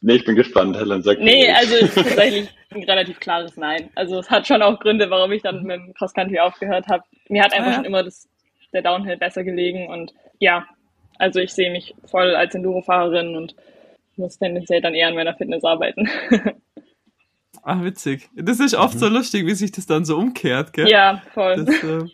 Nee, 0.00 0.14
ich 0.14 0.24
bin 0.24 0.36
gespannt, 0.36 0.76
Helen 0.76 1.02
sagt. 1.02 1.20
Nee, 1.20 1.50
also 1.50 1.74
es 1.76 1.82
ist 1.82 1.94
tatsächlich 1.94 2.48
ein 2.70 2.82
relativ 2.84 3.20
klares 3.20 3.56
Nein. 3.56 3.90
Also 3.94 4.18
es 4.18 4.30
hat 4.30 4.46
schon 4.46 4.62
auch 4.62 4.78
Gründe, 4.80 5.10
warum 5.10 5.32
ich 5.32 5.42
dann 5.42 5.62
mit 5.62 5.76
dem 5.76 5.94
Cross 5.94 6.14
Country 6.14 6.38
aufgehört 6.38 6.86
habe. 6.88 7.04
Mir 7.28 7.42
hat 7.42 7.52
einfach 7.52 7.66
ah, 7.66 7.70
ja. 7.70 7.76
schon 7.76 7.84
immer 7.84 8.02
das, 8.02 8.28
der 8.72 8.82
Downhill 8.82 9.16
besser 9.16 9.44
gelegen 9.44 9.88
und 9.88 10.12
ja, 10.38 10.66
also 11.18 11.40
ich 11.40 11.52
sehe 11.52 11.70
mich 11.70 11.94
voll 12.04 12.34
als 12.34 12.54
Enduro-Fahrerin 12.54 13.36
und 13.36 13.54
muss 14.16 14.38
tendenziell 14.38 14.80
dann 14.80 14.94
eher 14.94 15.08
an 15.08 15.14
meiner 15.14 15.34
Fitness 15.34 15.64
arbeiten. 15.64 16.08
Ach, 17.62 17.82
witzig. 17.82 18.28
Das 18.34 18.60
ist 18.60 18.74
oft 18.74 18.98
so 18.98 19.08
lustig, 19.08 19.46
wie 19.46 19.54
sich 19.54 19.72
das 19.72 19.86
dann 19.86 20.04
so 20.04 20.16
umkehrt, 20.16 20.72
gell? 20.72 20.88
Ja, 20.88 21.22
voll. 21.34 21.64
Das, 21.64 21.82
äh, 21.82 22.06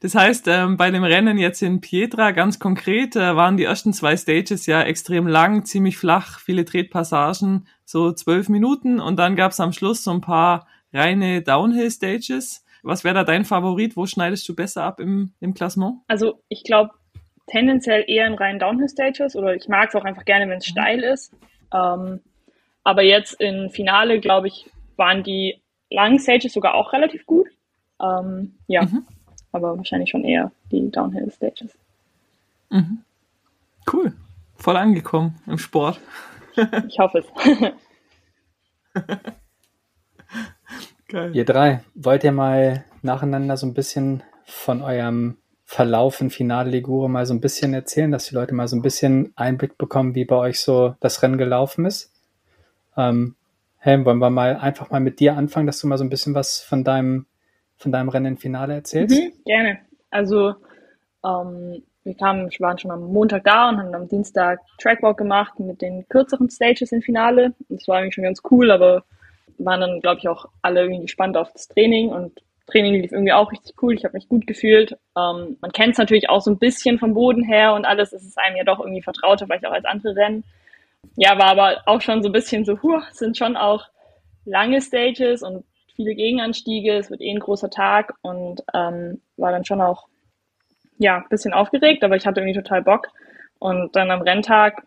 das 0.00 0.14
heißt, 0.14 0.48
ähm, 0.48 0.76
bei 0.76 0.90
dem 0.90 1.04
Rennen 1.04 1.38
jetzt 1.38 1.62
in 1.62 1.80
Pietra 1.80 2.30
ganz 2.30 2.58
konkret 2.58 3.16
äh, 3.16 3.36
waren 3.36 3.56
die 3.56 3.64
ersten 3.64 3.92
zwei 3.92 4.16
Stages 4.16 4.66
ja 4.66 4.82
extrem 4.82 5.26
lang, 5.26 5.64
ziemlich 5.64 5.98
flach, 5.98 6.40
viele 6.40 6.64
Tretpassagen, 6.64 7.66
so 7.84 8.12
zwölf 8.12 8.48
Minuten 8.48 9.00
und 9.00 9.18
dann 9.18 9.36
gab's 9.36 9.60
am 9.60 9.72
Schluss 9.72 10.04
so 10.04 10.10
ein 10.10 10.20
paar 10.20 10.66
reine 10.92 11.42
Downhill-Stages. 11.42 12.64
Was 12.82 13.04
wäre 13.04 13.14
da 13.14 13.24
dein 13.24 13.44
Favorit? 13.44 13.96
Wo 13.96 14.06
schneidest 14.06 14.48
du 14.48 14.54
besser 14.54 14.84
ab 14.84 15.00
im, 15.00 15.32
im 15.40 15.54
Klassement? 15.54 15.98
Also 16.06 16.42
ich 16.48 16.64
glaube 16.64 16.90
tendenziell 17.46 18.04
eher 18.06 18.26
in 18.26 18.34
reinen 18.34 18.58
Downhill-Stages 18.58 19.36
oder 19.36 19.54
ich 19.54 19.68
mag 19.68 19.88
es 19.88 19.94
auch 19.94 20.04
einfach 20.04 20.24
gerne, 20.24 20.48
wenn 20.48 20.58
es 20.58 20.68
mhm. 20.68 20.72
steil 20.72 21.00
ist. 21.00 21.32
Ähm, 21.72 22.20
aber 22.84 23.02
jetzt 23.02 23.40
im 23.40 23.70
Finale, 23.70 24.20
glaube 24.20 24.48
ich, 24.48 24.70
waren 24.96 25.22
die 25.22 25.62
langen 25.90 26.18
Stages 26.18 26.52
sogar 26.52 26.74
auch 26.74 26.92
relativ 26.92 27.26
gut. 27.26 27.48
Ähm, 28.00 28.58
ja. 28.66 28.82
Mhm 28.82 29.06
aber 29.54 29.76
wahrscheinlich 29.76 30.10
schon 30.10 30.24
eher 30.24 30.50
die 30.70 30.90
Downhill 30.90 31.30
Stages. 31.30 31.76
Mhm. 32.70 33.02
Cool. 33.90 34.12
Voll 34.56 34.76
angekommen 34.76 35.36
im 35.46 35.58
Sport. 35.58 36.00
ich 36.88 36.98
hoffe 36.98 37.18
es. 37.18 37.26
Geil. 41.08 41.36
Ihr 41.36 41.44
drei, 41.44 41.84
wollt 41.94 42.24
ihr 42.24 42.32
mal 42.32 42.84
nacheinander 43.02 43.56
so 43.56 43.66
ein 43.66 43.74
bisschen 43.74 44.22
von 44.44 44.82
eurem 44.82 45.36
Verlauf 45.64 46.20
im 46.20 46.30
Finale 46.30 46.70
Ligure 46.70 47.08
mal 47.08 47.26
so 47.26 47.34
ein 47.34 47.40
bisschen 47.40 47.74
erzählen, 47.74 48.10
dass 48.10 48.26
die 48.26 48.34
Leute 48.34 48.54
mal 48.54 48.68
so 48.68 48.76
ein 48.76 48.82
bisschen 48.82 49.32
Einblick 49.36 49.78
bekommen, 49.78 50.14
wie 50.14 50.24
bei 50.24 50.36
euch 50.36 50.60
so 50.60 50.94
das 51.00 51.22
Rennen 51.22 51.38
gelaufen 51.38 51.84
ist? 51.84 52.12
Ähm, 52.96 53.36
Helm, 53.78 54.06
wollen 54.06 54.18
wir 54.18 54.30
mal 54.30 54.56
einfach 54.56 54.90
mal 54.90 55.00
mit 55.00 55.20
dir 55.20 55.36
anfangen, 55.36 55.66
dass 55.66 55.78
du 55.78 55.86
mal 55.86 55.98
so 55.98 56.04
ein 56.04 56.10
bisschen 56.10 56.34
was 56.34 56.60
von 56.60 56.84
deinem, 56.84 57.26
von 57.76 57.92
deinem 57.92 58.08
Rennen 58.08 58.26
im 58.26 58.36
Finale 58.36 58.74
erzählst? 58.74 59.18
Mhm, 59.18 59.32
gerne. 59.44 59.78
Also 60.10 60.54
ähm, 61.24 61.82
wir 62.04 62.14
kamen, 62.14 62.50
waren 62.58 62.78
schon 62.78 62.90
am 62.90 63.12
Montag 63.12 63.44
da 63.44 63.70
und 63.70 63.78
haben 63.78 63.94
am 63.94 64.08
Dienstag 64.08 64.60
Trackwalk 64.78 65.16
gemacht 65.16 65.58
mit 65.58 65.80
den 65.80 66.06
kürzeren 66.08 66.50
Stages 66.50 66.92
im 66.92 67.02
Finale. 67.02 67.54
Das 67.68 67.88
war 67.88 67.98
eigentlich 67.98 68.14
schon 68.14 68.24
ganz 68.24 68.42
cool, 68.50 68.70
aber 68.70 69.04
waren 69.58 69.80
dann, 69.80 70.00
glaube 70.00 70.18
ich, 70.18 70.28
auch 70.28 70.46
alle 70.62 70.82
irgendwie 70.82 71.02
gespannt 71.02 71.36
auf 71.36 71.52
das 71.52 71.68
Training 71.68 72.10
und 72.10 72.42
Training 72.66 72.94
lief 72.94 73.12
irgendwie 73.12 73.32
auch 73.32 73.52
richtig 73.52 73.74
cool. 73.82 73.94
Ich 73.94 74.04
habe 74.04 74.16
mich 74.16 74.28
gut 74.28 74.46
gefühlt. 74.46 74.92
Ähm, 75.16 75.58
man 75.60 75.72
kennt 75.72 75.92
es 75.92 75.98
natürlich 75.98 76.30
auch 76.30 76.40
so 76.40 76.50
ein 76.50 76.58
bisschen 76.58 76.98
vom 76.98 77.12
Boden 77.12 77.42
her 77.42 77.74
und 77.74 77.84
alles. 77.84 78.12
Es 78.12 78.24
ist 78.24 78.38
einem 78.38 78.56
ja 78.56 78.64
doch 78.64 78.80
irgendwie 78.80 79.02
vertrauter, 79.02 79.46
vielleicht 79.46 79.66
auch 79.66 79.72
als 79.72 79.84
andere 79.84 80.16
Rennen. 80.16 80.44
Ja, 81.16 81.38
war 81.38 81.48
aber 81.48 81.82
auch 81.86 82.00
schon 82.00 82.22
so 82.22 82.30
ein 82.30 82.32
bisschen 82.32 82.64
so, 82.64 82.80
huh, 82.82 83.02
sind 83.12 83.36
schon 83.36 83.56
auch 83.56 83.84
lange 84.46 84.80
Stages 84.80 85.42
und 85.42 85.64
viele 85.94 86.14
Gegenanstiege. 86.14 86.96
Es 86.96 87.10
wird 87.10 87.20
eh 87.20 87.30
ein 87.30 87.40
großer 87.40 87.70
Tag 87.70 88.14
und 88.22 88.62
ähm, 88.74 89.20
war 89.36 89.52
dann 89.52 89.64
schon 89.64 89.80
auch 89.80 90.08
ja, 90.98 91.18
ein 91.18 91.28
bisschen 91.28 91.52
aufgeregt, 91.52 92.04
aber 92.04 92.16
ich 92.16 92.26
hatte 92.26 92.40
irgendwie 92.40 92.60
total 92.60 92.82
Bock. 92.82 93.08
Und 93.58 93.96
dann 93.96 94.10
am 94.10 94.22
Renntag, 94.22 94.86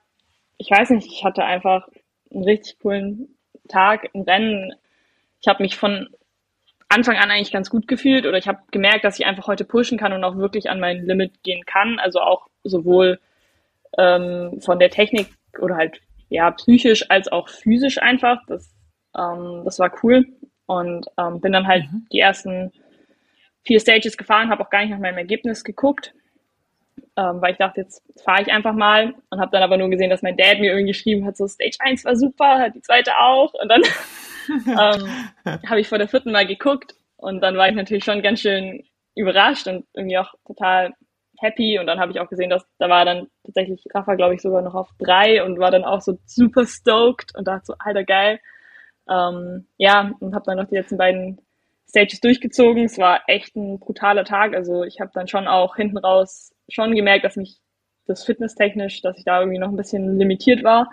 ich 0.58 0.70
weiß 0.70 0.92
nicht, 0.92 1.12
ich 1.12 1.24
hatte 1.24 1.44
einfach 1.44 1.88
einen 2.32 2.44
richtig 2.44 2.80
coolen 2.80 3.36
Tag 3.68 4.10
im 4.14 4.22
Rennen. 4.22 4.74
Ich 5.42 5.48
habe 5.48 5.64
mich 5.64 5.78
von 5.78 6.10
Anfang 6.90 7.18
an 7.18 7.32
eigentlich 7.32 7.52
ganz 7.52 7.70
gut 7.70 7.88
gefühlt 7.88 8.26
oder 8.26 8.38
ich 8.38 8.48
habe 8.48 8.60
gemerkt, 8.72 9.04
dass 9.04 9.20
ich 9.20 9.26
einfach 9.26 9.48
heute 9.48 9.66
pushen 9.66 9.98
kann 9.98 10.14
und 10.14 10.24
auch 10.24 10.38
wirklich 10.38 10.70
an 10.70 10.80
mein 10.80 11.06
Limit 11.06 11.44
gehen 11.44 11.66
kann. 11.66 12.00
Also 12.00 12.22
auch 12.22 12.48
sowohl 12.64 13.20
ähm, 13.98 14.62
von 14.62 14.80
der 14.80 14.90
Technik 14.90 15.28
oder 15.60 15.76
halt 15.76 16.00
ja 16.30 16.50
psychisch 16.52 17.10
als 17.10 17.28
auch 17.28 17.50
physisch 17.50 17.98
einfach. 18.02 18.42
Das, 18.48 18.74
ähm, 19.18 19.64
das 19.66 19.80
war 19.80 19.92
cool 20.04 20.26
und 20.68 21.08
ähm, 21.18 21.42
bin 21.42 21.54
dann 21.54 21.68
halt 21.68 21.92
mhm. 21.92 22.06
die 22.12 22.20
ersten 22.20 22.72
vier 23.66 23.80
Stages 23.80 24.18
gefahren, 24.18 24.50
habe 24.50 24.64
auch 24.64 24.70
gar 24.70 24.82
nicht 24.82 24.92
nach 24.92 25.00
meinem 25.00 25.18
Ergebnis 25.18 25.64
geguckt, 25.64 26.14
ähm, 27.18 27.42
weil 27.42 27.54
ich 27.54 27.58
dachte, 27.58 27.82
jetzt 27.82 28.04
fahre 28.24 28.44
ich 28.44 28.52
einfach 28.52 28.74
mal 28.74 29.16
und 29.30 29.40
habe 29.40 29.52
dann 29.52 29.64
aber 29.64 29.78
nur 29.78 29.90
gesehen, 29.90 30.10
dass 30.10 30.22
mein 30.22 30.38
Dad 30.38 30.60
mir 30.60 30.72
irgendwie 30.72 30.92
geschrieben 30.92 31.26
hat, 31.26 31.36
so 31.36 31.48
Stage 31.48 31.78
1 31.80 32.06
war 32.06 32.16
super, 32.16 32.70
die 32.70 32.82
zweite 32.82 33.18
auch 33.18 33.54
und 33.54 33.70
dann 33.70 33.82
ähm, 34.68 35.60
habe 35.68 35.80
ich 35.80 35.88
vor 35.90 35.98
der 35.98 36.08
vierten 36.08 36.32
Mal 36.32 36.46
geguckt 36.46 36.96
und 37.18 37.42
dann 37.42 37.58
war 37.58 37.68
ich 37.68 37.76
natürlich 37.76 38.04
schon 38.04 38.22
ganz 38.22 38.42
schön 38.42 38.84
überrascht 39.16 39.68
und 39.68 39.86
irgendwie 39.94 40.18
auch 40.18 40.34
total 40.46 40.94
happy 41.40 41.80
und 41.80 41.88
dann 41.88 42.00
habe 42.00 42.12
ich 42.12 42.20
auch 42.20 42.30
gesehen, 42.30 42.50
dass 42.50 42.66
da 42.80 42.90
war 42.90 43.06
dann 43.06 43.28
tatsächlich 43.44 43.84
Rafa, 43.94 44.16
glaube 44.16 44.36
ich, 44.36 44.42
sogar 44.42 44.62
noch 44.62 44.76
auf 44.76 44.90
drei 45.00 45.44
und 45.44 45.60
war 45.60 45.72
dann 45.72 45.84
auch 45.84 46.02
so 46.02 46.18
super 46.26 46.66
stoked 46.66 47.36
und 47.36 47.48
dachte 47.48 47.66
so, 47.66 47.74
alter 47.80 48.04
geil. 48.04 48.40
Ähm, 49.10 49.68
ja, 49.78 50.12
und 50.20 50.36
habe 50.36 50.46
dann 50.46 50.58
noch 50.58 50.68
die 50.68 50.76
letzten 50.76 50.98
beiden 50.98 51.40
Stages 51.90 52.20
durchgezogen. 52.20 52.86
Es 52.86 52.98
war 52.98 53.22
echt 53.28 53.56
ein 53.56 53.80
brutaler 53.80 54.26
Tag. 54.26 54.54
Also 54.54 54.84
ich 54.84 55.00
habe 55.00 55.12
dann 55.14 55.28
schon 55.28 55.48
auch 55.48 55.76
hinten 55.76 55.98
raus 55.98 56.54
schon 56.70 56.96
gemerkt, 56.96 57.24
dass 57.24 57.38
mich 57.38 57.60
das 58.06 58.26
fitnesstechnisch, 58.26 59.02
dass 59.02 59.18
ich 59.18 59.26
da 59.26 59.40
irgendwie 59.40 59.60
noch 59.60 59.70
ein 59.70 59.78
bisschen 59.78 60.18
limitiert 60.18 60.64
war. 60.64 60.90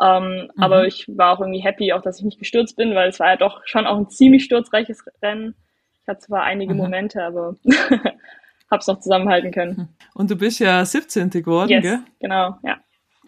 Ähm, 0.00 0.50
mhm. 0.54 0.62
Aber 0.62 0.86
ich 0.86 1.06
war 1.08 1.32
auch 1.32 1.40
irgendwie 1.40 1.62
happy, 1.62 1.92
auch 1.92 2.02
dass 2.02 2.18
ich 2.18 2.24
nicht 2.24 2.38
gestürzt 2.38 2.76
bin, 2.76 2.94
weil 2.94 3.08
es 3.08 3.20
war 3.20 3.28
ja 3.28 3.36
doch 3.36 3.62
schon 3.64 3.86
auch 3.86 3.96
ein 3.96 4.08
ziemlich 4.08 4.44
sturzreiches 4.44 5.04
Rennen. 5.22 5.54
Ich 6.02 6.08
hatte 6.08 6.20
zwar 6.20 6.42
einige 6.42 6.74
mhm. 6.74 6.80
Momente, 6.80 7.22
aber 7.22 7.56
hab's 8.70 8.86
noch 8.86 9.00
zusammenhalten 9.00 9.52
können. 9.52 9.88
Und 10.14 10.30
du 10.30 10.36
bist 10.36 10.60
ja 10.60 10.84
17. 10.84 11.30
geworden, 11.30 11.70
yes, 11.70 11.82
gell? 11.82 11.98
Genau, 12.20 12.58
ja. 12.62 12.78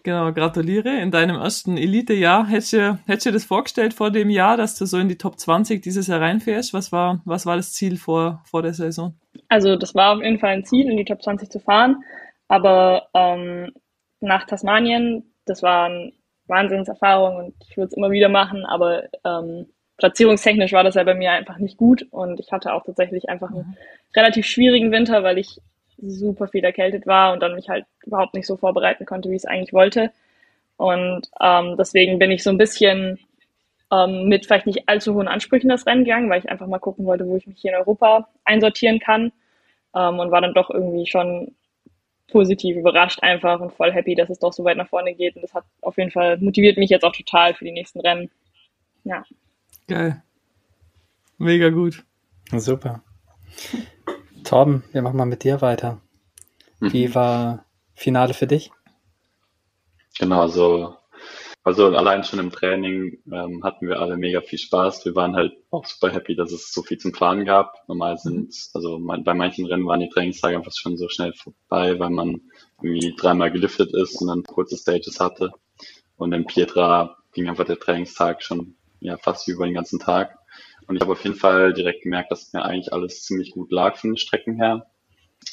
Genau, 0.07 0.31
gratuliere. 0.31 1.01
In 1.01 1.11
deinem 1.11 1.35
ersten 1.35 1.75
Elite-Jahr. 1.75 2.47
Hättest 2.47 2.71
du, 2.71 2.97
hättest 3.07 3.25
du 3.25 3.31
das 3.33 3.43
vorgestellt 3.43 3.93
vor 3.93 4.09
dem 4.09 4.29
Jahr, 4.29 4.55
dass 4.55 4.77
du 4.77 4.85
so 4.85 4.97
in 4.99 5.09
die 5.09 5.17
Top 5.17 5.37
20 5.37 5.83
dieses 5.83 6.07
Jahr 6.07 6.21
reinfährst? 6.21 6.73
Was 6.73 6.93
war, 6.93 7.21
was 7.25 7.45
war 7.45 7.57
das 7.57 7.73
Ziel 7.73 7.97
vor, 7.97 8.41
vor 8.45 8.61
der 8.61 8.73
Saison? 8.73 9.19
Also, 9.49 9.75
das 9.75 9.95
war 9.95 10.15
auf 10.15 10.23
jeden 10.23 10.39
Fall 10.39 10.51
ein 10.51 10.63
Ziel, 10.63 10.89
in 10.89 10.95
die 10.95 11.03
Top 11.03 11.21
20 11.21 11.49
zu 11.49 11.59
fahren. 11.59 12.05
Aber 12.47 13.09
ähm, 13.13 13.73
nach 14.21 14.45
Tasmanien, 14.45 15.33
das 15.45 15.61
war 15.61 15.87
eine 15.87 16.13
Wahnsinnserfahrung 16.45 17.35
und 17.35 17.55
ich 17.69 17.75
würde 17.75 17.87
es 17.87 17.97
immer 17.97 18.09
wieder 18.09 18.29
machen, 18.29 18.65
aber 18.65 19.09
ähm, 19.25 19.65
platzierungstechnisch 19.97 20.71
war 20.71 20.85
das 20.85 20.95
ja 20.95 21.03
bei 21.03 21.15
mir 21.15 21.31
einfach 21.31 21.57
nicht 21.57 21.75
gut 21.75 22.07
und 22.11 22.39
ich 22.39 22.53
hatte 22.53 22.71
auch 22.71 22.85
tatsächlich 22.85 23.27
einfach 23.27 23.49
einen 23.49 23.67
mhm. 23.67 23.75
relativ 24.15 24.45
schwierigen 24.45 24.93
Winter, 24.93 25.23
weil 25.23 25.37
ich 25.37 25.59
super 25.97 26.47
viel 26.47 26.63
erkältet 26.63 27.07
war 27.07 27.33
und 27.33 27.41
dann 27.41 27.55
mich 27.55 27.69
halt 27.69 27.85
überhaupt 28.05 28.33
nicht 28.33 28.47
so 28.47 28.57
vorbereiten 28.57 29.05
konnte, 29.05 29.29
wie 29.29 29.35
ich 29.35 29.43
es 29.43 29.45
eigentlich 29.45 29.73
wollte. 29.73 30.11
Und 30.77 31.29
ähm, 31.41 31.75
deswegen 31.77 32.19
bin 32.19 32.31
ich 32.31 32.43
so 32.43 32.51
ein 32.51 32.57
bisschen 32.57 33.19
ähm, 33.91 34.27
mit 34.27 34.45
vielleicht 34.45 34.67
nicht 34.67 34.87
allzu 34.87 35.15
hohen 35.15 35.27
Ansprüchen 35.27 35.69
das 35.69 35.85
Rennen 35.85 36.03
gegangen, 36.03 36.29
weil 36.29 36.39
ich 36.39 36.49
einfach 36.49 36.67
mal 36.67 36.79
gucken 36.79 37.05
wollte, 37.05 37.25
wo 37.25 37.35
ich 37.35 37.47
mich 37.47 37.59
hier 37.59 37.71
in 37.71 37.77
Europa 37.77 38.29
einsortieren 38.45 38.99
kann. 38.99 39.31
Ähm, 39.95 40.19
und 40.19 40.31
war 40.31 40.41
dann 40.41 40.53
doch 40.53 40.69
irgendwie 40.69 41.07
schon 41.07 41.55
positiv 42.29 42.75
überrascht 42.75 43.23
einfach 43.23 43.59
und 43.59 43.71
voll 43.71 43.91
happy, 43.91 44.13
dass 44.13 44.29
es 44.29 44.39
doch 44.39 44.53
so 44.53 44.63
weit 44.63 44.77
nach 44.77 44.89
vorne 44.89 45.13
geht. 45.13 45.35
Und 45.35 45.41
das 45.41 45.53
hat 45.53 45.63
auf 45.81 45.97
jeden 45.97 46.11
Fall 46.11 46.37
motiviert 46.37 46.77
mich 46.77 46.89
jetzt 46.89 47.03
auch 47.03 47.15
total 47.15 47.53
für 47.53 47.65
die 47.65 47.71
nächsten 47.71 48.01
Rennen. 48.01 48.29
Ja. 49.03 49.23
Geil. 49.87 50.21
Mega 51.37 51.69
gut. 51.69 52.03
Super. 52.51 53.01
Torben, 54.47 54.83
wir 54.93 55.01
machen 55.01 55.17
mal 55.17 55.25
mit 55.25 55.43
dir 55.43 55.61
weiter. 55.61 55.99
Wie 56.79 57.09
mhm. 57.09 57.15
war 57.15 57.65
Finale 57.95 58.33
für 58.33 58.47
dich? 58.47 58.71
Genau, 60.19 60.41
also, 60.41 60.95
also 61.63 61.87
allein 61.87 62.23
schon 62.23 62.39
im 62.39 62.49
Training 62.49 63.17
ähm, 63.29 63.61
hatten 63.63 63.89
wir 63.89 63.99
alle 63.99 64.15
mega 64.15 64.39
viel 64.39 64.57
Spaß. 64.57 65.03
Wir 65.03 65.15
waren 65.15 65.35
halt 65.35 65.51
auch 65.69 65.85
super 65.85 66.09
happy, 66.09 66.35
dass 66.35 66.53
es 66.53 66.71
so 66.71 66.81
viel 66.81 66.97
zum 66.97 67.13
Fahren 67.13 67.43
gab. 67.43 67.73
Normal 67.89 68.13
mhm. 68.13 68.17
sind, 68.19 68.55
also 68.73 68.99
bei 68.99 69.33
manchen 69.33 69.65
Rennen 69.65 69.85
waren 69.85 69.99
die 69.99 70.09
Trainingstage 70.09 70.55
einfach 70.55 70.71
schon 70.73 70.97
so 70.97 71.09
schnell 71.09 71.33
vorbei, 71.33 71.99
weil 71.99 72.09
man 72.09 72.39
irgendwie 72.81 73.15
dreimal 73.17 73.51
geliftet 73.51 73.93
ist 73.93 74.21
und 74.21 74.27
dann 74.27 74.43
kurze 74.43 74.77
Stages 74.77 75.19
hatte. 75.19 75.51
Und 76.15 76.31
in 76.31 76.45
Pietra 76.45 77.17
ging 77.33 77.49
einfach 77.49 77.65
der 77.65 77.79
Trainingstag 77.79 78.41
schon 78.41 78.75
ja 79.01 79.17
fast 79.17 79.45
über 79.49 79.65
den 79.65 79.75
ganzen 79.75 79.99
Tag. 79.99 80.37
Und 80.87 80.95
ich 80.95 81.01
habe 81.01 81.11
auf 81.11 81.23
jeden 81.23 81.35
Fall 81.35 81.73
direkt 81.73 82.03
gemerkt, 82.03 82.31
dass 82.31 82.53
mir 82.53 82.63
eigentlich 82.63 82.93
alles 82.93 83.23
ziemlich 83.23 83.51
gut 83.51 83.71
lag 83.71 83.97
von 83.97 84.11
den 84.11 84.17
Strecken 84.17 84.55
her. 84.55 84.87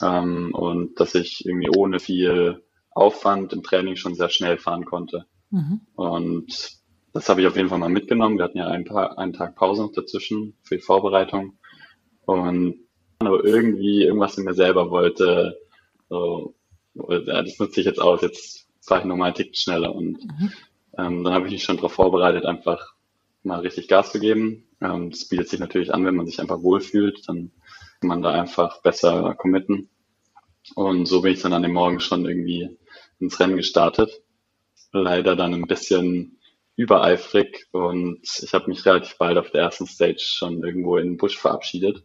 Ähm, 0.02 0.54
und 0.54 1.00
dass 1.00 1.14
ich 1.14 1.44
irgendwie 1.46 1.70
ohne 1.70 1.98
viel 2.00 2.64
Aufwand 2.90 3.52
im 3.52 3.62
Training 3.62 3.96
schon 3.96 4.14
sehr 4.14 4.28
schnell 4.28 4.58
fahren 4.58 4.84
konnte. 4.84 5.26
Mhm. 5.50 5.80
Und 5.94 6.78
das 7.12 7.28
habe 7.28 7.40
ich 7.40 7.46
auf 7.46 7.56
jeden 7.56 7.68
Fall 7.68 7.78
mal 7.78 7.88
mitgenommen. 7.88 8.38
Wir 8.38 8.44
hatten 8.44 8.58
ja 8.58 8.68
ein 8.68 8.84
paar, 8.84 9.18
einen 9.18 9.32
Tag 9.32 9.56
Pause 9.56 9.82
noch 9.82 9.92
dazwischen 9.92 10.56
für 10.62 10.76
die 10.76 10.82
Vorbereitung. 10.82 11.58
Und 12.26 12.84
aber 13.18 13.44
irgendwie 13.44 14.02
irgendwas 14.02 14.36
in 14.36 14.44
mir 14.44 14.54
selber 14.54 14.90
wollte, 14.90 15.56
so, 16.08 16.54
ja, 16.94 17.42
das 17.42 17.58
nutze 17.58 17.80
ich 17.80 17.86
jetzt 17.86 18.00
aus, 18.00 18.20
jetzt 18.22 18.68
fahre 18.80 19.00
ich 19.00 19.06
nochmal 19.06 19.28
einen 19.28 19.36
Tick 19.36 19.56
schneller. 19.56 19.94
Und 19.94 20.24
mhm. 20.24 20.52
ähm, 20.98 21.24
dann 21.24 21.32
habe 21.32 21.46
ich 21.46 21.52
mich 21.52 21.64
schon 21.64 21.76
darauf 21.76 21.92
vorbereitet, 21.92 22.44
einfach 22.44 22.94
mal 23.42 23.60
richtig 23.60 23.88
Gas 23.88 24.12
zu 24.12 24.20
geben. 24.20 24.63
Ähm, 24.80 25.10
das 25.10 25.28
bietet 25.28 25.48
sich 25.48 25.60
natürlich 25.60 25.92
an, 25.92 26.04
wenn 26.04 26.16
man 26.16 26.26
sich 26.26 26.40
einfach 26.40 26.62
wohlfühlt, 26.62 27.28
dann 27.28 27.52
kann 28.00 28.08
man 28.08 28.22
da 28.22 28.30
einfach 28.30 28.82
besser 28.82 29.34
committen. 29.34 29.88
Und 30.74 31.06
so 31.06 31.22
bin 31.22 31.32
ich 31.32 31.42
dann 31.42 31.52
an 31.52 31.62
dem 31.62 31.72
Morgen 31.72 32.00
schon 32.00 32.26
irgendwie 32.26 32.78
ins 33.20 33.38
Rennen 33.38 33.56
gestartet. 33.56 34.22
Leider 34.92 35.36
dann 35.36 35.54
ein 35.54 35.66
bisschen 35.66 36.38
übereifrig 36.76 37.66
und 37.72 38.20
ich 38.22 38.52
habe 38.52 38.68
mich 38.68 38.84
relativ 38.84 39.16
bald 39.18 39.38
auf 39.38 39.50
der 39.50 39.62
ersten 39.62 39.86
Stage 39.86 40.20
schon 40.20 40.64
irgendwo 40.64 40.96
in 40.96 41.10
den 41.10 41.16
Busch 41.16 41.38
verabschiedet. 41.38 42.04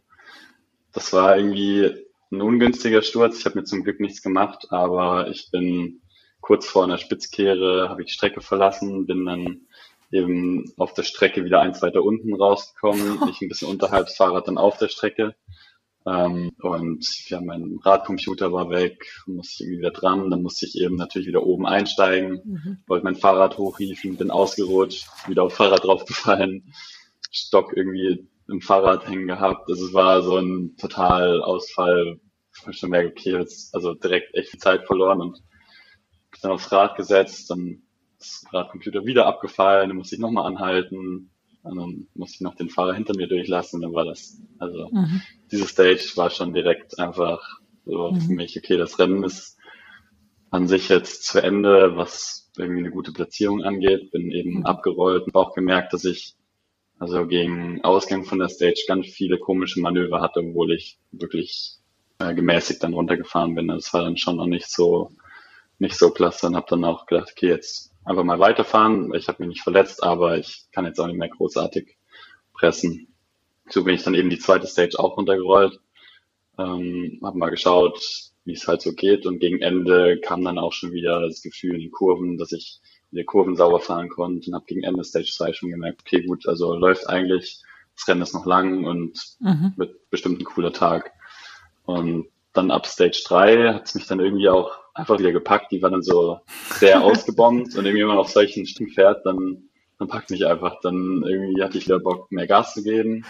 Das 0.92 1.12
war 1.12 1.36
irgendwie 1.36 2.06
ein 2.30 2.40
ungünstiger 2.40 3.02
Sturz. 3.02 3.38
Ich 3.38 3.46
habe 3.46 3.58
mir 3.58 3.64
zum 3.64 3.82
Glück 3.82 4.00
nichts 4.00 4.22
gemacht, 4.22 4.66
aber 4.70 5.28
ich 5.28 5.50
bin 5.50 6.00
kurz 6.40 6.66
vor 6.66 6.84
einer 6.84 6.98
Spitzkehre, 6.98 7.88
habe 7.88 8.02
ich 8.02 8.08
die 8.08 8.14
Strecke 8.14 8.40
verlassen, 8.40 9.06
bin 9.06 9.24
dann 9.24 9.66
eben 10.10 10.72
auf 10.76 10.94
der 10.94 11.02
Strecke 11.02 11.44
wieder 11.44 11.60
eins 11.60 11.82
weiter 11.82 12.02
unten 12.02 12.34
rausgekommen, 12.34 13.20
ich 13.30 13.40
ein 13.40 13.48
bisschen 13.48 13.68
unterhalb 13.68 14.06
das 14.06 14.16
Fahrrad 14.16 14.48
dann 14.48 14.58
auf 14.58 14.78
der 14.78 14.88
Strecke. 14.88 15.34
Ähm, 16.06 16.50
und 16.62 17.28
ja, 17.28 17.40
mein 17.40 17.78
Radcomputer 17.82 18.52
war 18.52 18.70
weg, 18.70 19.04
musste 19.26 19.54
ich 19.54 19.60
irgendwie 19.60 19.80
wieder 19.80 19.90
dran, 19.90 20.30
dann 20.30 20.42
musste 20.42 20.66
ich 20.66 20.80
eben 20.80 20.96
natürlich 20.96 21.28
wieder 21.28 21.44
oben 21.44 21.66
einsteigen, 21.66 22.40
mhm. 22.44 22.78
wollte 22.86 23.04
mein 23.04 23.16
Fahrrad 23.16 23.58
hochriefen, 23.58 24.16
bin 24.16 24.30
ausgerutscht, 24.30 25.06
wieder 25.28 25.42
auf 25.42 25.54
Fahrrad 25.54 25.84
draufgefallen, 25.84 26.72
Stock 27.30 27.76
irgendwie 27.76 28.26
im 28.48 28.60
Fahrrad 28.62 29.08
hängen 29.08 29.26
gehabt. 29.26 29.68
Also 29.68 29.86
es 29.86 29.92
war 29.92 30.22
so 30.22 30.36
ein 30.38 30.76
total 30.76 31.42
Ausfall. 31.42 32.18
Ich 32.56 32.62
habe 32.62 32.72
schon 32.72 32.90
merkt, 32.90 33.18
okay, 33.18 33.32
jetzt 33.32 33.74
also 33.74 33.94
direkt 33.94 34.34
echt 34.34 34.50
viel 34.50 34.60
Zeit 34.60 34.86
verloren 34.86 35.20
und 35.20 35.42
dann 36.42 36.52
aufs 36.52 36.72
Rad 36.72 36.96
gesetzt, 36.96 37.50
dann 37.50 37.82
ist 38.20 38.48
gerade 38.50 38.70
Computer 38.70 39.04
wieder 39.04 39.26
abgefallen, 39.26 39.88
dann 39.88 39.96
musste 39.96 40.14
ich 40.14 40.20
nochmal 40.20 40.46
anhalten, 40.46 41.30
dann 41.62 42.08
musste 42.14 42.36
ich 42.36 42.40
noch 42.40 42.54
den 42.54 42.70
Fahrer 42.70 42.94
hinter 42.94 43.14
mir 43.16 43.28
durchlassen 43.28 43.76
und 43.76 43.82
dann 43.82 43.94
war 43.94 44.04
das, 44.04 44.40
also 44.58 44.88
mhm. 44.90 45.22
diese 45.50 45.66
Stage 45.66 46.12
war 46.16 46.30
schon 46.30 46.52
direkt 46.52 46.98
einfach 46.98 47.40
so 47.84 48.12
mhm. 48.12 48.20
für 48.20 48.32
mich, 48.32 48.56
okay, 48.56 48.76
das 48.76 48.98
Rennen 48.98 49.24
ist 49.24 49.58
an 50.50 50.66
sich 50.66 50.88
jetzt 50.88 51.24
zu 51.24 51.42
Ende, 51.42 51.96
was 51.96 52.50
irgendwie 52.56 52.80
eine 52.80 52.90
gute 52.90 53.12
Platzierung 53.12 53.62
angeht, 53.62 54.10
bin 54.10 54.30
eben 54.30 54.58
mhm. 54.58 54.66
abgerollt 54.66 55.24
und 55.24 55.34
auch 55.34 55.54
gemerkt, 55.54 55.92
dass 55.92 56.04
ich 56.04 56.34
also 56.98 57.26
gegen 57.26 57.82
Ausgang 57.82 58.24
von 58.24 58.38
der 58.38 58.50
Stage 58.50 58.84
ganz 58.86 59.06
viele 59.06 59.38
komische 59.38 59.80
Manöver 59.80 60.20
hatte, 60.20 60.40
obwohl 60.40 60.72
ich 60.72 60.98
wirklich 61.12 61.78
äh, 62.18 62.34
gemäßigt 62.34 62.82
dann 62.82 62.92
runtergefahren 62.92 63.54
bin. 63.54 63.68
Das 63.68 63.94
war 63.94 64.02
dann 64.02 64.18
schon 64.18 64.36
noch 64.36 64.46
nicht 64.46 64.70
so 64.70 65.10
nicht 65.80 65.96
so 65.96 66.10
klasse 66.10 66.46
und 66.46 66.56
habe 66.56 66.66
dann 66.68 66.84
auch 66.84 67.06
gedacht, 67.06 67.30
okay, 67.32 67.48
jetzt 67.48 67.92
einfach 68.04 68.24
mal 68.24 68.38
weiterfahren. 68.38 69.12
Ich 69.14 69.28
habe 69.28 69.42
mich 69.42 69.48
nicht 69.48 69.62
verletzt, 69.62 70.02
aber 70.02 70.38
ich 70.38 70.66
kann 70.72 70.84
jetzt 70.84 70.98
auch 71.00 71.06
nicht 71.06 71.18
mehr 71.18 71.28
großartig 71.28 71.96
pressen. 72.52 73.08
So 73.68 73.84
bin 73.84 73.94
ich 73.94 74.02
dann 74.02 74.14
eben 74.14 74.30
die 74.30 74.38
zweite 74.38 74.66
Stage 74.66 74.98
auch 74.98 75.16
runtergerollt, 75.16 75.80
ähm, 76.58 77.20
habe 77.22 77.38
mal 77.38 77.50
geschaut, 77.50 78.00
wie 78.44 78.52
es 78.52 78.66
halt 78.66 78.82
so 78.82 78.92
geht 78.92 79.26
und 79.26 79.38
gegen 79.38 79.60
Ende 79.60 80.18
kam 80.20 80.44
dann 80.44 80.58
auch 80.58 80.72
schon 80.72 80.92
wieder 80.92 81.20
das 81.20 81.42
Gefühl 81.42 81.74
in 81.74 81.80
den 81.80 81.90
Kurven, 81.90 82.36
dass 82.36 82.52
ich 82.52 82.80
die 83.12 83.24
Kurven 83.24 83.56
sauber 83.56 83.80
fahren 83.80 84.08
konnte 84.08 84.50
und 84.50 84.54
habe 84.54 84.66
gegen 84.66 84.82
Ende 84.82 85.04
Stage 85.04 85.30
2 85.32 85.52
schon 85.52 85.70
gemerkt, 85.70 86.02
okay 86.02 86.22
gut, 86.22 86.46
also 86.46 86.74
läuft 86.74 87.08
eigentlich, 87.08 87.62
das 87.96 88.08
Rennen 88.08 88.22
ist 88.22 88.34
noch 88.34 88.46
lang 88.46 88.84
und 88.84 89.18
mhm. 89.40 89.72
wird 89.76 90.10
bestimmt 90.10 90.40
ein 90.40 90.44
cooler 90.44 90.72
Tag. 90.72 91.12
Und 91.84 92.28
dann 92.52 92.70
ab 92.70 92.86
Stage 92.86 93.22
3 93.26 93.74
hat 93.74 93.86
es 93.86 93.94
mich 93.94 94.06
dann 94.06 94.20
irgendwie 94.20 94.48
auch 94.48 94.72
einfach 94.94 95.18
wieder 95.18 95.32
gepackt. 95.32 95.70
Die 95.72 95.82
war 95.82 95.90
dann 95.90 96.02
so 96.02 96.40
sehr 96.78 97.00
ausgebombt 97.04 97.76
und 97.76 97.84
irgendwie, 97.84 98.02
wenn 98.02 98.08
man 98.08 98.18
auf 98.18 98.30
solchen 98.30 98.66
Stücken 98.66 98.92
fährt, 98.92 99.24
dann, 99.24 99.68
dann 99.98 100.08
packt 100.08 100.30
mich 100.30 100.46
einfach. 100.46 100.80
Dann 100.82 101.22
irgendwie 101.24 101.62
hatte 101.62 101.78
ich 101.78 101.86
wieder 101.86 102.00
Bock, 102.00 102.30
mehr 102.32 102.46
Gas 102.46 102.74
zu 102.74 102.82
geben. 102.82 103.24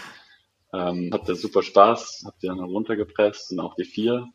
Ähm, 0.73 1.09
hatte 1.13 1.35
super 1.35 1.63
Spaß, 1.63 2.23
hab 2.25 2.39
die 2.39 2.47
dann 2.47 2.59
runtergepresst 2.59 3.51
und 3.51 3.59
auch 3.59 3.75
die 3.75 3.83
vier. 3.83 4.27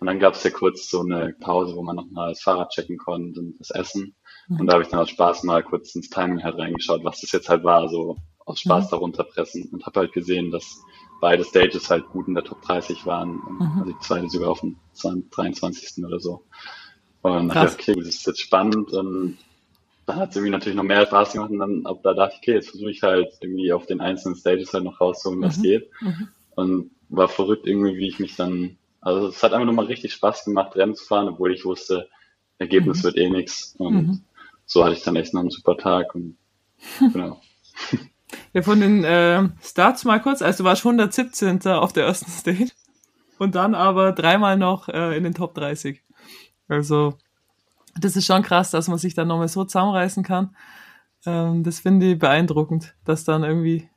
Und 0.00 0.06
dann 0.06 0.20
gab 0.20 0.34
es 0.34 0.44
ja 0.44 0.50
kurz 0.50 0.88
so 0.88 1.00
eine 1.00 1.34
Pause, 1.40 1.74
wo 1.76 1.82
man 1.82 1.96
nochmal 1.96 2.30
das 2.30 2.42
Fahrrad 2.42 2.70
checken 2.70 2.98
konnte 2.98 3.40
und 3.40 3.58
das 3.58 3.70
Essen. 3.70 4.14
Mhm. 4.48 4.60
Und 4.60 4.66
da 4.66 4.74
habe 4.74 4.82
ich 4.82 4.90
dann 4.90 5.00
aus 5.00 5.10
Spaß 5.10 5.44
mal 5.44 5.62
kurz 5.62 5.94
ins 5.94 6.10
Timing 6.10 6.42
halt 6.42 6.58
reingeschaut, 6.58 7.04
was 7.04 7.20
das 7.20 7.32
jetzt 7.32 7.48
halt 7.48 7.64
war, 7.64 7.88
so 7.88 8.16
aus 8.46 8.60
Spaß 8.60 8.86
mhm. 8.86 8.90
darunter 8.90 9.24
pressen 9.24 9.68
und 9.72 9.84
habe 9.86 10.00
halt 10.00 10.12
gesehen, 10.12 10.50
dass 10.50 10.82
beide 11.24 11.42
Stages 11.42 11.88
halt 11.88 12.06
gut 12.10 12.28
in 12.28 12.34
der 12.34 12.44
Top 12.44 12.60
30 12.60 13.06
waren. 13.06 13.40
Mhm. 13.48 13.72
Also 13.78 13.92
die 13.92 13.98
zweite 14.00 14.28
sogar 14.28 14.50
auf 14.50 14.60
dem 14.60 14.76
23. 15.30 16.04
oder 16.04 16.20
so. 16.20 16.44
Und 17.22 17.48
dachte, 17.48 17.72
okay, 17.72 17.94
das 17.94 18.08
ist 18.08 18.26
jetzt 18.26 18.42
spannend 18.42 18.92
und 18.92 19.38
dann 20.04 20.16
hat 20.16 20.28
es 20.28 20.36
irgendwie 20.36 20.50
natürlich 20.50 20.76
noch 20.76 20.84
mehr 20.84 21.06
Spaß 21.06 21.32
gemacht 21.32 21.50
und 21.50 21.60
dann 21.60 21.86
ab 21.86 22.00
da 22.02 22.12
dachte 22.12 22.34
ich, 22.34 22.42
okay, 22.42 22.52
jetzt 22.52 22.68
versuche 22.68 22.90
ich 22.90 23.02
halt 23.02 23.38
irgendwie 23.40 23.72
auf 23.72 23.86
den 23.86 24.02
einzelnen 24.02 24.36
Stages 24.36 24.74
halt 24.74 24.84
noch 24.84 25.00
rauszuholen, 25.00 25.40
was 25.40 25.56
mhm. 25.56 25.62
geht. 25.62 25.90
Mhm. 26.02 26.28
Und 26.56 26.90
war 27.08 27.28
verrückt 27.28 27.66
irgendwie, 27.66 27.96
wie 27.96 28.08
ich 28.08 28.18
mich 28.18 28.36
dann, 28.36 28.76
also 29.00 29.28
es 29.28 29.42
hat 29.42 29.54
einfach 29.54 29.64
nochmal 29.66 29.86
richtig 29.86 30.12
Spaß 30.12 30.44
gemacht, 30.44 30.76
Rennen 30.76 30.94
zu 30.94 31.06
fahren, 31.06 31.28
obwohl 31.28 31.54
ich 31.54 31.64
wusste, 31.64 32.06
Ergebnis 32.58 32.98
mhm. 32.98 33.04
wird 33.04 33.16
eh 33.16 33.30
nichts. 33.30 33.74
Und 33.78 33.94
mhm. 33.94 34.20
so 34.66 34.84
hatte 34.84 34.94
ich 34.94 35.02
dann 35.02 35.16
echt 35.16 35.32
noch 35.32 35.40
einen 35.40 35.48
super 35.48 35.78
Tag 35.78 36.14
und 36.14 36.36
genau. 36.98 37.40
Ja, 38.52 38.62
von 38.62 38.80
den 38.80 39.04
äh, 39.04 39.48
Starts 39.62 40.04
mal 40.04 40.20
kurz. 40.20 40.42
Also 40.42 40.62
du 40.62 40.68
warst 40.68 40.84
117. 40.84 41.66
auf 41.68 41.92
der 41.92 42.06
ersten 42.06 42.30
Stage 42.30 42.70
und 43.38 43.54
dann 43.54 43.74
aber 43.74 44.12
dreimal 44.12 44.56
noch 44.56 44.88
äh, 44.88 45.16
in 45.16 45.24
den 45.24 45.34
Top 45.34 45.54
30. 45.54 46.02
Also 46.68 47.18
das 48.00 48.16
ist 48.16 48.26
schon 48.26 48.42
krass, 48.42 48.70
dass 48.70 48.88
man 48.88 48.98
sich 48.98 49.14
dann 49.14 49.28
nochmal 49.28 49.48
so 49.48 49.64
zusammenreißen 49.64 50.22
kann. 50.22 50.56
Ähm, 51.26 51.62
das 51.62 51.80
finde 51.80 52.12
ich 52.12 52.18
beeindruckend, 52.18 52.94
dass 53.04 53.24
dann 53.24 53.44
irgendwie 53.44 53.88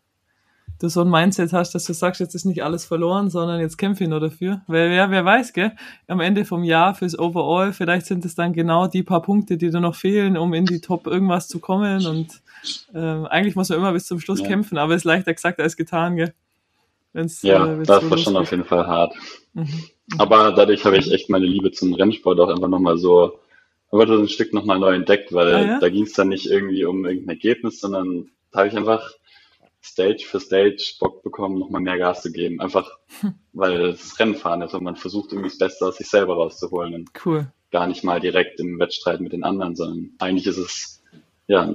du 0.80 0.90
so 0.90 1.02
ein 1.02 1.10
Mindset 1.10 1.54
hast, 1.54 1.74
dass 1.74 1.86
du 1.86 1.94
sagst, 1.94 2.20
jetzt 2.22 2.36
ist 2.36 2.46
nicht 2.46 2.64
alles 2.64 2.86
verloren, 2.86 3.30
sondern 3.30 3.60
jetzt 3.60 3.78
kämpfe 3.78 4.04
ich 4.04 4.10
nur 4.10 4.20
dafür. 4.20 4.62
Weil 4.68 4.90
wer, 4.90 5.10
wer 5.12 5.26
weiß, 5.26 5.54
gell, 5.54 5.72
am 6.08 6.20
Ende 6.20 6.46
vom 6.46 6.64
Jahr 6.64 6.94
fürs 6.94 7.18
Overall, 7.18 7.74
vielleicht 7.74 8.06
sind 8.06 8.26
es 8.26 8.36
dann 8.36 8.54
genau 8.54 8.88
die 8.88 9.04
paar 9.04 9.22
Punkte, 9.22 9.58
die 9.58 9.70
dir 9.70 9.80
noch 9.80 9.96
fehlen, 9.96 10.38
um 10.38 10.54
in 10.54 10.66
die 10.66 10.82
Top 10.82 11.08
irgendwas 11.08 11.48
zu 11.48 11.60
kommen 11.60 12.06
und 12.06 12.42
ähm, 12.94 13.26
eigentlich 13.26 13.56
muss 13.56 13.70
man 13.70 13.78
immer 13.78 13.94
bis 13.94 14.08
zum 14.08 14.20
Schluss 14.20 14.42
ja. 14.42 14.48
kämpfen, 14.48 14.78
aber 14.78 14.94
es 14.94 15.02
ist 15.02 15.06
leichter 15.06 15.34
gesagt 15.34 15.60
als 15.60 15.78
getan, 15.78 16.16
gell? 16.16 16.34
Wenn's, 17.14 17.42
ja, 17.42 17.66
äh, 17.66 17.84
das 17.84 18.04
so 18.04 18.12
war 18.12 18.18
schon 18.18 18.38
auf 18.38 18.52
jeden 18.52 18.66
Fall 18.66 18.86
hart. 18.86 19.16
Mhm. 19.54 19.64
mhm. 19.64 19.84
Aber 20.18 20.54
dadurch 20.54 20.86
habe 20.86 20.98
ich 20.98 21.12
echt 21.12 21.30
meine 21.30 21.46
Liebe 21.46 21.72
zum 21.72 21.94
Rennsport 21.94 22.40
auch 22.40 22.50
einfach 22.50 22.70
nochmal 22.70 22.98
so, 22.98 23.40
aber 23.92 24.08
so 24.08 24.18
ein 24.18 24.30
Stück 24.30 24.54
nochmal 24.54 24.80
neu 24.80 24.94
entdeckt, 24.94 25.34
weil 25.34 25.54
ah, 25.54 25.62
ja? 25.62 25.80
da 25.80 25.90
ging 25.90 26.04
es 26.04 26.14
dann 26.14 26.30
nicht 26.30 26.46
irgendwie 26.46 26.86
um 26.86 27.06
irgendein 27.06 27.36
Ergebnis, 27.36 27.82
sondern 27.82 28.30
da 28.52 28.60
habe 28.60 28.70
ich 28.70 28.78
einfach 28.78 29.12
Stage 29.88 30.26
für 30.26 30.40
Stage 30.40 30.96
Bock 31.00 31.24
bekommen, 31.24 31.60
nochmal 31.60 31.82
mehr 31.82 31.98
Gas 31.98 32.22
zu 32.22 32.32
geben. 32.32 32.60
Einfach, 32.60 32.90
weil 33.54 33.92
das 33.92 34.20
Rennfahren 34.20 34.62
ist 34.62 34.74
und 34.74 34.84
man 34.84 34.96
versucht 34.96 35.32
irgendwie 35.32 35.50
das 35.50 35.58
Beste 35.58 35.86
aus 35.86 35.98
sich 35.98 36.10
selber 36.10 36.36
rauszuholen. 36.36 36.94
Und 36.94 37.10
cool. 37.26 37.52
Gar 37.72 37.88
nicht 37.88 38.04
mal 38.04 38.20
direkt 38.20 38.60
im 38.60 38.80
Wettstreit 38.80 39.20
mit 39.20 39.34
den 39.34 39.44
anderen, 39.44 39.76
sondern 39.76 40.12
eigentlich 40.20 40.48
ist 40.48 40.58
es, 40.58 41.04
ja, 41.48 41.74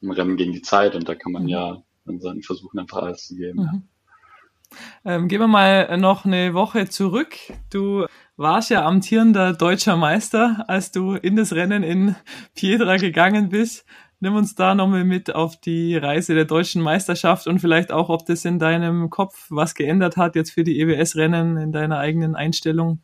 im 0.00 0.10
Rennen 0.10 0.36
gegen 0.36 0.52
die 0.52 0.62
Zeit 0.62 0.94
und 0.94 1.08
da 1.08 1.14
kann 1.14 1.32
man 1.32 1.44
mhm. 1.44 1.48
ja 1.48 1.82
dann 2.04 2.20
seinen 2.20 2.42
Versuchen 2.42 2.78
einfach 2.78 3.02
alles 3.02 3.26
zu 3.26 3.34
geben. 3.34 3.60
Mhm. 3.60 3.82
Ähm, 5.04 5.28
gehen 5.28 5.40
wir 5.40 5.48
mal 5.48 5.96
noch 5.98 6.24
eine 6.24 6.54
Woche 6.54 6.88
zurück. 6.88 7.36
Du 7.70 8.06
warst 8.36 8.70
ja 8.70 8.84
amtierender 8.84 9.52
deutscher 9.52 9.96
Meister, 9.96 10.64
als 10.68 10.90
du 10.90 11.14
in 11.14 11.36
das 11.36 11.52
Rennen 11.52 11.82
in 11.82 12.16
Piedra 12.54 12.96
gegangen 12.96 13.50
bist. 13.50 13.84
Nimm 14.20 14.36
uns 14.36 14.54
da 14.54 14.74
nochmal 14.74 15.04
mit 15.04 15.34
auf 15.34 15.60
die 15.60 15.96
Reise 15.96 16.34
der 16.34 16.44
deutschen 16.44 16.80
Meisterschaft 16.82 17.46
und 17.46 17.58
vielleicht 17.58 17.92
auch, 17.92 18.08
ob 18.08 18.24
das 18.26 18.44
in 18.44 18.58
deinem 18.58 19.10
Kopf 19.10 19.46
was 19.50 19.74
geändert 19.74 20.16
hat 20.16 20.34
jetzt 20.34 20.52
für 20.52 20.64
die 20.64 20.80
EWS-Rennen, 20.80 21.56
in 21.56 21.72
deiner 21.72 21.98
eigenen 21.98 22.34
Einstellung. 22.34 23.00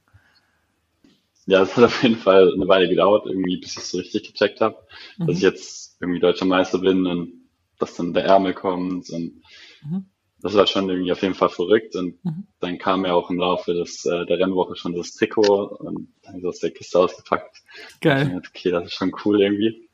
Ja, 1.46 1.62
es 1.62 1.76
hat 1.76 1.84
auf 1.84 2.02
jeden 2.02 2.16
Fall 2.16 2.52
eine 2.54 2.68
Weile 2.68 2.88
gedauert, 2.88 3.26
irgendwie, 3.26 3.56
bis 3.56 3.72
ich 3.72 3.78
es 3.78 3.90
so 3.90 3.98
richtig 3.98 4.32
gecheckt 4.32 4.60
habe, 4.60 4.76
mhm. 5.18 5.26
dass 5.26 5.36
ich 5.36 5.42
jetzt 5.42 5.96
irgendwie 6.00 6.20
deutscher 6.20 6.44
Meister 6.44 6.78
bin 6.78 7.06
und 7.06 7.32
dass 7.78 7.96
dann 7.96 8.14
der 8.14 8.24
Ärmel 8.24 8.54
kommt 8.54 9.10
und 9.10 9.42
mhm. 9.82 10.04
das 10.40 10.54
war 10.54 10.66
schon 10.66 10.88
irgendwie 10.88 11.10
auf 11.10 11.22
jeden 11.22 11.34
Fall 11.34 11.48
verrückt 11.48 11.96
und 11.96 12.24
mhm. 12.24 12.46
dann 12.60 12.78
kam 12.78 13.04
ja 13.04 13.14
auch 13.14 13.30
im 13.30 13.38
Laufe 13.38 13.74
des, 13.74 14.04
äh, 14.04 14.26
der 14.26 14.38
Rennwoche 14.38 14.76
schon 14.76 14.94
das 14.94 15.12
Trikot 15.12 15.76
und 15.78 15.86
dann 16.22 16.34
habe 16.34 16.38
ich 16.38 16.46
aus 16.46 16.60
der 16.60 16.70
Kiste 16.70 16.98
ausgepackt. 16.98 17.62
Geil. 18.00 18.26
Dachte, 18.26 18.48
okay, 18.48 18.70
das 18.70 18.84
ist 18.84 18.94
schon 18.94 19.12
cool 19.24 19.40
irgendwie. 19.40 19.88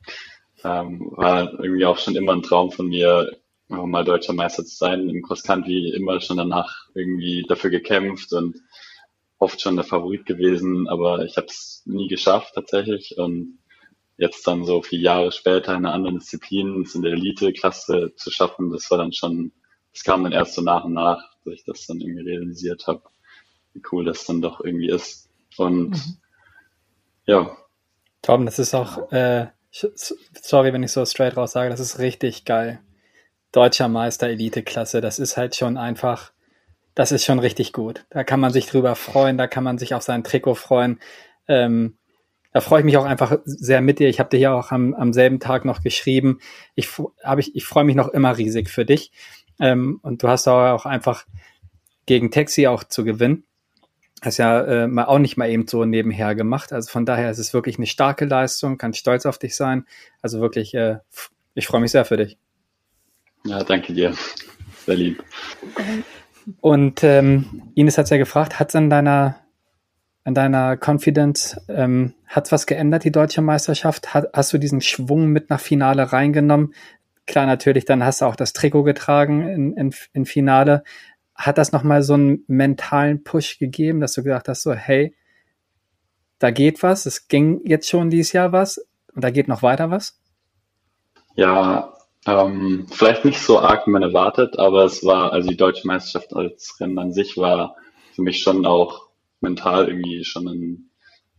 Ähm, 0.67 1.11
war 1.15 1.53
irgendwie 1.59 1.85
auch 1.85 1.97
schon 1.97 2.15
immer 2.15 2.33
ein 2.33 2.41
Traum 2.43 2.71
von 2.71 2.87
mir, 2.87 3.31
mal 3.69 4.03
deutscher 4.03 4.33
Meister 4.33 4.65
zu 4.65 4.75
sein. 4.75 5.09
Im 5.09 5.21
Cross 5.21 5.43
Country 5.43 5.89
immer 5.95 6.19
schon 6.19 6.37
danach 6.37 6.89
irgendwie 6.93 7.45
dafür 7.47 7.69
gekämpft 7.69 8.33
und 8.33 8.57
oft 9.39 9.61
schon 9.61 9.75
der 9.75 9.85
Favorit 9.85 10.25
gewesen, 10.25 10.87
aber 10.89 11.23
ich 11.23 11.37
habe 11.37 11.47
es 11.47 11.83
nie 11.85 12.07
geschafft 12.07 12.53
tatsächlich 12.55 13.17
und 13.17 13.59
jetzt 14.17 14.47
dann 14.47 14.65
so 14.65 14.81
vier 14.81 14.99
Jahre 14.99 15.31
später 15.31 15.71
in 15.73 15.85
einer 15.85 15.93
anderen 15.93 16.19
Disziplin, 16.19 16.85
in 16.91 17.01
der 17.03 17.13
Elite-Klasse 17.13 18.13
zu 18.15 18.31
schaffen, 18.31 18.71
das 18.71 18.89
war 18.89 18.97
dann 18.97 19.13
schon, 19.13 19.51
das 19.93 20.03
kam 20.03 20.23
dann 20.23 20.33
erst 20.33 20.55
so 20.55 20.61
nach 20.61 20.85
und 20.85 20.93
nach, 20.93 21.21
dass 21.45 21.53
ich 21.53 21.63
das 21.65 21.85
dann 21.85 22.01
irgendwie 22.01 22.27
realisiert 22.27 22.87
habe, 22.87 23.03
wie 23.73 23.81
cool 23.91 24.05
das 24.05 24.25
dann 24.25 24.41
doch 24.41 24.59
irgendwie 24.61 24.89
ist. 24.89 25.29
Und 25.57 25.91
mhm. 25.91 26.17
ja. 27.25 27.57
Tom, 28.23 28.45
das 28.45 28.57
ist 28.57 28.73
auch, 28.73 29.11
äh, 29.11 29.47
sorry, 29.71 30.73
wenn 30.73 30.83
ich 30.83 30.91
so 30.91 31.05
straight 31.05 31.37
raus 31.37 31.51
sage, 31.51 31.69
das 31.69 31.79
ist 31.79 31.99
richtig 31.99 32.45
geil. 32.45 32.79
Deutscher 33.51 33.87
Meister 33.87 34.27
Elite-Klasse, 34.27 35.01
das 35.01 35.19
ist 35.19 35.37
halt 35.37 35.55
schon 35.55 35.77
einfach, 35.77 36.31
das 36.95 37.11
ist 37.11 37.25
schon 37.25 37.39
richtig 37.39 37.73
gut. 37.73 38.05
Da 38.09 38.23
kann 38.23 38.39
man 38.39 38.51
sich 38.51 38.67
drüber 38.67 38.95
freuen, 38.95 39.37
da 39.37 39.47
kann 39.47 39.63
man 39.63 39.77
sich 39.77 39.93
auf 39.93 40.03
sein 40.03 40.23
Trikot 40.23 40.55
freuen. 40.55 40.99
Ähm, 41.47 41.97
da 42.53 42.61
freue 42.61 42.79
ich 42.79 42.85
mich 42.85 42.97
auch 42.97 43.05
einfach 43.05 43.37
sehr 43.45 43.81
mit 43.81 43.99
dir. 43.99 44.09
Ich 44.09 44.19
habe 44.19 44.29
dir 44.29 44.39
ja 44.39 44.53
auch 44.53 44.71
am, 44.71 44.93
am 44.93 45.13
selben 45.13 45.39
Tag 45.39 45.63
noch 45.63 45.81
geschrieben. 45.81 46.39
Ich, 46.75 46.89
ich, 47.37 47.55
ich 47.55 47.65
freue 47.65 47.83
mich 47.83 47.95
noch 47.95 48.09
immer 48.09 48.37
riesig 48.37 48.69
für 48.69 48.85
dich. 48.85 49.11
Ähm, 49.59 49.99
und 50.01 50.23
du 50.23 50.27
hast 50.27 50.47
auch 50.47 50.85
einfach 50.85 51.25
gegen 52.05 52.31
Taxi 52.31 52.67
auch 52.67 52.83
zu 52.83 53.03
gewinnen. 53.03 53.43
Hast 54.21 54.37
ja 54.37 54.61
äh, 54.61 54.87
mal 54.87 55.05
auch 55.05 55.19
nicht 55.19 55.37
mal 55.37 55.49
eben 55.49 55.67
so 55.67 55.85
nebenher 55.85 56.33
gemacht. 56.33 56.73
Also 56.73 56.89
von 56.89 57.05
daher 57.05 57.29
ist 57.29 57.37
es 57.37 57.53
wirklich 57.53 57.77
eine 57.77 57.85
starke 57.85 58.25
Leistung, 58.25 58.77
kann 58.77 58.93
stolz 58.93 59.25
auf 59.25 59.37
dich 59.37 59.55
sein. 59.55 59.85
Also 60.21 60.41
wirklich, 60.41 60.73
äh, 60.73 60.97
ich 61.53 61.67
freue 61.67 61.81
mich 61.81 61.91
sehr 61.91 62.05
für 62.05 62.17
dich. 62.17 62.37
Ja, 63.45 63.63
danke 63.63 63.93
dir. 63.93 64.13
Sehr 64.85 64.95
lieb. 64.95 65.23
Und 66.61 67.03
ähm, 67.03 67.71
Ines 67.75 67.97
hat 67.97 68.09
ja 68.09 68.17
gefragt, 68.17 68.59
hat 68.59 68.69
es 68.69 68.75
an 68.75 68.89
deiner 68.89 69.37
an 70.27 70.33
deiner 70.33 70.77
Confidence? 70.77 71.57
Ähm, 71.69 72.13
hat 72.25 72.51
was 72.51 72.65
geändert, 72.65 73.05
die 73.05 73.13
deutsche 73.13 73.41
Meisterschaft? 73.41 74.13
Hat, 74.13 74.27
hast 74.33 74.51
du 74.51 74.57
diesen 74.57 74.81
Schwung 74.81 75.27
mit 75.27 75.49
nach 75.49 75.61
Finale 75.61 76.11
reingenommen? 76.11 76.73
Klar, 77.27 77.45
natürlich, 77.45 77.85
dann 77.85 78.03
hast 78.03 78.19
du 78.19 78.25
auch 78.25 78.35
das 78.35 78.51
Trikot 78.51 78.83
getragen 78.83 79.47
in, 79.47 79.73
in, 79.73 79.95
in 80.11 80.25
Finale. 80.25 80.83
Hat 81.37 81.57
das 81.57 81.71
nochmal 81.71 82.03
so 82.03 82.15
einen 82.15 82.43
mentalen 82.47 83.23
Push 83.23 83.59
gegeben, 83.59 84.01
dass 84.01 84.13
du 84.13 84.23
gedacht 84.23 84.47
hast, 84.47 84.63
so, 84.63 84.73
hey, 84.73 85.15
da 86.39 86.51
geht 86.51 86.83
was, 86.83 87.05
es 87.05 87.27
ging 87.27 87.61
jetzt 87.65 87.89
schon 87.89 88.09
dieses 88.09 88.33
Jahr 88.33 88.51
was 88.51 88.85
und 89.13 89.23
da 89.23 89.29
geht 89.29 89.47
noch 89.47 89.63
weiter 89.63 89.89
was? 89.89 90.19
Ja, 91.35 91.93
ähm, 92.25 92.87
vielleicht 92.91 93.23
nicht 93.23 93.39
so 93.39 93.59
arg, 93.59 93.87
wie 93.87 93.91
man 93.91 94.01
erwartet, 94.03 94.57
aber 94.59 94.85
es 94.85 95.05
war, 95.05 95.31
also 95.31 95.49
die 95.49 95.57
deutsche 95.57 95.87
Meisterschaft 95.87 96.35
als 96.35 96.75
Rennen 96.79 96.99
an 96.99 97.13
sich 97.13 97.37
war 97.37 97.75
für 98.13 98.21
mich 98.23 98.41
schon 98.41 98.65
auch 98.65 99.09
mental 99.39 99.87
irgendwie 99.87 100.23
schon 100.25 100.47
ein, 100.47 100.89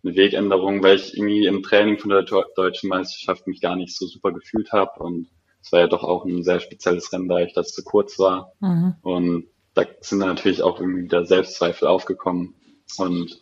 eine 0.05 0.15
Wegänderung, 0.15 0.83
weil 0.83 0.97
ich 0.97 1.17
irgendwie 1.17 1.47
im 1.47 1.63
Training 1.63 1.99
von 1.99 2.11
der 2.11 2.23
deutschen 2.23 2.89
Meisterschaft 2.89 3.47
mich 3.47 3.61
gar 3.61 3.77
nicht 3.77 3.97
so 3.97 4.07
super 4.07 4.33
gefühlt 4.33 4.73
habe 4.73 5.01
und 5.01 5.29
Es 5.61 5.73
war 5.73 5.81
ja 5.81 5.87
doch 5.89 6.05
auch 6.05 6.25
ein 6.25 6.43
sehr 6.43 6.61
spezielles 6.61 7.13
Rennen, 7.13 7.29
da 7.29 7.41
ich 7.41 7.53
das 7.53 7.73
zu 7.73 7.83
kurz 7.83 8.19
war. 8.19 8.53
Mhm. 8.61 8.95
Und 9.03 9.47
da 9.79 9.87
sind 10.01 10.21
dann 10.21 10.31
natürlich 10.31 10.63
auch 10.63 10.81
irgendwie 10.81 11.05
wieder 11.05 11.25
Selbstzweifel 11.25 11.87
aufgekommen. 11.87 12.55
Und 12.97 13.41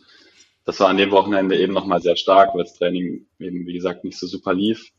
das 0.65 0.79
war 0.79 0.89
an 0.89 0.97
dem 0.97 1.11
Wochenende 1.11 1.57
eben 1.57 1.73
nochmal 1.73 2.01
sehr 2.01 2.15
stark, 2.15 2.53
weil 2.53 2.63
das 2.63 2.75
Training 2.75 3.25
eben, 3.39 3.65
wie 3.65 3.73
gesagt, 3.73 4.03
nicht 4.03 4.19
so 4.19 4.27
super 4.27 4.53
lief. 4.53 4.91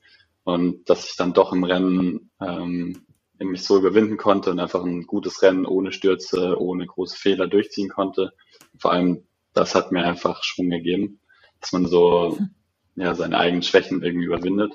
Und 0.43 0.89
dass 0.91 1.09
ich 1.09 1.16
dann 1.16 1.34
doch 1.34 1.53
im 1.53 1.62
Rennen 1.62 2.30
ähm, 2.41 3.05
mich 3.39 3.62
so 3.62 3.78
überwinden 3.78 4.16
konnte 4.16 4.51
und 4.51 4.59
einfach 4.59 4.82
ein 4.82 5.07
gutes 5.07 5.41
Rennen 5.43 5.64
ohne 5.64 5.93
Stürze, 5.93 6.61
ohne 6.61 6.86
große 6.86 7.16
Fehler 7.16 7.47
durchziehen 7.47 7.89
konnte. 7.89 8.32
Vor 8.76 8.93
allem, 8.93 9.22
das 9.53 9.76
hat 9.76 9.93
mir 9.93 10.05
einfach 10.05 10.43
Schwung 10.43 10.70
gegeben, 10.70 11.20
dass 11.61 11.72
man 11.72 11.86
so 11.86 12.36
ja, 12.97 13.14
seine 13.14 13.39
eigenen 13.39 13.62
Schwächen 13.62 14.03
irgendwie 14.03 14.26
überwindet. 14.26 14.72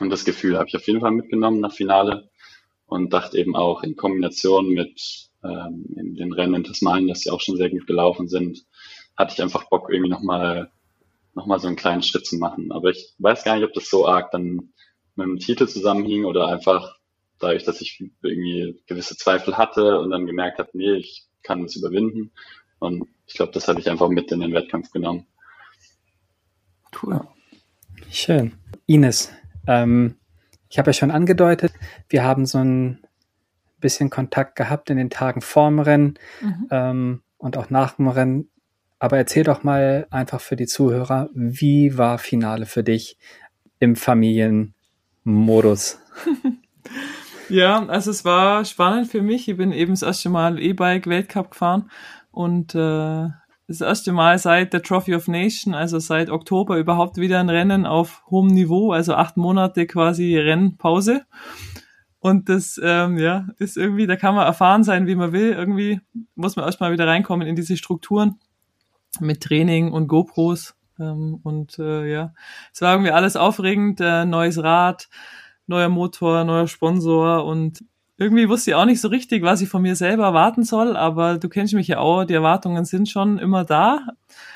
Und 0.00 0.08
das 0.08 0.24
Gefühl 0.24 0.56
habe 0.56 0.68
ich 0.68 0.76
auf 0.76 0.86
jeden 0.86 1.00
Fall 1.00 1.10
mitgenommen 1.10 1.60
nach 1.60 1.72
Finale 1.72 2.30
und 2.86 3.12
dachte 3.12 3.36
eben 3.36 3.54
auch 3.54 3.82
in 3.82 3.96
Kombination 3.96 4.70
mit 4.70 5.27
ähm, 5.44 5.86
in 5.96 6.14
den 6.14 6.32
Rennen 6.32 6.54
in 6.54 6.64
Tasmanien, 6.64 7.08
dass 7.08 7.20
sie 7.20 7.30
auch 7.30 7.40
schon 7.40 7.56
sehr 7.56 7.70
gut 7.70 7.86
gelaufen 7.86 8.28
sind, 8.28 8.64
hatte 9.16 9.34
ich 9.34 9.42
einfach 9.42 9.68
Bock, 9.68 9.88
irgendwie 9.90 10.10
nochmal 10.10 10.70
noch 11.34 11.46
mal 11.46 11.60
so 11.60 11.68
einen 11.68 11.76
kleinen 11.76 12.02
Schritt 12.02 12.26
zu 12.26 12.36
machen. 12.36 12.72
Aber 12.72 12.90
ich 12.90 13.14
weiß 13.18 13.44
gar 13.44 13.54
nicht, 13.54 13.64
ob 13.64 13.72
das 13.72 13.88
so 13.88 14.06
arg 14.06 14.30
dann 14.32 14.72
mit 15.14 15.26
dem 15.26 15.38
Titel 15.38 15.68
zusammenhing 15.68 16.24
oder 16.24 16.48
einfach 16.48 16.96
dadurch, 17.38 17.64
dass 17.64 17.80
ich 17.80 18.02
irgendwie 18.22 18.82
gewisse 18.86 19.16
Zweifel 19.16 19.56
hatte 19.56 20.00
und 20.00 20.10
dann 20.10 20.26
gemerkt 20.26 20.58
habe, 20.58 20.70
nee, 20.72 20.94
ich 20.94 21.26
kann 21.42 21.62
das 21.62 21.76
überwinden. 21.76 22.32
Und 22.80 23.08
ich 23.26 23.34
glaube, 23.34 23.52
das 23.52 23.68
habe 23.68 23.80
ich 23.80 23.88
einfach 23.88 24.08
mit 24.08 24.32
in 24.32 24.40
den 24.40 24.52
Wettkampf 24.52 24.90
genommen. 24.90 25.26
Cool. 27.00 27.20
Schön. 28.10 28.52
Ines, 28.86 29.30
ähm, 29.66 30.16
ich 30.68 30.78
habe 30.78 30.90
ja 30.90 30.94
schon 30.94 31.10
angedeutet, 31.10 31.72
wir 32.08 32.24
haben 32.24 32.46
so 32.46 32.58
ein 32.58 33.06
bisschen 33.80 34.10
Kontakt 34.10 34.56
gehabt 34.56 34.90
in 34.90 34.96
den 34.96 35.10
Tagen 35.10 35.40
vorm 35.40 35.78
Rennen 35.78 36.18
mhm. 36.40 36.66
ähm, 36.70 37.22
und 37.38 37.56
auch 37.56 37.70
nach 37.70 37.92
dem 37.92 38.08
Rennen. 38.08 38.50
Aber 38.98 39.16
erzähl 39.16 39.44
doch 39.44 39.62
mal 39.62 40.08
einfach 40.10 40.40
für 40.40 40.56
die 40.56 40.66
Zuhörer, 40.66 41.30
wie 41.32 41.96
war 41.96 42.18
Finale 42.18 42.66
für 42.66 42.82
dich 42.82 43.16
im 43.78 43.94
Familienmodus? 43.94 46.00
ja, 47.48 47.86
also 47.86 48.10
es 48.10 48.24
war 48.24 48.64
spannend 48.64 49.06
für 49.08 49.22
mich. 49.22 49.48
Ich 49.48 49.56
bin 49.56 49.70
eben 49.72 49.92
das 49.92 50.02
erste 50.02 50.30
Mal 50.30 50.58
E-Bike 50.58 51.06
Weltcup 51.06 51.52
gefahren 51.52 51.88
und 52.32 52.74
äh, 52.74 53.28
das 53.68 53.82
erste 53.82 54.12
Mal 54.12 54.38
seit 54.38 54.72
der 54.72 54.82
Trophy 54.82 55.14
of 55.14 55.28
Nation, 55.28 55.74
also 55.74 55.98
seit 55.98 56.30
Oktober 56.30 56.78
überhaupt 56.78 57.18
wieder 57.18 57.38
ein 57.38 57.50
Rennen 57.50 57.84
auf 57.84 58.22
hohem 58.30 58.48
Niveau, 58.48 58.92
also 58.92 59.14
acht 59.14 59.36
Monate 59.36 59.86
quasi 59.86 60.38
Rennpause. 60.38 61.26
Und 62.20 62.48
das, 62.48 62.80
ähm, 62.82 63.16
ja, 63.18 63.46
ist 63.58 63.76
irgendwie, 63.76 64.06
da 64.06 64.16
kann 64.16 64.34
man 64.34 64.46
erfahren 64.46 64.82
sein, 64.82 65.06
wie 65.06 65.14
man 65.14 65.32
will. 65.32 65.52
Irgendwie 65.52 66.00
muss 66.34 66.56
man 66.56 66.64
erstmal 66.64 66.92
wieder 66.92 67.06
reinkommen 67.06 67.46
in 67.46 67.54
diese 67.54 67.76
Strukturen 67.76 68.40
mit 69.20 69.42
Training 69.42 69.92
und 69.92 70.08
GoPros. 70.08 70.74
Ähm, 70.98 71.40
und 71.42 71.78
äh, 71.78 72.10
ja, 72.10 72.34
es 72.72 72.80
war 72.80 72.94
irgendwie 72.94 73.12
alles 73.12 73.36
aufregend, 73.36 74.00
äh, 74.00 74.24
neues 74.24 74.62
Rad, 74.62 75.08
neuer 75.66 75.88
Motor, 75.88 76.44
neuer 76.44 76.66
Sponsor 76.66 77.44
und 77.44 77.84
irgendwie 78.20 78.48
wusste 78.48 78.72
ich 78.72 78.74
auch 78.74 78.84
nicht 78.84 79.00
so 79.00 79.06
richtig, 79.08 79.44
was 79.44 79.60
ich 79.60 79.68
von 79.68 79.80
mir 79.80 79.94
selber 79.94 80.24
erwarten 80.24 80.64
soll, 80.64 80.96
aber 80.96 81.38
du 81.38 81.48
kennst 81.48 81.72
mich 81.72 81.86
ja 81.86 81.98
auch, 81.98 82.24
die 82.24 82.34
Erwartungen 82.34 82.84
sind 82.84 83.08
schon 83.08 83.38
immer 83.38 83.64
da. 83.64 84.00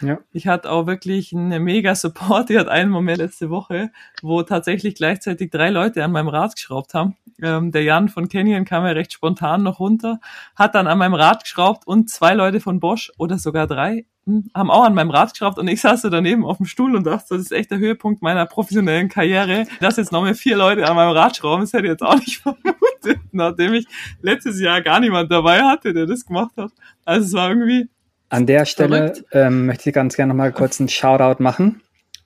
Ja. 0.00 0.18
Ich 0.32 0.48
hatte 0.48 0.68
auch 0.68 0.86
wirklich 0.88 1.32
einen 1.32 1.62
mega 1.62 1.94
Support. 1.94 2.50
Ich 2.50 2.58
hatte 2.58 2.72
einen 2.72 2.90
Moment 2.90 3.18
letzte 3.18 3.50
Woche, 3.50 3.92
wo 4.20 4.42
tatsächlich 4.42 4.96
gleichzeitig 4.96 5.50
drei 5.50 5.70
Leute 5.70 6.02
an 6.02 6.10
meinem 6.10 6.26
Rad 6.28 6.56
geschraubt 6.56 6.92
haben. 6.94 7.16
Ähm, 7.40 7.70
der 7.70 7.84
Jan 7.84 8.08
von 8.08 8.28
Canyon 8.28 8.64
kam 8.64 8.84
ja 8.84 8.90
recht 8.90 9.12
spontan 9.12 9.62
noch 9.62 9.78
runter, 9.78 10.18
hat 10.56 10.74
dann 10.74 10.88
an 10.88 10.98
meinem 10.98 11.14
Rad 11.14 11.44
geschraubt 11.44 11.86
und 11.86 12.10
zwei 12.10 12.34
Leute 12.34 12.58
von 12.58 12.80
Bosch 12.80 13.12
oder 13.16 13.38
sogar 13.38 13.68
drei 13.68 14.06
haben 14.54 14.70
auch 14.70 14.84
an 14.84 14.94
meinem 14.94 15.10
Rad 15.10 15.32
geschraubt 15.32 15.58
und 15.58 15.66
ich 15.68 15.80
saß 15.80 16.02
so 16.02 16.08
daneben 16.08 16.44
auf 16.44 16.58
dem 16.58 16.66
Stuhl 16.66 16.94
und 16.94 17.04
dachte, 17.04 17.28
das 17.30 17.40
ist 17.40 17.52
echt 17.52 17.70
der 17.70 17.78
Höhepunkt 17.78 18.22
meiner 18.22 18.46
professionellen 18.46 19.08
Karriere, 19.08 19.66
dass 19.80 19.96
jetzt 19.96 20.12
noch 20.12 20.22
mehr 20.22 20.34
vier 20.34 20.56
Leute 20.56 20.86
an 20.86 20.94
meinem 20.94 21.10
Rad 21.10 21.36
schrauben, 21.36 21.62
das 21.62 21.72
hätte 21.72 21.84
ich 21.84 21.90
jetzt 21.90 22.02
auch 22.02 22.18
nicht 22.18 22.36
vermutet, 22.42 23.20
nachdem 23.32 23.74
ich 23.74 23.86
letztes 24.20 24.60
Jahr 24.60 24.80
gar 24.80 25.00
niemand 25.00 25.30
dabei 25.32 25.62
hatte, 25.62 25.92
der 25.92 26.06
das 26.06 26.24
gemacht 26.24 26.52
hat. 26.56 26.70
Also 27.04 27.26
es 27.26 27.32
war 27.32 27.48
irgendwie 27.48 27.88
An 28.28 28.46
der 28.46 28.64
Stelle 28.64 29.12
ähm, 29.32 29.66
möchte 29.66 29.90
ich 29.90 29.94
ganz 29.94 30.14
gerne 30.14 30.32
noch 30.32 30.38
mal 30.38 30.52
kurz 30.52 30.78
einen 30.78 30.88
Shoutout 30.88 31.42
machen 31.42 31.82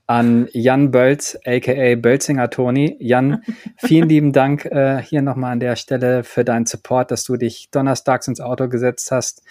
an 0.09 0.49
Jan 0.53 0.93
Bölz, 0.93 1.37
aka 1.45 1.97
Bölzinger 1.97 2.49
Toni. 2.49 2.97
Jan, 3.01 3.43
vielen 3.77 4.09
lieben 4.09 4.33
Dank 4.33 4.65
äh, 4.67 5.03
hier 5.03 5.21
nochmal 5.21 5.53
an 5.53 5.61
der 5.61 5.75
Stelle 5.75 6.23
für 6.23 6.45
deinen 6.45 6.67
Support, 6.67 7.11
dass 7.11 7.25
du 7.25 7.37
dich 7.37 7.71
donnerstags 7.73 8.29
ins 8.29 8.41
Auto 8.41 8.69
gesetzt 8.69 9.11
hast 9.11 9.43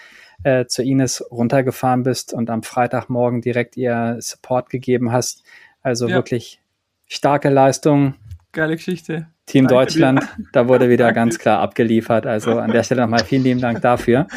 äh, 0.44 0.66
zu 0.66 0.84
Ines 0.84 1.24
runtergefahren 1.32 2.04
bist 2.04 2.34
und 2.34 2.50
am 2.50 2.64
Freitagmorgen 2.64 3.42
direkt 3.42 3.78
ihr 3.78 4.18
Support 4.20 4.70
gegeben 4.70 5.12
hast. 5.12 5.44
Also 5.82 6.08
ja. 6.08 6.16
wirklich 6.16 6.60
starke 7.08 7.50
Leistung. 7.50 8.16
Geile 8.52 8.76
Geschichte. 8.76 9.28
Team 9.46 9.68
Danke 9.68 9.86
Deutschland, 9.86 10.22
dir. 10.22 10.46
da 10.54 10.68
wurde 10.68 10.90
wieder 10.90 11.12
ganz 11.14 11.38
klar 11.38 11.60
abgeliefert. 11.60 12.26
Also 12.26 12.58
an 12.58 12.72
der 12.72 12.84
Stelle 12.84 13.02
nochmal 13.02 13.24
vielen 13.24 13.44
lieben 13.44 13.62
Dank 13.62 13.82
dafür. 13.82 14.28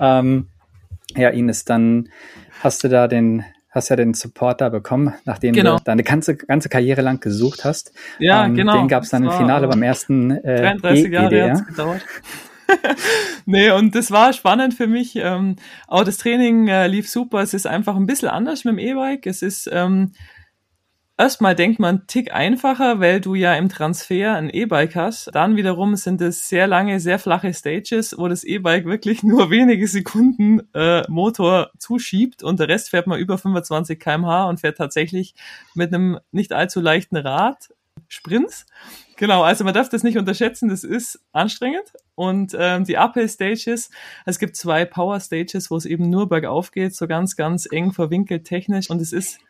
Ähm, 0.00 0.48
ja, 1.16 1.28
Ines, 1.30 1.64
dann 1.64 2.08
hast 2.60 2.84
du 2.84 2.88
da 2.88 3.08
den 3.08 3.44
hast 3.70 3.90
ja 3.90 3.96
den 3.96 4.14
Supporter 4.14 4.70
bekommen, 4.70 5.14
nachdem 5.24 5.54
genau. 5.54 5.76
du 5.76 5.84
deine 5.84 6.02
ganze, 6.02 6.36
ganze 6.36 6.68
Karriere 6.68 7.02
lang 7.02 7.20
gesucht 7.20 7.64
hast. 7.64 7.92
Ja, 8.18 8.46
ähm, 8.46 8.54
genau. 8.54 8.78
Den 8.78 8.88
gab 8.88 9.02
es 9.02 9.10
dann 9.10 9.24
im 9.24 9.30
Finale 9.30 9.68
beim 9.68 9.82
ersten 9.82 10.30
äh, 10.30 10.62
33 10.62 11.04
e 11.04 11.08
Jahre 11.10 11.36
e 11.36 11.50
hat 11.50 11.66
gedauert. 11.66 12.04
nee, 13.46 13.70
und 13.70 13.94
das 13.94 14.10
war 14.10 14.32
spannend 14.32 14.74
für 14.74 14.86
mich. 14.86 15.16
Ähm, 15.16 15.56
auch 15.86 16.04
das 16.04 16.18
Training 16.18 16.68
äh, 16.68 16.86
lief 16.86 17.08
super. 17.08 17.40
Es 17.40 17.54
ist 17.54 17.66
einfach 17.66 17.96
ein 17.96 18.06
bisschen 18.06 18.28
anders 18.28 18.64
mit 18.64 18.72
dem 18.72 18.78
E-Bike. 18.78 19.26
Es 19.26 19.42
ist 19.42 19.68
ähm, 19.72 20.12
erstmal 21.18 21.54
denkt 21.54 21.80
man 21.80 22.06
Tick 22.06 22.32
einfacher, 22.32 23.00
weil 23.00 23.20
du 23.20 23.34
ja 23.34 23.54
im 23.54 23.68
Transfer 23.68 24.34
ein 24.34 24.50
E-Bike 24.50 24.94
hast. 24.94 25.30
Dann 25.34 25.56
wiederum 25.56 25.96
sind 25.96 26.20
es 26.20 26.48
sehr 26.48 26.66
lange, 26.66 27.00
sehr 27.00 27.18
flache 27.18 27.52
Stages, 27.52 28.14
wo 28.16 28.28
das 28.28 28.44
E-Bike 28.44 28.84
wirklich 28.84 29.22
nur 29.22 29.50
wenige 29.50 29.86
Sekunden 29.88 30.62
äh, 30.74 31.02
Motor 31.10 31.70
zuschiebt 31.78 32.42
und 32.42 32.60
der 32.60 32.68
Rest 32.68 32.90
fährt 32.90 33.06
mal 33.06 33.18
über 33.18 33.38
25 33.38 33.98
kmh 33.98 34.44
und 34.48 34.60
fährt 34.60 34.78
tatsächlich 34.78 35.34
mit 35.74 35.92
einem 35.92 36.18
nicht 36.30 36.52
allzu 36.52 36.80
leichten 36.80 37.16
Rad 37.16 37.68
Sprints. 38.08 38.66
Genau, 39.16 39.42
also 39.42 39.64
man 39.64 39.74
darf 39.74 39.88
das 39.88 40.04
nicht 40.04 40.16
unterschätzen, 40.16 40.68
das 40.68 40.84
ist 40.84 41.20
anstrengend. 41.32 41.92
Und 42.14 42.56
ähm, 42.58 42.84
die 42.84 42.96
Uphill 42.96 43.28
Stages, 43.28 43.90
es 44.26 44.38
gibt 44.38 44.56
zwei 44.56 44.84
Power 44.84 45.18
Stages, 45.20 45.70
wo 45.70 45.76
es 45.76 45.86
eben 45.86 46.08
nur 46.08 46.28
bergauf 46.28 46.70
geht, 46.70 46.94
so 46.94 47.06
ganz, 47.08 47.34
ganz 47.36 47.66
eng 47.70 47.92
verwinkelt 47.92 48.44
technisch. 48.44 48.90
Und 48.90 49.00
es 49.00 49.12
ist 49.12 49.40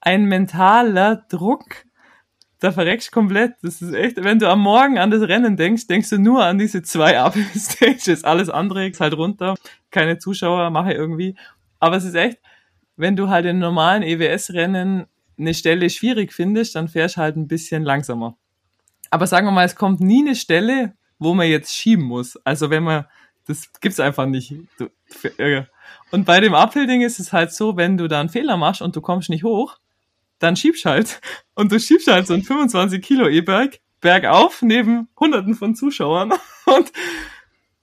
ein 0.00 0.24
mentaler 0.24 1.24
Druck, 1.28 1.84
da 2.60 2.72
verreckst 2.72 3.12
komplett. 3.12 3.54
Das 3.62 3.82
ist 3.82 3.94
echt, 3.94 4.22
wenn 4.22 4.38
du 4.38 4.48
am 4.48 4.60
Morgen 4.60 4.98
an 4.98 5.10
das 5.10 5.22
Rennen 5.22 5.56
denkst, 5.56 5.86
denkst 5.86 6.10
du 6.10 6.18
nur 6.18 6.44
an 6.44 6.58
diese 6.58 6.82
zwei 6.82 7.20
Uphill 7.24 7.46
Stages. 7.54 8.24
Alles 8.24 8.48
andere 8.48 8.88
ist 8.88 9.00
halt 9.00 9.14
runter, 9.14 9.54
keine 9.90 10.18
Zuschauer, 10.18 10.70
mache 10.70 10.92
irgendwie. 10.92 11.36
Aber 11.78 11.96
es 11.96 12.04
ist 12.04 12.14
echt, 12.14 12.38
wenn 12.96 13.16
du 13.16 13.28
halt 13.28 13.46
in 13.46 13.58
normalen 13.58 14.02
EWS-Rennen 14.02 15.06
eine 15.38 15.54
Stelle 15.54 15.90
schwierig 15.90 16.32
findest, 16.32 16.74
dann 16.74 16.88
fährst 16.88 17.16
du 17.16 17.20
halt 17.20 17.36
ein 17.36 17.48
bisschen 17.48 17.82
langsamer. 17.82 18.36
Aber 19.10 19.26
sagen 19.26 19.46
wir 19.46 19.52
mal, 19.52 19.64
es 19.64 19.76
kommt 19.76 20.00
nie 20.00 20.22
eine 20.22 20.34
Stelle, 20.34 20.94
wo 21.18 21.34
man 21.34 21.48
jetzt 21.48 21.74
schieben 21.74 22.04
muss. 22.04 22.36
Also 22.44 22.70
wenn 22.70 22.82
man, 22.82 23.04
das 23.46 23.70
gibt's 23.80 24.00
einfach 24.00 24.26
nicht. 24.26 24.54
Und 26.10 26.24
bei 26.24 26.40
dem 26.40 26.54
Uphill-Ding 26.54 27.02
ist 27.02 27.20
es 27.20 27.32
halt 27.32 27.52
so, 27.52 27.76
wenn 27.76 27.96
du 27.96 28.08
da 28.08 28.20
einen 28.20 28.28
Fehler 28.28 28.56
machst 28.56 28.82
und 28.82 28.96
du 28.96 29.00
kommst 29.00 29.30
nicht 29.30 29.44
hoch, 29.44 29.78
dann 30.38 30.56
schiebst 30.56 30.84
halt. 30.84 31.20
Und 31.54 31.72
du 31.72 31.78
schiebst 31.78 32.08
halt 32.08 32.26
so 32.26 32.34
ein 32.34 32.42
25 32.42 33.00
Kilo 33.02 33.28
E-Bike 33.28 33.80
bergauf 34.00 34.62
neben 34.62 35.08
hunderten 35.18 35.54
von 35.54 35.74
Zuschauern. 35.74 36.32
Und 36.66 36.92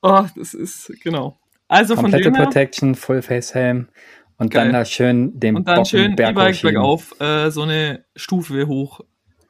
oh, 0.02 0.26
das 0.36 0.54
ist, 0.54 0.92
genau. 1.02 1.40
Also 1.68 1.96
Komplette 1.96 2.32
von 2.32 2.44
Protection, 2.44 2.96
Full 2.96 3.22
Face 3.22 3.54
Helm. 3.54 3.88
Und 4.42 4.50
Geil. 4.50 4.64
dann 4.64 4.74
da 4.74 4.86
schön 4.86 5.40
den 5.40 5.56
Und 5.56 5.68
dann 5.68 5.76
Bocken 5.76 5.86
schön 5.86 6.12
E-Bike 6.14 6.60
bergauf, 6.64 7.14
äh, 7.22 7.52
so 7.52 7.62
eine 7.62 8.04
Stufe 8.16 8.66
hoch 8.66 9.02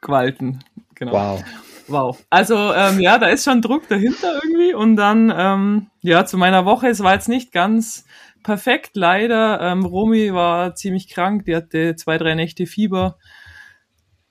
qualten. 0.02 0.62
Genau. 0.96 1.12
Wow. 1.12 1.44
Wow. 1.88 2.24
Also 2.28 2.74
ähm, 2.74 3.00
ja, 3.00 3.16
da 3.16 3.28
ist 3.28 3.44
schon 3.44 3.62
Druck 3.62 3.88
dahinter 3.88 4.38
irgendwie. 4.44 4.74
Und 4.74 4.96
dann, 4.96 5.32
ähm, 5.34 5.86
ja, 6.02 6.26
zu 6.26 6.36
meiner 6.36 6.66
Woche, 6.66 6.88
es 6.88 7.02
war 7.02 7.14
jetzt 7.14 7.30
nicht 7.30 7.52
ganz 7.52 8.04
perfekt, 8.42 8.90
leider. 8.92 9.62
Ähm, 9.62 9.86
Romy 9.86 10.34
war 10.34 10.74
ziemlich 10.74 11.08
krank, 11.08 11.46
die 11.46 11.56
hatte 11.56 11.96
zwei, 11.96 12.18
drei 12.18 12.34
Nächte 12.34 12.66
Fieber. 12.66 13.16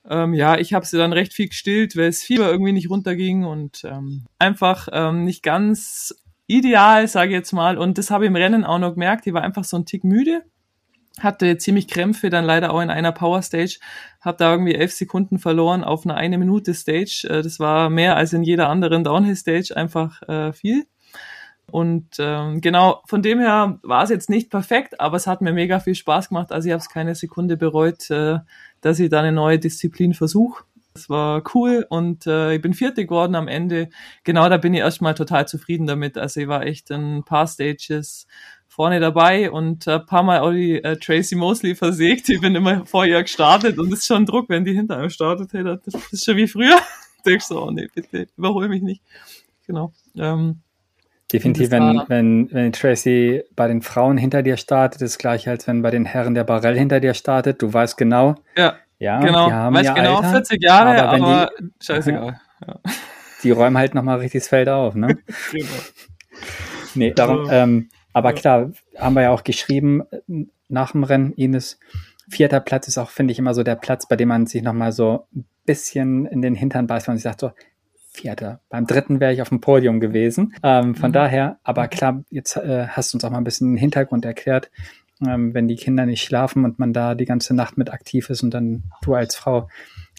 Ähm, 0.08 0.36
ja, 0.36 0.60
ich 0.60 0.76
habe 0.76 0.86
sie 0.86 1.00
dann 1.00 1.12
recht 1.12 1.34
viel 1.34 1.48
gestillt, 1.48 1.98
weil 1.98 2.06
das 2.06 2.22
Fieber 2.22 2.52
irgendwie 2.52 2.74
nicht 2.74 2.92
runterging 2.92 3.46
und 3.46 3.84
ähm, 3.84 4.28
einfach 4.38 4.90
ähm, 4.92 5.24
nicht 5.24 5.42
ganz 5.42 6.22
ideal, 6.52 7.08
sage 7.08 7.32
ich 7.32 7.36
jetzt 7.36 7.54
mal. 7.54 7.78
Und 7.78 7.98
das 7.98 8.12
habe 8.12 8.26
ich 8.26 8.30
im 8.30 8.36
Rennen 8.36 8.66
auch 8.66 8.80
noch 8.80 8.94
gemerkt. 8.94 9.26
Die 9.26 9.34
war 9.34 9.42
einfach 9.42 9.64
so 9.64 9.78
ein 9.78 9.86
Tick 9.86 10.04
müde. 10.04 10.44
hatte 11.20 11.58
ziemlich 11.58 11.88
Krämpfe, 11.88 12.30
dann 12.30 12.46
leider 12.46 12.72
auch 12.72 12.82
in 12.82 12.90
einer 12.90 13.12
Power 13.12 13.42
Stage, 13.42 13.80
habe 14.22 14.38
da 14.38 14.52
irgendwie 14.52 14.76
elf 14.76 14.94
Sekunden 14.94 15.40
verloren 15.40 15.84
auf 15.84 16.06
einer 16.06 16.16
eine 16.16 16.38
Minute 16.38 16.74
Stage. 16.74 17.28
Äh, 17.30 17.42
das 17.44 17.60
war 17.60 17.90
mehr 17.90 18.16
als 18.16 18.34
in 18.34 18.44
jeder 18.44 18.70
anderen 18.70 19.04
Downhill 19.04 19.36
Stage, 19.36 19.76
einfach 19.76 20.22
äh, 20.24 20.54
viel. 20.54 20.86
Und 21.70 22.18
ähm, 22.20 22.62
genau, 22.62 23.02
von 23.08 23.22
dem 23.22 23.40
her 23.40 23.80
war 23.84 24.04
es 24.04 24.10
jetzt 24.10 24.30
nicht 24.30 24.50
perfekt, 24.50 25.00
aber 25.00 25.18
es 25.18 25.28
hat 25.28 25.42
mir 25.42 25.54
mega 25.54 25.80
viel 25.80 25.96
Spaß 25.96 26.30
gemacht. 26.30 26.52
Also 26.52 26.68
ich 26.68 26.74
habe 26.74 26.82
es 26.82 26.90
keine 26.90 27.16
Sekunde 27.16 27.56
bereut, 27.56 28.10
äh, 28.10 28.40
dass 28.82 29.00
ich 29.00 29.10
da 29.10 29.20
eine 29.20 29.32
neue 29.32 29.60
Disziplin 29.60 30.14
versuche. 30.14 30.64
Es 30.94 31.10
war 31.10 31.42
cool 31.54 31.86
und 31.90 32.28
äh, 32.28 32.56
ich 32.56 32.62
bin 32.62 32.74
Vierte 32.74 33.06
geworden 33.06 33.36
am 33.36 33.48
Ende. 33.48 33.90
Genau, 34.24 34.50
da 34.50 34.58
bin 34.58 34.74
ich 34.74 34.82
erstmal 34.82 35.14
total 35.14 35.48
zufrieden 35.48 35.88
damit. 35.88 36.18
Also 36.18 36.42
ich 36.42 36.48
war 36.48 36.66
echt 36.66 36.92
ein 36.92 37.24
paar 37.24 37.48
Stages 37.48 38.28
vorne 38.68 39.00
dabei 39.00 39.52
und 39.52 39.88
ein 39.88 40.06
paar 40.06 40.24
Mal 40.24 40.40
auch 40.42 40.52
die 40.52 40.84
äh, 40.84 40.98
Tracy 40.98 41.36
Mosley 41.36 41.76
versägt. 41.76 42.28
Ich 42.30 42.42
bin 42.42 42.56
immer 42.56 42.86
vor 42.86 43.06
ihr 43.06 43.22
gestartet 43.22 43.80
und 43.80 43.92
es 43.94 44.00
ist 44.00 44.08
schon 44.08 44.26
Druck, 44.26 44.50
wenn 44.50 44.66
die 44.66 44.74
hinter 44.74 44.98
einem 44.98 45.10
startet. 45.10 45.54
Hey, 45.54 45.64
das 45.64 45.94
ist 46.12 46.26
schon 46.26 46.38
wie 46.38 46.48
früher. 46.48 46.78
Denkst 47.26 47.48
du, 47.50 47.60
oh 47.60 47.72
nee, 47.72 47.88
bitte, 47.94 48.28
überhol 48.38 48.68
mich 48.68 48.82
nicht. 48.82 49.02
Genau. 49.68 49.94
Ähm, 50.18 50.62
Definitiv, 51.32 51.72
wenn, 51.72 52.02
wenn, 52.08 52.52
wenn 52.52 52.74
Tracy 52.74 53.44
bei 53.56 53.70
den 53.70 53.82
Frauen 53.82 54.18
hinter 54.18 54.44
dir 54.44 54.58
startet, 54.58 55.02
ist 55.02 55.18
gleich 55.18 55.48
als 55.48 55.68
wenn 55.68 55.82
bei 55.82 55.92
den 55.92 56.04
Herren 56.04 56.34
der 56.34 56.44
Barrel 56.44 56.78
hinter 56.78 57.00
dir 57.00 57.14
startet. 57.14 57.62
Du 57.62 57.72
weißt 57.72 57.98
genau, 57.98 58.36
ja. 58.58 58.76
Ja, 59.02 59.20
genau. 59.20 59.50
Weiß 59.74 59.96
genau, 59.96 60.18
Alter, 60.18 60.30
40 60.30 60.64
Jahre, 60.64 61.04
aber, 61.04 61.26
aber 61.26 61.52
die, 61.60 61.70
scheißegal. 61.84 62.40
Ja. 62.68 62.76
Die 63.42 63.50
räumen 63.50 63.76
halt 63.76 63.96
nochmal 63.96 64.20
richtig 64.20 64.42
das 64.42 64.50
Feld 64.50 64.70
auf, 64.70 64.94
ne? 64.94 65.18
genau. 65.52 65.68
Nee, 66.94 67.12
darum, 67.12 67.48
ähm, 67.50 67.90
aber 68.14 68.34
klar, 68.34 68.70
haben 68.96 69.16
wir 69.16 69.24
ja 69.24 69.32
auch 69.32 69.44
geschrieben 69.44 70.04
nach 70.70 70.92
dem 70.92 71.04
Rennen, 71.04 71.34
Ines, 71.34 71.80
vierter 72.30 72.60
Platz 72.60 72.88
ist 72.88 73.00
auch, 73.00 73.10
finde 73.10 73.32
ich, 73.32 73.40
immer 73.40 73.56
so 73.56 73.64
der 73.64 73.78
Platz, 73.78 74.08
bei 74.08 74.16
dem 74.16 74.28
man 74.28 74.46
sich 74.46 74.62
nochmal 74.62 74.92
so 74.92 75.26
ein 75.36 75.46
bisschen 75.66 76.28
in 76.28 76.44
den 76.44 76.54
Hintern 76.54 76.86
beißt, 76.86 77.08
wenn 77.08 77.14
man 77.14 77.18
sich 77.18 77.24
sagt 77.24 77.40
so, 77.40 77.52
Vierter. 78.12 78.60
Beim 78.70 78.86
dritten 78.86 79.20
wäre 79.20 79.34
ich 79.34 79.42
auf 79.42 79.50
dem 79.50 79.62
Podium 79.62 80.00
gewesen. 80.00 80.54
Ähm, 80.62 80.94
von 80.94 81.10
mhm. 81.10 81.14
daher, 81.14 81.58
aber 81.64 81.88
klar, 81.88 82.24
jetzt 82.30 82.58
äh, 82.58 82.86
hast 82.90 83.12
du 83.12 83.16
uns 83.16 83.26
auch 83.26 83.32
mal 83.32 83.40
ein 83.40 83.46
bisschen 83.46 83.72
den 83.72 83.78
Hintergrund 83.78 84.26
erklärt 84.26 84.70
ähm, 85.28 85.54
wenn 85.54 85.68
die 85.68 85.76
Kinder 85.76 86.06
nicht 86.06 86.24
schlafen 86.24 86.66
und 86.66 86.80
man 86.80 86.94
da 86.94 87.16
die 87.16 87.26
ganze 87.26 87.56
Nacht 87.56 87.78
mit 87.78 87.92
aktiv 87.92 88.30
ist 88.30 88.44
und 88.44 88.54
dann 88.54 88.84
du 89.02 89.14
als 89.14 89.36
Frau 89.36 89.68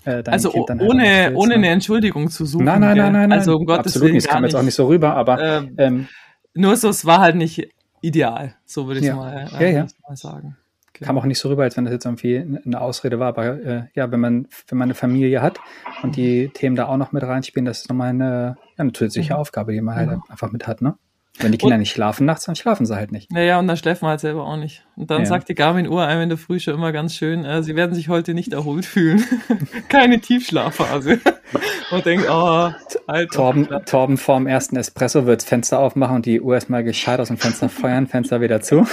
äh, 0.04 0.22
also 0.26 0.50
kind 0.50 0.68
dann 0.68 0.80
ohne, 0.80 1.04
halt 1.04 1.36
ohne 1.36 1.54
eine 1.54 1.68
Entschuldigung 1.68 2.28
zu 2.28 2.44
suchen. 2.44 2.64
Nein, 2.64 2.80
nein, 2.80 2.96
nein, 2.96 3.12
nein, 3.12 3.28
nein. 3.28 3.38
Also 3.38 3.56
um 3.56 3.66
Gottes 3.66 3.92
Absolut 3.92 4.08
Willen. 4.08 4.16
Das 4.16 4.28
kam 4.28 4.44
jetzt 4.44 4.54
auch 4.54 4.62
nicht 4.62 4.74
so 4.74 4.86
rüber, 4.86 5.14
aber 5.14 5.40
ähm, 5.40 5.74
ähm, 5.78 6.08
nur 6.54 6.76
so, 6.76 6.88
es 6.88 7.04
war 7.04 7.20
halt 7.20 7.36
nicht 7.36 7.68
ideal, 8.00 8.56
so 8.64 8.86
würde 8.86 9.00
ich 9.00 9.06
ja. 9.06 9.16
mal, 9.16 9.48
äh, 9.58 9.72
ja, 9.72 9.78
ja. 9.78 9.86
mal 10.08 10.16
sagen. 10.16 10.56
Okay. 10.90 11.04
Kam 11.06 11.16
auch 11.16 11.24
nicht 11.24 11.38
so 11.38 11.48
rüber, 11.48 11.62
als 11.62 11.76
wenn 11.76 11.84
das 11.84 11.92
jetzt 11.92 12.04
irgendwie 12.04 12.36
eine 12.36 12.80
Ausrede 12.80 13.18
war, 13.18 13.28
aber 13.28 13.62
äh, 13.62 13.82
ja, 13.94 14.10
wenn 14.10 14.20
man, 14.20 14.48
wenn 14.68 14.76
man 14.76 14.86
eine 14.86 14.94
Familie 14.94 15.40
hat 15.40 15.58
und 16.02 16.16
die 16.16 16.50
Themen 16.50 16.76
da 16.76 16.86
auch 16.86 16.98
noch 16.98 17.12
mit 17.12 17.22
reinspielen, 17.22 17.64
das 17.64 17.82
ist 17.82 17.88
nochmal 17.88 18.10
eine, 18.10 18.56
eine 18.76 18.92
zusätzliche 18.92 19.34
mhm. 19.34 19.40
Aufgabe, 19.40 19.72
die 19.72 19.80
man 19.80 19.94
halt 19.94 20.10
mhm. 20.10 20.22
einfach 20.28 20.52
mit 20.52 20.66
hat, 20.66 20.82
ne? 20.82 20.96
Wenn 21.42 21.52
die 21.52 21.58
Kinder 21.58 21.74
und, 21.74 21.80
nicht 21.80 21.92
schlafen 21.92 22.26
nachts, 22.26 22.44
dann 22.44 22.56
schlafen 22.56 22.86
sie 22.86 22.94
halt 22.94 23.12
nicht. 23.12 23.30
Naja, 23.32 23.58
und 23.58 23.66
dann 23.66 23.76
schläft 23.76 24.02
man 24.02 24.10
halt 24.10 24.20
selber 24.20 24.46
auch 24.46 24.56
nicht. 24.56 24.84
Und 24.96 25.10
dann 25.10 25.20
ja. 25.20 25.26
sagt 25.26 25.48
die 25.48 25.54
Garmin-Uhr 25.54 26.06
einem 26.06 26.22
in 26.22 26.28
der 26.28 26.38
Früh 26.38 26.60
schon 26.60 26.74
immer 26.74 26.92
ganz 26.92 27.14
schön, 27.14 27.44
äh, 27.44 27.62
sie 27.62 27.76
werden 27.76 27.94
sich 27.94 28.08
heute 28.08 28.34
nicht 28.34 28.52
erholt 28.52 28.84
fühlen. 28.84 29.24
Keine 29.88 30.20
Tiefschlafphase. 30.20 31.20
und 31.90 32.06
denkt, 32.06 32.26
oh, 32.28 32.70
Alter. 33.06 33.28
Torben, 33.34 33.68
Torben 33.86 34.16
vorm 34.16 34.46
ersten 34.46 34.76
Espresso 34.76 35.26
wird 35.26 35.42
das 35.42 35.48
Fenster 35.48 35.78
aufmachen 35.78 36.16
und 36.16 36.26
die 36.26 36.40
Uhr 36.40 36.54
erstmal 36.54 36.84
gescheit 36.84 37.20
aus 37.20 37.28
dem 37.28 37.38
Fenster 37.38 37.68
feuern, 37.68 38.06
Fenster 38.06 38.40
wieder 38.40 38.60
zu. 38.60 38.86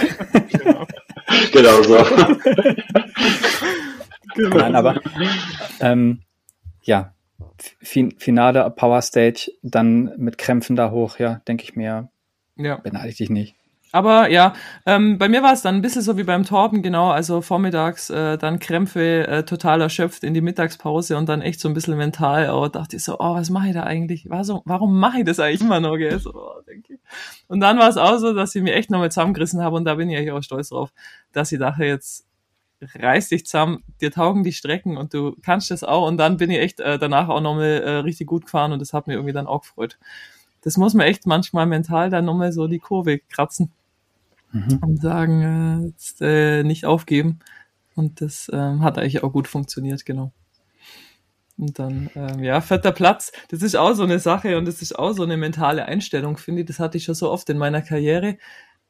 genau. 0.52 0.86
genau 1.52 1.84
so. 1.84 1.97
genau 4.36 4.58
Nein, 4.58 4.76
aber 4.76 5.00
ähm, 5.82 6.22
ja, 6.82 7.14
Finale 7.82 8.70
Power 8.72 9.02
Stage, 9.02 9.52
dann 9.62 10.14
mit 10.18 10.38
Krämpfen 10.38 10.76
da 10.76 10.91
hoch, 10.91 11.20
ja, 11.20 11.41
denke 11.47 11.64
ich 11.64 11.76
mir, 11.76 12.10
ja. 12.60 12.76
Beneide 12.78 13.10
ich 13.10 13.18
dich 13.18 13.30
nicht. 13.30 13.55
Aber 13.91 14.30
ja, 14.30 14.53
ähm, 14.86 15.18
bei 15.18 15.28
mir 15.28 15.41
war 15.41 15.53
es 15.53 15.64
dann 15.64 15.76
ein 15.76 15.82
bisschen 15.82 16.03
so 16.03 16.16
wie 16.16 16.24
beim 16.24 16.45
Torben, 16.45 16.84
genau, 16.84 17.10
also 17.10 17.41
vormittags 17.41 18.12
äh, 18.12 18.38
dann 18.38 18.60
Krämpfe 18.60 19.28
äh, 19.28 19.43
total 19.45 19.82
erschöpft 19.82 20.24
in 20.24 20.36
die 20.36 20.41
Mittagspause 20.41 21.18
und 21.18 21.28
dann 21.28 21.41
echt 21.41 21.60
so 21.60 21.68
ein 21.68 21.74
bisschen 21.74 21.97
mental, 21.97 22.51
oh, 22.51 22.68
dachte 22.68 22.97
ich 22.97 23.03
so, 23.03 23.16
oh, 23.18 23.34
was 23.34 23.49
mache 23.49 23.70
ich 23.70 23.74
da 23.74 23.84
eigentlich? 23.84 24.30
War 24.30 24.43
so, 24.43 24.62
warum 24.66 24.99
mache 24.99 25.20
ich 25.20 25.26
das 25.26 25.39
eigentlich 25.39 25.62
immer 25.62 25.80
noch? 25.80 25.97
Gell? 25.97 26.20
So, 26.20 26.36
oh, 26.36 26.62
denke 26.68 26.93
ich. 26.93 26.99
Und 27.47 27.62
dann 27.62 27.80
war 27.80 27.89
es 27.89 27.97
auch 27.97 28.20
so, 28.20 28.34
dass 28.34 28.53
ich 28.53 28.62
mir 28.62 28.76
echt 28.76 28.91
nochmal 28.91 29.10
zusammengerissen 29.10 29.64
habe 29.64 29.76
und 29.76 29.86
da 29.86 29.95
bin 29.95 30.07
ich 30.10 30.18
eigentlich 30.18 30.34
auch 30.34 30.43
stolz 30.43 30.70
drauf, 30.70 30.91
dass 31.32 31.51
ich 31.51 31.57
dachte, 31.57 31.84
jetzt 31.86 32.28
reiß 32.82 33.30
dich 33.30 33.45
zusammen, 33.45 33.84
dir 34.01 34.12
taugen 34.12 34.43
die 34.43 34.53
Strecken 34.53 34.97
und 34.97 35.16
du 35.16 35.36
kannst 35.43 35.72
das 35.72 35.84
auch 35.84 36.07
und 36.07 36.18
dann 36.18 36.38
bin 36.38 36.51
ich 36.51 36.60
echt 36.60 36.80
äh, 36.80 36.99
danach 36.99 37.28
auch 37.28 37.41
nochmal 37.41 37.82
äh, 37.82 37.89
richtig 37.97 38.28
gut 38.28 38.45
gefahren 38.45 38.72
und 38.72 38.80
das 38.80 38.93
hat 38.93 39.07
mir 39.07 39.14
irgendwie 39.14 39.34
dann 39.34 39.47
auch 39.47 39.62
gefreut 39.62 39.97
das 40.62 40.78
muss 40.78 40.93
man 40.93 41.07
echt 41.07 41.26
manchmal 41.26 41.66
mental 41.66 42.10
dann 42.10 42.26
nochmal 42.26 42.51
so 42.51 42.68
die 42.68 42.80
Kurve 42.80 43.20
kratzen 43.20 43.72
mhm. 44.51 44.80
und 44.82 45.01
sagen, 45.01 45.41
äh, 45.41 45.88
jetzt, 45.88 46.22
äh, 46.22 46.64
nicht 46.64 46.86
aufgeben. 46.86 47.39
Und 47.95 48.22
das 48.22 48.49
ähm, 48.53 48.84
hat 48.84 48.97
eigentlich 48.97 49.24
auch 49.24 49.32
gut 49.32 49.47
funktioniert, 49.47 50.05
genau. 50.05 50.32
Und 51.57 51.78
dann, 51.78 52.10
ähm, 52.16 52.41
ja, 52.41 52.62
vierter 52.62 52.93
Platz, 52.93 53.34
das 53.49 53.62
ist 53.62 53.76
auch 53.76 53.93
so 53.93 54.03
eine 54.03 54.20
Sache 54.20 54.57
und 54.57 54.66
das 54.66 54.82
ist 54.82 54.97
auch 54.97 55.12
so 55.12 55.24
eine 55.24 55.36
mentale 55.36 55.86
Einstellung, 55.86 56.38
finde 56.38 56.62
ich. 56.62 56.68
Das 56.68 56.80
hatte 56.80 56.97
ich 56.97 57.03
schon 57.03 57.16
so 57.16 57.30
oft 57.30 57.49
in 57.49 57.57
meiner 57.57 57.82
Karriere, 57.82 58.38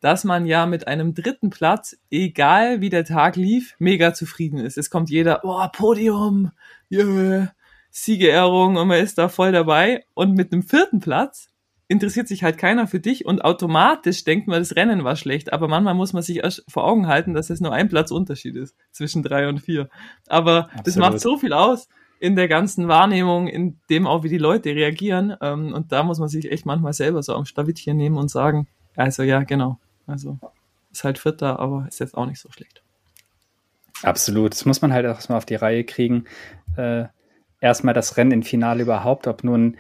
dass 0.01 0.23
man 0.23 0.45
ja 0.45 0.67
mit 0.67 0.87
einem 0.87 1.15
dritten 1.15 1.49
Platz, 1.49 1.97
egal 2.11 2.81
wie 2.81 2.89
der 2.89 3.05
Tag 3.05 3.35
lief, 3.35 3.75
mega 3.79 4.13
zufrieden 4.13 4.59
ist. 4.59 4.77
Es 4.77 4.91
kommt 4.91 5.09
jeder, 5.09 5.43
oh, 5.43 5.67
Podium, 5.73 6.51
yeah, 6.91 7.51
Siegerehrung 7.89 8.77
und 8.77 8.87
man 8.87 9.03
ist 9.03 9.17
da 9.17 9.29
voll 9.29 9.51
dabei. 9.51 10.05
Und 10.13 10.35
mit 10.35 10.53
einem 10.53 10.61
vierten 10.61 10.99
Platz 10.99 11.48
interessiert 11.89 12.27
sich 12.27 12.43
halt 12.43 12.57
keiner 12.59 12.87
für 12.87 12.99
dich 12.99 13.25
und 13.25 13.43
automatisch 13.43 14.23
denkt 14.23 14.47
man, 14.47 14.59
das 14.59 14.75
Rennen 14.75 15.03
war 15.03 15.15
schlecht. 15.15 15.51
Aber 15.51 15.67
manchmal 15.67 15.95
muss 15.95 16.13
man 16.13 16.21
sich 16.21 16.37
erst 16.37 16.63
vor 16.69 16.85
Augen 16.85 17.07
halten, 17.07 17.33
dass 17.33 17.49
es 17.49 17.61
nur 17.61 17.73
ein 17.73 17.89
Platz 17.89 18.11
Unterschied 18.11 18.55
ist 18.55 18.75
zwischen 18.91 19.23
drei 19.23 19.49
und 19.49 19.59
vier. 19.59 19.89
Aber 20.27 20.65
Absolut. 20.65 20.87
das 20.87 20.95
macht 20.97 21.19
so 21.19 21.37
viel 21.37 21.51
aus 21.51 21.89
in 22.19 22.35
der 22.35 22.47
ganzen 22.47 22.87
Wahrnehmung, 22.87 23.47
in 23.47 23.79
dem 23.89 24.05
auch, 24.05 24.23
wie 24.23 24.29
die 24.29 24.37
Leute 24.37 24.69
reagieren. 24.69 25.35
Ähm, 25.41 25.73
und 25.73 25.91
da 25.91 26.03
muss 26.03 26.19
man 26.19 26.29
sich 26.29 26.51
echt 26.51 26.65
manchmal 26.65 26.93
selber 26.93 27.23
so 27.23 27.33
am 27.33 27.45
Stavittchen 27.45 27.97
nehmen 27.97 28.17
und 28.17 28.29
sagen, 28.29 28.67
also 28.95 29.23
ja, 29.23 29.41
genau. 29.41 29.79
Also 30.05 30.37
ist 30.91 31.03
halt 31.03 31.17
Vierter, 31.17 31.59
aber 31.59 31.87
ist 31.87 31.99
jetzt 31.99 32.15
auch 32.15 32.27
nicht 32.27 32.39
so 32.39 32.51
schlecht. 32.51 32.83
Absolut. 34.03 34.51
Das 34.51 34.65
muss 34.65 34.83
man 34.83 34.93
halt 34.93 35.05
erstmal 35.05 35.39
auf 35.39 35.45
die 35.45 35.55
Reihe 35.55 35.83
kriegen. 35.83 36.25
Äh, 36.77 37.05
erstmal 37.61 37.95
das 37.95 38.15
Rennen 38.15 38.31
im 38.31 38.43
Finale 38.43 38.83
überhaupt, 38.83 39.25
ob 39.25 39.43
nun 39.43 39.77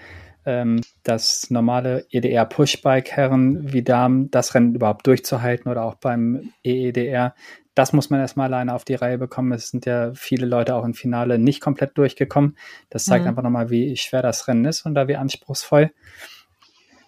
ähm, 0.49 0.81
das 1.03 1.49
normale 1.49 2.05
EDR 2.09 2.45
Pushbike 2.45 3.11
Herren 3.11 3.71
wie 3.71 3.83
Damen 3.83 4.31
das 4.31 4.55
Rennen 4.55 4.73
überhaupt 4.73 5.05
durchzuhalten 5.05 5.69
oder 5.69 5.83
auch 5.83 5.95
beim 5.95 6.51
EEDR. 6.63 7.35
Das 7.75 7.93
muss 7.93 8.09
man 8.09 8.19
erstmal 8.19 8.47
alleine 8.47 8.73
auf 8.73 8.83
die 8.83 8.95
Reihe 8.95 9.17
bekommen. 9.17 9.51
Es 9.51 9.69
sind 9.69 9.85
ja 9.85 10.11
viele 10.13 10.45
Leute 10.45 10.75
auch 10.75 10.83
im 10.83 10.95
Finale 10.95 11.37
nicht 11.37 11.61
komplett 11.61 11.97
durchgekommen. 11.97 12.57
Das 12.89 13.05
zeigt 13.05 13.23
mhm. 13.23 13.29
einfach 13.29 13.43
nochmal, 13.43 13.69
wie 13.69 13.95
schwer 13.95 14.21
das 14.21 14.47
Rennen 14.47 14.65
ist 14.65 14.85
und 14.85 14.95
da 14.95 15.07
wie 15.07 15.15
anspruchsvoll. 15.15 15.91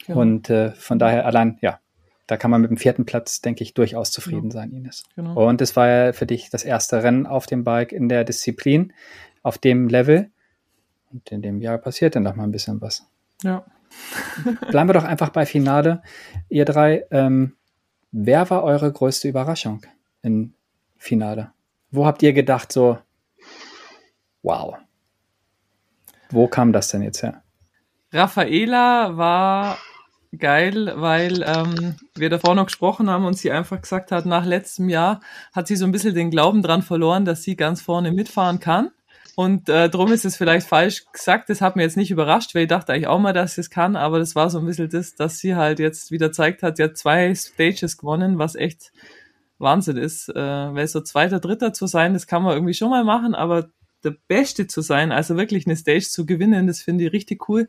Ja. 0.07 0.15
Und 0.15 0.49
äh, 0.49 0.71
von 0.71 0.99
daher 0.99 1.25
allein, 1.25 1.57
ja, 1.61 1.79
da 2.27 2.37
kann 2.37 2.51
man 2.51 2.61
mit 2.61 2.69
dem 2.69 2.77
vierten 2.77 3.05
Platz, 3.05 3.41
denke 3.41 3.63
ich, 3.63 3.73
durchaus 3.73 4.11
zufrieden 4.11 4.49
genau. 4.49 4.53
sein, 4.53 4.71
Ines. 4.71 5.03
Genau. 5.15 5.49
Und 5.49 5.61
es 5.61 5.75
war 5.75 5.87
ja 5.87 6.13
für 6.13 6.25
dich 6.25 6.49
das 6.49 6.63
erste 6.63 7.03
Rennen 7.03 7.25
auf 7.25 7.47
dem 7.47 7.63
Bike 7.63 7.91
in 7.91 8.07
der 8.07 8.23
Disziplin, 8.23 8.93
auf 9.43 9.57
dem 9.57 9.89
Level. 9.89 10.31
Und 11.11 11.29
in 11.31 11.41
dem 11.41 11.59
Jahr 11.59 11.77
passiert 11.77 12.15
dann 12.15 12.23
noch 12.23 12.35
mal 12.35 12.43
ein 12.43 12.51
bisschen 12.51 12.79
was. 12.79 13.05
Ja. 13.43 13.65
Bleiben 14.69 14.89
wir 14.89 14.93
doch 14.93 15.03
einfach 15.03 15.29
bei 15.29 15.45
Finale. 15.45 16.01
Ihr 16.49 16.65
drei, 16.65 17.05
ähm, 17.11 17.55
wer 18.11 18.49
war 18.49 18.63
eure 18.63 18.91
größte 18.91 19.27
Überraschung 19.27 19.85
im 20.21 20.53
Finale? 20.97 21.51
Wo 21.89 22.05
habt 22.05 22.23
ihr 22.23 22.33
gedacht, 22.33 22.71
so, 22.71 22.97
wow, 24.43 24.77
wo 26.29 26.47
kam 26.47 26.71
das 26.71 26.89
denn 26.89 27.01
jetzt 27.01 27.21
her? 27.23 27.43
Raffaela 28.13 29.17
war 29.17 29.77
geil, 30.37 30.93
weil 30.95 31.43
ähm, 31.43 31.95
wir 32.15 32.29
davor 32.29 32.55
noch 32.55 32.65
gesprochen 32.65 33.09
haben 33.09 33.25
und 33.25 33.37
sie 33.37 33.51
einfach 33.51 33.81
gesagt 33.81 34.11
hat, 34.11 34.25
nach 34.25 34.45
letztem 34.45 34.89
Jahr 34.89 35.19
hat 35.53 35.67
sie 35.67 35.75
so 35.75 35.85
ein 35.85 35.91
bisschen 35.91 36.15
den 36.15 36.31
Glauben 36.31 36.61
dran 36.61 36.81
verloren, 36.81 37.25
dass 37.25 37.43
sie 37.43 37.55
ganz 37.55 37.81
vorne 37.81 38.11
mitfahren 38.11 38.59
kann. 38.59 38.91
Und 39.41 39.69
äh, 39.69 39.89
darum 39.89 40.11
ist 40.11 40.23
es 40.23 40.37
vielleicht 40.37 40.67
falsch 40.67 41.03
gesagt. 41.11 41.49
Das 41.49 41.61
hat 41.61 41.75
mir 41.75 41.81
jetzt 41.81 41.97
nicht 41.97 42.11
überrascht, 42.11 42.53
weil 42.53 42.61
ich 42.61 42.67
dachte 42.67 42.93
eigentlich 42.93 43.07
auch 43.07 43.17
mal, 43.17 43.33
dass 43.33 43.55
sie 43.55 43.61
es 43.61 43.71
kann, 43.71 43.95
aber 43.95 44.19
das 44.19 44.35
war 44.35 44.51
so 44.51 44.59
ein 44.59 44.67
bisschen 44.67 44.87
das, 44.87 45.15
dass 45.15 45.39
sie 45.39 45.55
halt 45.55 45.79
jetzt 45.79 46.11
wieder 46.11 46.31
zeigt 46.31 46.61
hat, 46.61 46.77
sie 46.77 46.83
hat 46.83 46.95
zwei 46.95 47.33
Stages 47.33 47.97
gewonnen, 47.97 48.37
was 48.37 48.53
echt 48.53 48.91
Wahnsinn 49.57 49.97
ist. 49.97 50.29
Äh, 50.29 50.35
weil 50.35 50.85
so 50.85 51.01
zweiter, 51.01 51.39
dritter 51.39 51.73
zu 51.73 51.87
sein, 51.87 52.13
das 52.13 52.27
kann 52.27 52.43
man 52.43 52.53
irgendwie 52.53 52.75
schon 52.75 52.91
mal 52.91 53.03
machen, 53.03 53.33
aber 53.33 53.69
der 54.03 54.13
Beste 54.27 54.67
zu 54.67 54.81
sein, 54.81 55.11
also 55.11 55.35
wirklich 55.37 55.65
eine 55.65 55.75
Stage 55.75 56.05
zu 56.05 56.27
gewinnen, 56.27 56.67
das 56.67 56.83
finde 56.83 57.05
ich 57.05 57.11
richtig 57.11 57.49
cool. 57.49 57.67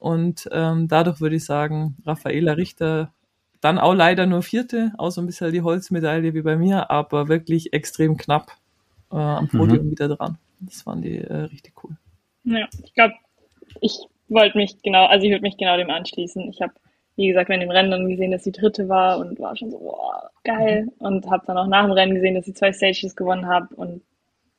Und 0.00 0.48
ähm, 0.50 0.88
dadurch 0.88 1.20
würde 1.20 1.36
ich 1.36 1.44
sagen, 1.44 1.96
Raffaela 2.06 2.54
Richter 2.54 3.12
dann 3.60 3.78
auch 3.78 3.94
leider 3.94 4.26
nur 4.26 4.42
Vierte, 4.42 4.90
auch 4.98 5.10
so 5.10 5.20
ein 5.20 5.26
bisschen 5.26 5.52
die 5.52 5.62
Holzmedaille 5.62 6.34
wie 6.34 6.42
bei 6.42 6.56
mir, 6.56 6.90
aber 6.90 7.28
wirklich 7.28 7.72
extrem 7.72 8.16
knapp 8.16 8.50
äh, 9.12 9.16
am 9.16 9.46
Podium 9.46 9.86
mhm. 9.86 9.90
wieder 9.92 10.08
dran. 10.08 10.38
Das 10.60 10.82
fand 10.82 11.04
die 11.04 11.18
äh, 11.18 11.34
richtig 11.34 11.74
cool. 11.82 11.96
Ja, 12.44 12.66
ich 12.84 12.94
glaube, 12.94 13.14
ich 13.80 13.98
wollte 14.28 14.56
mich 14.56 14.80
genau, 14.82 15.06
also 15.06 15.24
ich 15.24 15.30
würde 15.30 15.42
mich 15.42 15.56
genau 15.56 15.76
dem 15.76 15.90
anschließen. 15.90 16.48
Ich 16.50 16.60
habe, 16.60 16.72
wie 17.16 17.28
gesagt, 17.28 17.50
in 17.50 17.60
dem 17.60 17.70
Rennen 17.70 17.90
dann 17.90 18.08
gesehen, 18.08 18.30
dass 18.30 18.44
sie 18.44 18.52
Dritte 18.52 18.88
war 18.88 19.18
und 19.18 19.38
war 19.38 19.56
schon 19.56 19.70
so, 19.70 19.78
boah, 19.78 20.30
geil. 20.44 20.84
Mhm. 20.84 21.06
Und 21.06 21.30
habe 21.30 21.46
dann 21.46 21.58
auch 21.58 21.66
nach 21.66 21.84
dem 21.84 21.92
Rennen 21.92 22.14
gesehen, 22.14 22.34
dass 22.34 22.46
sie 22.46 22.54
zwei 22.54 22.72
Stages 22.72 23.16
gewonnen 23.16 23.46
hat 23.46 23.72
und 23.72 24.02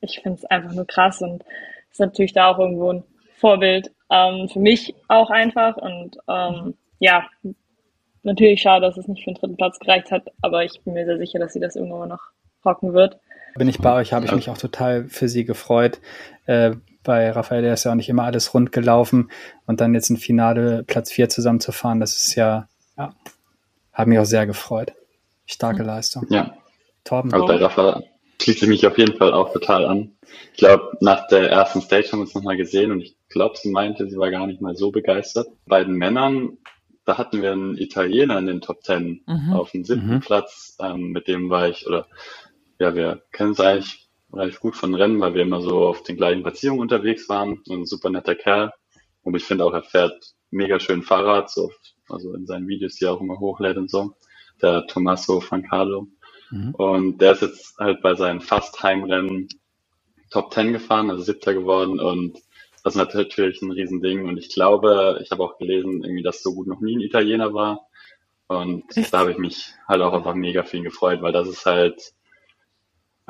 ich 0.00 0.20
finde 0.20 0.38
es 0.38 0.44
einfach 0.46 0.72
nur 0.72 0.86
krass 0.86 1.20
und 1.20 1.44
ist 1.90 2.00
natürlich 2.00 2.32
da 2.32 2.48
auch 2.48 2.58
irgendwo 2.58 2.92
ein 2.92 3.04
Vorbild 3.36 3.90
ähm, 4.10 4.48
für 4.48 4.60
mich 4.60 4.94
auch 5.08 5.30
einfach 5.30 5.76
und 5.76 6.18
ähm, 6.28 6.74
ja, 6.98 7.26
natürlich 8.22 8.60
schade, 8.60 8.86
dass 8.86 8.96
es 8.96 9.08
nicht 9.08 9.24
für 9.24 9.30
den 9.30 9.36
dritten 9.36 9.56
Platz 9.56 9.78
gereicht 9.78 10.10
hat, 10.10 10.30
aber 10.42 10.64
ich 10.64 10.80
bin 10.84 10.94
mir 10.94 11.06
sehr 11.06 11.18
sicher, 11.18 11.38
dass 11.38 11.52
sie 11.52 11.60
das 11.60 11.76
irgendwann 11.76 12.10
noch 12.10 12.30
rocken 12.64 12.92
wird. 12.92 13.18
Bin 13.56 13.68
ich 13.68 13.78
bei 13.78 13.94
euch, 13.94 14.12
habe 14.12 14.26
ich 14.26 14.32
mich 14.32 14.48
auch 14.50 14.58
total 14.58 15.08
für 15.08 15.28
sie 15.28 15.44
gefreut. 15.44 16.00
Äh, 16.46 16.72
bei 17.02 17.30
Raphael 17.30 17.64
ist 17.64 17.84
ja 17.84 17.92
auch 17.92 17.96
nicht 17.96 18.08
immer 18.08 18.24
alles 18.24 18.52
rund 18.54 18.72
gelaufen 18.72 19.30
und 19.66 19.80
dann 19.80 19.94
jetzt 19.94 20.10
ein 20.10 20.16
Finale 20.16 20.84
Platz 20.86 21.10
4 21.10 21.28
zusammenzufahren, 21.28 22.00
das 22.00 22.16
ist 22.16 22.34
ja, 22.34 22.68
ja, 22.98 23.14
hat 23.92 24.06
mich 24.06 24.18
auch 24.18 24.24
sehr 24.24 24.46
gefreut. 24.46 24.92
Starke 25.46 25.82
Leistung. 25.82 26.26
Ja. 26.28 26.54
Torben. 27.04 27.32
Also 27.32 27.46
bei 27.46 27.56
Rafa 27.56 28.02
schließe 28.40 28.64
ich 28.64 28.68
mich 28.68 28.86
auf 28.86 28.98
jeden 28.98 29.16
Fall 29.16 29.32
auch 29.32 29.52
total 29.52 29.84
an. 29.86 30.12
Ich 30.52 30.58
glaube, 30.58 30.96
nach 31.00 31.26
der 31.28 31.50
ersten 31.50 31.80
Stage 31.80 32.08
haben 32.12 32.20
wir 32.20 32.24
uns 32.24 32.34
nochmal 32.34 32.56
gesehen 32.56 32.92
und 32.92 33.00
ich 33.00 33.16
glaube, 33.28 33.56
sie 33.56 33.70
meinte, 33.70 34.08
sie 34.08 34.16
war 34.16 34.30
gar 34.30 34.46
nicht 34.46 34.60
mal 34.60 34.76
so 34.76 34.90
begeistert. 34.90 35.48
Bei 35.66 35.82
den 35.82 35.94
Männern, 35.94 36.58
da 37.04 37.18
hatten 37.18 37.42
wir 37.42 37.52
einen 37.52 37.76
Italiener 37.76 38.38
in 38.38 38.46
den 38.46 38.60
Top 38.60 38.82
Ten 38.82 39.22
mhm. 39.26 39.52
auf 39.52 39.72
dem 39.72 39.84
siebten 39.84 40.14
mhm. 40.14 40.20
Platz. 40.20 40.76
Ähm, 40.80 41.10
mit 41.10 41.26
dem 41.26 41.50
war 41.50 41.68
ich, 41.68 41.86
oder 41.86 42.06
ja, 42.80 42.94
wir 42.94 43.22
kennen 43.30 43.52
es 43.52 43.60
eigentlich 43.60 44.08
relativ 44.32 44.60
gut 44.60 44.74
von 44.74 44.94
Rennen, 44.94 45.20
weil 45.20 45.34
wir 45.34 45.42
immer 45.42 45.60
so 45.60 45.86
auf 45.86 46.02
den 46.02 46.16
gleichen 46.16 46.42
Platzierungen 46.42 46.82
unterwegs 46.82 47.28
waren. 47.28 47.60
So 47.64 47.74
ein 47.74 47.86
super 47.86 48.10
netter 48.10 48.34
Kerl. 48.34 48.72
Und 49.22 49.36
ich 49.36 49.44
finde 49.44 49.64
auch, 49.64 49.74
er 49.74 49.82
fährt 49.82 50.34
mega 50.50 50.80
schön 50.80 51.02
Fahrrad, 51.02 51.50
so, 51.50 51.70
also 52.08 52.34
in 52.34 52.46
seinen 52.46 52.66
Videos, 52.66 52.94
die 52.96 53.04
er 53.04 53.12
auch 53.12 53.20
immer 53.20 53.38
hochlädt 53.38 53.76
und 53.76 53.90
so. 53.90 54.14
Der 54.62 54.86
Tommaso 54.86 55.40
Francalo. 55.40 56.08
Mhm. 56.50 56.74
Und 56.74 57.18
der 57.18 57.32
ist 57.32 57.42
jetzt 57.42 57.78
halt 57.78 58.00
bei 58.02 58.14
seinen 58.14 58.40
fast 58.40 58.82
Heimrennen 58.82 59.48
Top 60.30 60.52
10 60.52 60.72
gefahren, 60.72 61.10
also 61.10 61.22
siebter 61.22 61.54
geworden 61.54 61.98
und 61.98 62.38
das 62.82 62.94
ist 62.94 62.98
natürlich 62.98 63.60
ein 63.62 63.72
Riesending 63.72 64.26
und 64.26 64.38
ich 64.38 64.48
glaube, 64.48 65.20
ich 65.22 65.30
habe 65.32 65.42
auch 65.42 65.58
gelesen, 65.58 66.02
irgendwie, 66.02 66.22
dass 66.22 66.42
so 66.42 66.54
gut 66.54 66.66
noch 66.66 66.80
nie 66.80 66.96
ein 66.96 67.00
Italiener 67.00 67.52
war 67.52 67.88
und 68.46 68.96
Echt? 68.96 69.12
da 69.12 69.18
habe 69.18 69.32
ich 69.32 69.38
mich 69.38 69.72
halt 69.86 70.00
auch 70.02 70.12
einfach 70.12 70.34
mega 70.34 70.62
viel 70.62 70.82
gefreut, 70.82 71.20
weil 71.20 71.32
das 71.32 71.48
ist 71.48 71.66
halt 71.66 72.14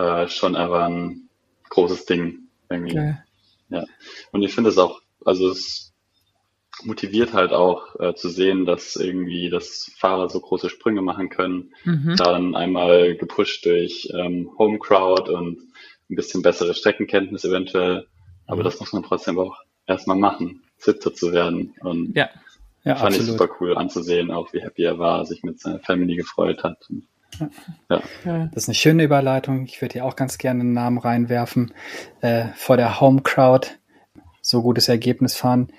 äh, 0.01 0.28
schon 0.28 0.57
einfach 0.57 0.84
ein 0.84 1.28
großes 1.68 2.07
Ding 2.07 2.48
irgendwie. 2.68 2.98
Okay. 2.98 3.16
Ja. 3.68 3.84
Und 4.32 4.42
ich 4.42 4.55
finde 4.55 4.70
es 4.70 4.78
auch, 4.78 5.01
also 5.24 5.48
es 5.51 5.92
motiviert 6.82 7.34
halt 7.34 7.53
auch 7.53 7.98
äh, 8.01 8.14
zu 8.14 8.28
sehen, 8.28 8.64
dass 8.64 8.96
irgendwie 8.96 9.51
das 9.51 9.90
Fahrer 9.96 10.28
so 10.28 10.40
große 10.40 10.70
Sprünge 10.70 11.03
machen 11.03 11.28
können. 11.28 11.72
Mhm. 11.84 12.16
Dann 12.16 12.55
einmal 12.55 13.16
gepusht 13.16 13.66
durch 13.66 14.11
ähm, 14.14 14.51
Home 14.59 14.78
Crowd 14.78 15.30
und 15.30 15.59
ein 16.11 16.16
bisschen 16.16 16.42
bessere 16.42 16.74
Streckenkenntnis 16.74 17.44
eventuell. 17.44 18.07
Aber 18.46 18.61
mhm. 18.61 18.64
das 18.64 18.80
muss 18.80 18.92
man 18.92 19.03
trotzdem 19.03 19.38
auch 19.38 19.59
erstmal 19.86 20.16
machen, 20.16 20.62
Siebter 20.78 21.14
zu 21.14 21.32
werden. 21.32 21.74
Und 21.80 22.16
ja. 22.16 22.30
Ja, 22.82 22.96
fand 22.96 23.14
absolut. 23.14 23.26
ich 23.26 23.38
super 23.38 23.57
cool 23.61 23.76
anzusehen, 23.76 24.30
auch 24.30 24.55
wie 24.55 24.62
happy 24.62 24.84
er 24.84 24.98
war, 24.98 25.26
sich 25.26 25.42
mit 25.42 25.61
seiner 25.61 25.80
Family 25.80 26.16
gefreut 26.16 26.64
hat. 26.64 26.78
Und, 26.88 27.07
ja. 27.89 28.03
Das 28.53 28.64
ist 28.64 28.68
eine 28.68 28.74
schöne 28.74 29.05
Überleitung. 29.05 29.64
Ich 29.64 29.81
würde 29.81 29.95
hier 29.95 30.05
auch 30.05 30.16
ganz 30.16 30.39
gerne 30.39 30.61
einen 30.61 30.72
Namen 30.72 30.99
reinwerfen. 30.99 31.72
Äh, 32.20 32.47
vor 32.55 32.76
der 32.76 33.01
Home 33.01 33.22
Crowd 33.22 33.68
so 34.43 34.62
gutes 34.62 34.89
Ergebnis 34.89 35.37
fahren. 35.37 35.72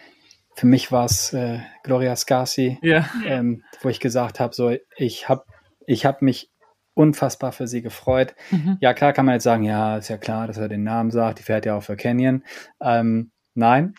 Für 0.55 0.67
mich 0.67 0.91
war 0.91 1.05
es 1.05 1.33
äh, 1.33 1.59
Gloria 1.83 2.15
Scarsi, 2.15 2.77
ja. 2.81 3.09
ähm, 3.25 3.63
wo 3.81 3.89
ich 3.89 3.99
gesagt 3.99 4.39
habe, 4.39 4.53
so 4.53 4.75
ich 4.97 5.29
habe 5.29 5.45
ich 5.87 6.05
hab 6.05 6.21
mich 6.21 6.51
unfassbar 6.93 7.51
für 7.51 7.67
sie 7.67 7.81
gefreut. 7.81 8.35
Mhm. 8.51 8.77
Ja, 8.81 8.93
klar 8.93 9.13
kann 9.13 9.25
man 9.25 9.33
jetzt 9.33 9.43
sagen, 9.43 9.63
ja, 9.63 9.97
ist 9.97 10.09
ja 10.09 10.17
klar, 10.17 10.47
dass 10.47 10.57
er 10.57 10.67
den 10.67 10.83
Namen 10.83 11.11
sagt, 11.11 11.39
die 11.39 11.43
fährt 11.43 11.65
ja 11.65 11.75
auch 11.75 11.83
für 11.83 11.95
Canyon. 11.95 12.43
Ähm, 12.81 13.31
nein, 13.55 13.95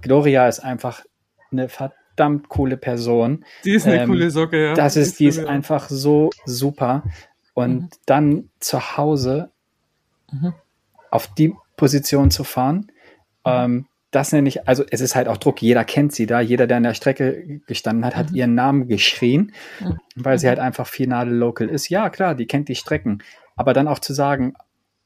Gloria 0.00 0.48
ist 0.48 0.60
einfach 0.60 1.04
eine 1.52 1.68
verdammt 2.20 2.48
coole 2.50 2.76
Person. 2.76 3.44
Die 3.64 3.74
ist 3.74 3.86
eine 3.86 4.02
ähm, 4.02 4.08
coole 4.08 4.30
Socke, 4.30 4.62
ja. 4.62 4.74
Das 4.74 4.96
ist, 4.96 5.18
die 5.20 5.26
ist 5.26 5.44
einfach 5.44 5.88
so 5.88 6.30
super. 6.44 7.02
Und 7.54 7.82
mhm. 7.82 7.88
dann 8.06 8.50
zu 8.60 8.96
Hause 8.96 9.50
mhm. 10.30 10.52
auf 11.10 11.32
die 11.34 11.54
Position 11.76 12.30
zu 12.30 12.44
fahren, 12.44 12.92
mhm. 13.44 13.52
ähm, 13.52 13.86
das 14.10 14.32
nenne 14.32 14.48
ich, 14.48 14.68
also 14.68 14.84
es 14.90 15.00
ist 15.00 15.14
halt 15.14 15.28
auch 15.28 15.36
Druck, 15.36 15.62
jeder 15.62 15.84
kennt 15.84 16.12
sie 16.12 16.26
da, 16.26 16.40
jeder, 16.40 16.66
der 16.66 16.78
an 16.78 16.82
der 16.82 16.94
Strecke 16.94 17.60
gestanden 17.66 18.04
hat, 18.04 18.16
hat 18.16 18.30
mhm. 18.30 18.36
ihren 18.36 18.54
Namen 18.54 18.88
geschrien, 18.88 19.52
mhm. 19.80 19.98
weil 20.16 20.38
sie 20.38 20.48
halt 20.48 20.58
einfach 20.58 20.86
finale 20.86 21.30
Local 21.30 21.68
ist. 21.68 21.88
Ja, 21.88 22.10
klar, 22.10 22.34
die 22.34 22.46
kennt 22.46 22.68
die 22.68 22.74
Strecken. 22.74 23.22
Aber 23.56 23.72
dann 23.72 23.88
auch 23.88 23.98
zu 23.98 24.12
sagen, 24.12 24.54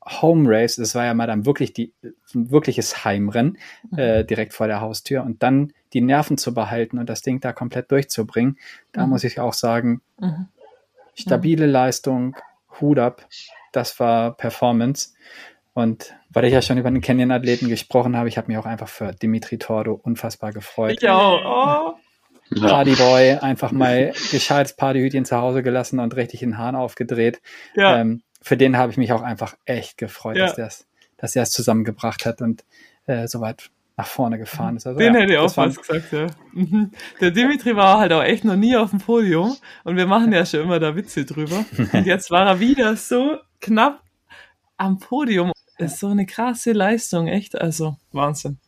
Home 0.07 0.49
Race, 0.49 0.77
das 0.77 0.95
war 0.95 1.05
ja 1.05 1.15
mal 1.15 1.27
dann 1.27 1.47
wirklich 1.47 1.73
die, 1.73 1.93
ein 2.35 2.51
wirkliches 2.51 3.05
Heimrennen, 3.05 3.59
mhm. 3.91 3.99
äh, 3.99 4.25
direkt 4.25 4.53
vor 4.53 4.67
der 4.67 4.81
Haustür 4.81 5.23
und 5.23 5.43
dann 5.43 5.73
die 5.93 6.01
Nerven 6.01 6.37
zu 6.37 6.53
behalten 6.53 6.99
und 6.99 7.09
das 7.09 7.23
Ding 7.23 7.41
da 7.41 7.53
komplett 7.53 7.91
durchzubringen, 7.91 8.59
da 8.93 9.05
mhm. 9.05 9.11
muss 9.11 9.25
ich 9.25 9.41
auch 9.41 9.55
sagen, 9.55 10.03
mhm. 10.19 10.49
stabile 11.15 11.67
Leistung, 11.67 12.37
Hut 12.81 12.99
ab, 12.99 13.27
das 13.73 13.99
war 14.01 14.37
Performance. 14.37 15.15
Und 15.73 16.15
weil 16.31 16.45
ich 16.45 16.53
ja 16.53 16.63
schon 16.63 16.79
über 16.79 16.91
den 16.91 17.01
Canyon-Athleten 17.01 17.69
gesprochen 17.69 18.17
habe, 18.17 18.29
ich 18.29 18.39
habe 18.39 18.47
mich 18.47 18.59
auch 18.59 18.67
einfach 18.67 18.89
für 18.89 19.13
Dimitri 19.13 19.59
Tordo 19.59 19.95
unfassbar 19.95 20.53
gefreut. 20.53 20.99
Ich 21.01 21.09
auch. 21.09 21.95
Oh. 21.95 21.99
Partyboy, 22.61 23.39
einfach 23.41 23.73
mal 23.73 24.13
gescheites 24.31 24.77
Partyhütchen 24.77 25.25
zu 25.25 25.37
Hause 25.37 25.63
gelassen 25.63 25.99
und 25.99 26.15
richtig 26.15 26.41
den 26.41 26.59
Hahn 26.59 26.77
aufgedreht. 26.77 27.41
Ja. 27.75 27.99
Ähm, 27.99 28.23
für 28.45 28.59
den 28.59 28.77
habe 28.77 28.93
ich 28.93 28.99
mich 28.99 29.13
auch 29.13 29.23
einfach 29.23 29.57
echt 29.65 29.97
gefreut, 29.97 30.37
ja. 30.37 30.47
dass, 30.47 30.55
der's, 30.55 30.87
dass 31.17 31.35
er 31.35 31.45
es 31.45 31.51
zusammengebracht 31.51 32.27
hat 32.27 32.43
und 32.43 32.65
äh, 33.07 33.27
so 33.27 33.41
weit 33.41 33.71
nach 33.97 34.07
vorne 34.07 34.39
gefahren 34.39 34.77
ist. 34.77 34.87
Also, 34.87 34.99
den 34.99 35.15
ja, 35.15 35.21
hätte 35.21 35.33
ich 35.33 35.39
auch 35.39 35.57
was 35.57 35.77
gesagt, 35.77 36.13
ja. 36.13 36.27
Mhm. 36.53 36.91
Der 37.21 37.31
Dimitri 37.31 37.75
war 37.75 37.99
halt 37.99 38.13
auch 38.13 38.23
echt 38.23 38.45
noch 38.45 38.57
nie 38.57 38.77
auf 38.77 38.91
dem 38.91 38.99
Podium 38.99 39.57
und 39.85 39.97
wir 39.97 40.07
machen 40.07 40.33
ja 40.33 40.45
schon 40.45 40.61
immer 40.61 40.79
da 40.79 40.95
Witze 40.95 41.25
drüber. 41.25 41.65
Und 41.93 42.07
jetzt 42.07 42.31
war 42.31 42.47
er 42.47 42.61
wieder 42.61 42.97
so 42.97 43.39
knapp 43.61 44.03
am 44.77 44.99
Podium 44.99 45.53
ist 45.79 45.99
so 45.99 46.09
eine 46.09 46.27
krasse 46.27 46.73
Leistung, 46.73 47.27
echt. 47.27 47.61
Also 47.61 47.97
Wahnsinn. 48.13 48.59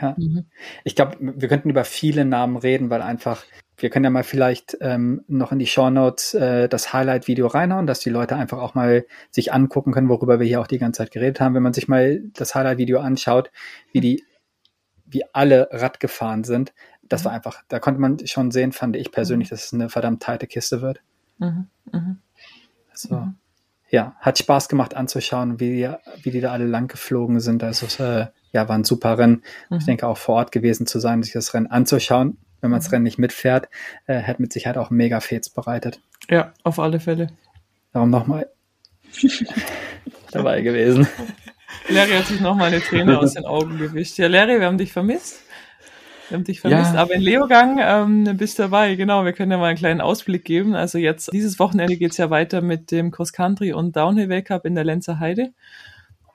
Ja. 0.00 0.14
Mhm. 0.18 0.46
Ich 0.84 0.94
glaube, 0.94 1.16
wir 1.20 1.48
könnten 1.48 1.70
über 1.70 1.84
viele 1.84 2.24
Namen 2.24 2.56
reden, 2.56 2.90
weil 2.90 3.02
einfach, 3.02 3.44
wir 3.76 3.90
können 3.90 4.04
ja 4.04 4.10
mal 4.10 4.24
vielleicht 4.24 4.76
ähm, 4.80 5.24
noch 5.28 5.52
in 5.52 5.58
die 5.58 5.66
Show 5.66 5.90
Notes 5.90 6.34
äh, 6.34 6.68
das 6.68 6.92
Highlight-Video 6.92 7.46
reinhauen, 7.46 7.86
dass 7.86 8.00
die 8.00 8.10
Leute 8.10 8.36
einfach 8.36 8.58
auch 8.58 8.74
mal 8.74 9.04
sich 9.30 9.52
angucken 9.52 9.92
können, 9.92 10.08
worüber 10.08 10.40
wir 10.40 10.46
hier 10.46 10.60
auch 10.60 10.66
die 10.66 10.78
ganze 10.78 10.98
Zeit 10.98 11.10
geredet 11.10 11.40
haben. 11.40 11.54
Wenn 11.54 11.62
man 11.62 11.74
sich 11.74 11.88
mal 11.88 12.22
das 12.34 12.54
Highlight-Video 12.54 13.00
anschaut, 13.00 13.50
wie 13.92 14.00
die, 14.00 14.24
wie 15.06 15.24
alle 15.32 15.68
Rad 15.72 16.00
gefahren 16.00 16.44
sind, 16.44 16.72
das 17.02 17.22
mhm. 17.22 17.24
war 17.26 17.32
einfach, 17.32 17.62
da 17.68 17.78
konnte 17.78 18.00
man 18.00 18.26
schon 18.26 18.50
sehen, 18.50 18.72
fand 18.72 18.96
ich 18.96 19.12
persönlich, 19.12 19.50
mhm. 19.50 19.54
dass 19.54 19.64
es 19.66 19.72
eine 19.72 19.88
verdammt 19.88 20.22
teite 20.22 20.46
Kiste 20.46 20.82
wird. 20.82 21.00
Mhm. 21.38 21.66
Mhm. 21.92 22.18
So. 22.94 23.16
Mhm 23.16 23.34
ja, 23.90 24.14
hat 24.20 24.38
Spaß 24.38 24.68
gemacht 24.68 24.94
anzuschauen, 24.94 25.58
wie 25.58 25.70
die, 25.70 25.90
wie 26.22 26.30
die 26.30 26.40
da 26.40 26.52
alle 26.52 26.66
lang 26.66 26.88
geflogen 26.88 27.40
sind. 27.40 27.62
Also 27.62 27.86
äh, 28.02 28.26
ja, 28.52 28.68
war 28.68 28.76
ein 28.76 28.84
super 28.84 29.18
Rennen. 29.18 29.42
Mhm. 29.68 29.78
Ich 29.78 29.84
denke 29.84 30.06
auch 30.06 30.18
vor 30.18 30.36
Ort 30.36 30.52
gewesen 30.52 30.86
zu 30.86 30.98
sein, 30.98 31.22
sich 31.22 31.32
das 31.32 31.54
Rennen 31.54 31.66
anzuschauen. 31.66 32.38
Wenn 32.60 32.70
man 32.70 32.80
das 32.80 32.88
mhm. 32.88 32.94
Rennen 32.94 33.04
nicht 33.04 33.18
mitfährt, 33.18 33.68
äh, 34.06 34.14
hätte 34.14 34.42
mit 34.42 34.52
Sicherheit 34.52 34.76
auch 34.76 34.90
mega 34.90 35.20
Fets 35.20 35.50
bereitet. 35.50 36.00
Ja, 36.28 36.52
auf 36.62 36.78
alle 36.78 37.00
Fälle. 37.00 37.28
Darum 37.92 38.10
nochmal 38.10 38.48
dabei 40.30 40.60
gewesen. 40.60 41.08
Larry 41.88 42.12
hat 42.12 42.26
sich 42.26 42.40
nochmal 42.40 42.68
eine 42.68 42.80
Träne 42.80 43.18
aus 43.18 43.34
den 43.34 43.44
Augen 43.44 43.78
gewischt. 43.78 44.18
Ja, 44.18 44.28
Larry, 44.28 44.60
wir 44.60 44.66
haben 44.66 44.78
dich 44.78 44.92
vermisst. 44.92 45.42
Wir 46.28 46.36
haben 46.36 46.44
dich 46.44 46.60
vermisst. 46.60 46.94
Ja. 46.94 47.00
Aber 47.00 47.14
in 47.14 47.22
Leogang 47.22 47.78
ähm, 47.80 48.36
bist 48.36 48.58
du 48.58 48.62
dabei, 48.64 48.94
genau. 48.94 49.24
Wir 49.24 49.32
können 49.32 49.50
ja 49.50 49.58
mal 49.58 49.66
einen 49.66 49.78
kleinen 49.78 50.00
Ausblick 50.00 50.44
geben. 50.44 50.74
Also 50.74 50.98
jetzt, 50.98 51.32
dieses 51.32 51.58
Wochenende 51.58 51.96
geht's 51.96 52.18
ja 52.18 52.30
weiter 52.30 52.60
mit 52.60 52.92
dem 52.92 53.10
Cross-Country 53.10 53.72
und 53.72 53.96
Downhill-Weltcup 53.96 54.64
in 54.64 54.76
der 54.76 54.84
Lenzer 54.84 55.18
Heide. 55.18 55.52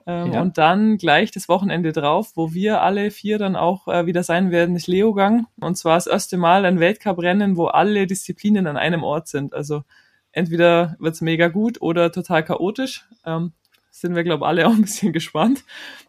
Ähm, 0.06 0.32
ja. 0.32 0.40
Und 0.40 0.56
dann 0.56 0.98
gleich 0.98 1.32
das 1.32 1.48
Wochenende 1.48 1.92
drauf, 1.92 2.32
wo 2.36 2.54
wir 2.54 2.80
alle 2.82 3.10
vier 3.10 3.38
dann 3.38 3.56
auch 3.56 3.88
äh, 3.88 4.06
wieder 4.06 4.22
sein 4.22 4.52
werden, 4.52 4.76
ist 4.76 4.86
Leogang. 4.86 5.46
Und 5.60 5.76
zwar 5.76 5.96
das 5.96 6.06
erste 6.06 6.36
Mal 6.36 6.64
ein 6.64 6.78
Weltcup-Rennen, 6.78 7.56
wo 7.56 7.66
alle 7.66 8.06
Disziplinen 8.06 8.68
an 8.68 8.76
einem 8.76 9.02
Ort 9.02 9.26
sind. 9.26 9.52
Also 9.52 9.82
entweder 10.30 10.96
wird's 11.00 11.20
mega 11.20 11.48
gut 11.48 11.82
oder 11.82 12.12
total 12.12 12.44
chaotisch. 12.44 13.04
Ähm, 13.24 13.52
sind 13.90 14.14
wir, 14.14 14.22
glaube 14.22 14.46
alle 14.46 14.66
auch 14.68 14.74
ein 14.74 14.82
bisschen 14.82 15.12
gespannt. 15.12 15.64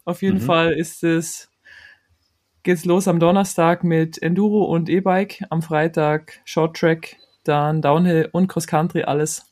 Auf 0.06 0.22
jeden 0.22 0.38
mhm. 0.38 0.46
Fall 0.46 0.74
ist 0.74 1.04
es 1.04 1.50
geht's 2.62 2.86
los 2.86 3.08
am 3.08 3.20
Donnerstag 3.20 3.86
mit 3.86 4.22
Enduro 4.22 4.66
und 4.66 4.90
E-Bike, 4.90 5.46
am 5.50 5.62
Freitag 5.62 6.42
Short 6.44 6.76
Track, 6.76 7.16
dann 7.46 7.82
Downhill 7.82 8.28
und 8.34 8.48
Cross 8.48 8.68
Country 8.68 9.04
alles 9.04 9.46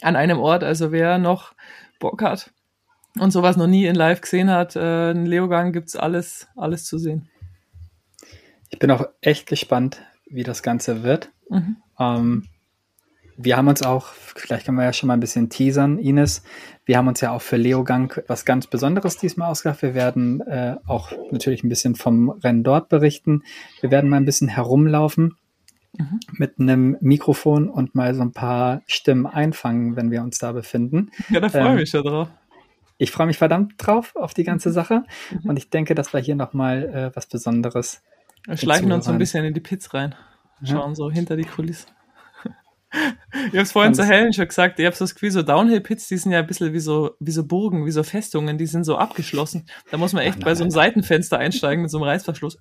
an 0.00 0.16
einem 0.16 0.40
Ort. 0.40 0.64
Also 0.64 0.90
wer 0.90 1.18
noch 1.18 1.52
Bock 2.00 2.20
hat 2.20 2.50
und 3.18 3.30
sowas 3.30 3.56
noch 3.56 3.66
nie 3.66 3.86
in 3.86 3.94
Live 3.94 4.20
gesehen 4.20 4.50
hat, 4.50 4.76
äh, 4.76 5.10
in 5.10 5.26
Leogang 5.26 5.72
gibt's 5.72 5.96
alles, 5.96 6.48
alles 6.56 6.84
zu 6.84 6.98
sehen. 6.98 7.28
Ich 8.70 8.78
bin 8.78 8.90
auch 8.90 9.06
echt 9.20 9.46
gespannt, 9.46 10.02
wie 10.26 10.44
das 10.44 10.62
Ganze 10.62 11.02
wird. 11.02 11.30
Mhm. 11.50 11.76
Ähm, 11.98 12.48
wir 13.36 13.56
haben 13.56 13.68
uns 13.68 13.82
auch, 13.82 14.06
vielleicht 14.06 14.66
können 14.66 14.78
wir 14.78 14.84
ja 14.84 14.92
schon 14.92 15.06
mal 15.06 15.14
ein 15.14 15.20
bisschen 15.20 15.48
teasern, 15.48 15.98
Ines. 15.98 16.42
Wir 16.84 16.96
haben 16.96 17.08
uns 17.08 17.20
ja 17.20 17.32
auch 17.32 17.42
für 17.42 17.56
Leogang 17.56 18.12
was 18.28 18.44
ganz 18.44 18.66
Besonderes 18.66 19.16
diesmal 19.16 19.50
ausgedacht. 19.50 19.82
Wir 19.82 19.94
werden 19.94 20.40
äh, 20.42 20.76
auch 20.86 21.12
natürlich 21.30 21.64
ein 21.64 21.68
bisschen 21.68 21.94
vom 21.94 22.30
Rennen 22.30 22.62
dort 22.62 22.88
berichten. 22.88 23.42
Wir 23.80 23.90
werden 23.90 24.10
mal 24.10 24.18
ein 24.18 24.24
bisschen 24.24 24.48
herumlaufen 24.48 25.36
mhm. 25.98 26.20
mit 26.32 26.58
einem 26.58 26.96
Mikrofon 27.00 27.68
und 27.68 27.94
mal 27.94 28.14
so 28.14 28.22
ein 28.22 28.32
paar 28.32 28.82
Stimmen 28.86 29.26
einfangen, 29.26 29.96
wenn 29.96 30.10
wir 30.10 30.22
uns 30.22 30.38
da 30.38 30.52
befinden. 30.52 31.10
Ja, 31.30 31.40
da 31.40 31.48
freue 31.48 31.62
ich 31.62 31.68
ähm, 31.68 31.76
mich 31.76 31.92
ja 31.92 32.02
drauf. 32.02 32.28
Ich 33.02 33.10
freue 33.10 33.26
mich 33.26 33.38
verdammt 33.38 33.74
drauf 33.78 34.14
auf 34.14 34.32
die 34.32 34.44
ganze 34.44 34.68
mhm. 34.68 34.74
Sache 34.74 35.02
mhm. 35.32 35.50
und 35.50 35.56
ich 35.56 35.70
denke, 35.70 35.96
dass 35.96 36.12
wir 36.12 36.20
hier 36.20 36.36
nochmal 36.36 36.84
äh, 36.84 37.16
was 37.16 37.26
Besonderes. 37.26 38.00
Wir 38.46 38.56
schleichen 38.56 38.92
uns 38.92 39.06
so 39.06 39.10
ein 39.10 39.18
bisschen 39.18 39.44
in 39.44 39.54
die 39.54 39.60
Pits 39.60 39.92
rein. 39.92 40.14
Schauen 40.62 40.90
ja. 40.90 40.94
so 40.94 41.10
hinter 41.10 41.36
die 41.36 41.44
Kulissen. 41.44 41.90
Ich 43.46 43.52
habe 43.54 43.62
es 43.62 43.72
vorhin 43.72 43.94
zu 43.94 44.04
Helen 44.04 44.34
schon 44.34 44.46
gesagt, 44.46 44.78
ich 44.78 44.84
habe 44.84 44.94
so 44.94 45.04
das 45.04 45.14
Gefühl, 45.14 45.30
so 45.30 45.40
Downhill-Pits, 45.40 46.08
die 46.08 46.18
sind 46.18 46.30
ja 46.30 46.40
ein 46.40 46.46
bisschen 46.46 46.74
wie 46.74 46.78
so, 46.78 47.12
wie 47.20 47.30
so 47.30 47.46
Burgen, 47.46 47.86
wie 47.86 47.90
so 47.90 48.02
Festungen, 48.02 48.58
die 48.58 48.66
sind 48.66 48.84
so 48.84 48.98
abgeschlossen. 48.98 49.64
Da 49.90 49.96
muss 49.96 50.12
man 50.12 50.24
echt 50.24 50.40
nein, 50.40 50.44
bei 50.44 50.54
so 50.54 50.62
einem 50.62 50.70
Seitenfenster 50.70 51.38
einsteigen 51.38 51.80
mit 51.80 51.90
so 51.90 51.96
einem 51.96 52.04
Reißverschluss. 52.04 52.58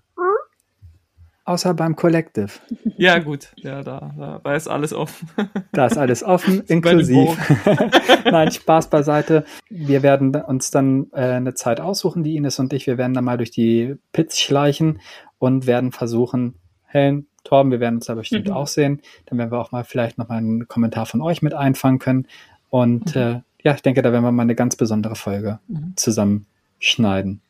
Außer 1.52 1.74
beim 1.74 1.98
Collective. 1.98 2.48
Ja, 2.96 3.20
gut. 3.20 3.52
Ja, 3.58 3.84
da, 3.84 4.14
da, 4.18 4.40
da 4.42 4.56
ist 4.56 4.70
alles 4.70 4.94
offen. 4.94 5.28
Da 5.74 5.88
ist 5.88 5.98
alles 5.98 6.24
offen, 6.24 6.62
inklusiv. 6.68 7.38
Nein, 8.26 8.52
Spaß 8.52 8.90
beiseite. 8.90 9.44
Wir 9.70 10.02
werden 10.02 10.34
uns 10.34 10.72
dann 10.72 11.08
äh, 11.12 11.22
eine 11.22 11.54
Zeit 11.54 11.82
aussuchen, 11.82 12.24
die 12.24 12.38
Ines 12.38 12.58
und 12.60 12.72
ich. 12.72 12.88
Wir 12.88 12.98
werden 12.98 13.14
dann 13.14 13.26
mal 13.26 13.38
durch 13.38 13.52
die 13.52 13.96
Pits 14.14 14.40
schleichen 14.40 15.02
und 15.40 15.68
werden 15.68 15.92
versuchen, 15.92 16.56
Helen, 16.86 17.28
Torben, 17.44 17.72
wir 17.72 17.82
werden 17.82 17.96
uns 17.96 18.06
da 18.06 18.16
bestimmt 18.16 18.48
mhm. 18.48 18.54
auch 18.54 18.68
sehen. 18.68 19.02
Dann 19.26 19.38
werden 19.38 19.52
wir 19.52 19.60
auch 19.60 19.74
mal 19.74 19.84
vielleicht 19.84 20.18
noch 20.18 20.30
mal 20.30 20.38
einen 20.38 20.70
Kommentar 20.70 21.06
von 21.06 21.22
euch 21.22 21.42
mit 21.42 21.54
einfangen 21.54 22.00
können. 22.00 22.28
Und 22.70 23.14
mhm. 23.14 23.22
äh, 23.22 23.42
ja, 23.62 23.74
ich 23.76 23.82
denke, 23.82 24.02
da 24.02 24.14
werden 24.14 24.24
wir 24.24 24.32
mal 24.32 24.44
eine 24.44 24.56
ganz 24.56 24.78
besondere 24.78 25.16
Folge 25.16 25.60
mhm. 25.68 25.94
zusammenschneiden. 25.98 27.42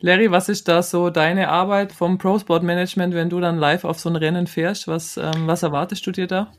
Larry, 0.00 0.30
was 0.30 0.48
ist 0.48 0.68
da 0.68 0.82
so 0.82 1.10
deine 1.10 1.48
Arbeit 1.48 1.92
vom 1.92 2.18
Pro 2.18 2.38
Sport 2.38 2.62
Management, 2.62 3.14
wenn 3.14 3.30
du 3.30 3.40
dann 3.40 3.58
live 3.58 3.84
auf 3.84 3.98
so 3.98 4.08
ein 4.08 4.16
Rennen 4.16 4.46
fährst? 4.46 4.88
Was, 4.88 5.16
ähm, 5.16 5.46
was 5.46 5.62
erwartest 5.62 6.06
du 6.06 6.12
dir 6.12 6.26
da? 6.26 6.52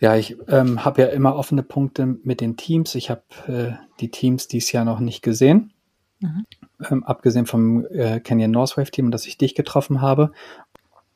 Ja, 0.00 0.16
ich 0.16 0.36
ähm, 0.48 0.84
habe 0.84 1.02
ja 1.02 1.08
immer 1.08 1.34
offene 1.34 1.62
Punkte 1.62 2.06
mit 2.22 2.40
den 2.40 2.56
Teams. 2.56 2.94
Ich 2.94 3.10
habe 3.10 3.22
äh, 3.48 3.72
die 4.00 4.10
Teams 4.10 4.46
dieses 4.46 4.70
Jahr 4.72 4.84
noch 4.84 5.00
nicht 5.00 5.22
gesehen. 5.22 5.72
Mhm. 6.20 6.46
Ähm, 6.88 7.04
abgesehen 7.04 7.46
vom 7.46 7.84
äh, 7.86 8.20
Canyon 8.20 8.52
Northwave 8.52 8.90
Team, 8.90 9.10
das 9.10 9.26
ich 9.26 9.38
dich 9.38 9.54
getroffen 9.54 10.00
habe. 10.00 10.32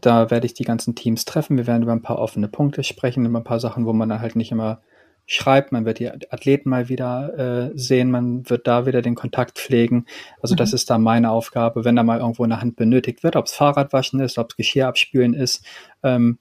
Da 0.01 0.31
werde 0.31 0.47
ich 0.47 0.55
die 0.55 0.65
ganzen 0.65 0.97
Teams 0.97 1.25
treffen. 1.25 1.57
Wir 1.57 1.69
werden 1.69 1.85
über 1.85 1.93
ein 1.93 2.03
paar 2.03 2.19
offene 2.19 2.49
Punkte 2.49 2.83
sprechen, 2.83 3.25
über 3.25 3.39
ein 3.39 3.45
paar 3.45 3.61
Sachen, 3.61 3.87
wo 3.87 3.93
man 3.93 4.09
dann 4.09 4.21
halt 4.21 4.35
nicht 4.35 4.51
immer 4.51 4.81
schreibt. 5.27 5.73
Man 5.73 5.85
wird 5.85 5.99
die 5.99 6.11
Athleten 6.11 6.69
mal 6.69 6.89
wieder 6.89 7.71
äh, 7.73 7.79
sehen, 7.79 8.11
man 8.11 8.49
wird 8.49 8.67
da 8.67 8.87
wieder 8.87 9.03
den 9.03 9.15
Kontakt 9.15 9.59
pflegen. 9.59 10.07
Also 10.41 10.55
mhm. 10.55 10.59
das 10.59 10.73
ist 10.73 10.91
da 10.91 10.99
meine 10.99 11.31
Aufgabe, 11.31 11.85
wenn 11.85 11.97
da 11.97 12.03
mal 12.03 12.21
irgendwo 12.21 12.45
eine 12.45 12.61
Hand 12.61 12.77
benötigt 12.77 13.23
wird, 13.23 13.37
ob 13.37 13.47
es 13.47 13.53
Fahrradwaschen 13.55 14.21
ist, 14.21 14.39
ob 14.39 14.51
es 14.51 14.57
Geschirr 14.57 14.89
abspülen 14.89 15.35
ist, 15.35 15.65
ähm, 16.03 16.39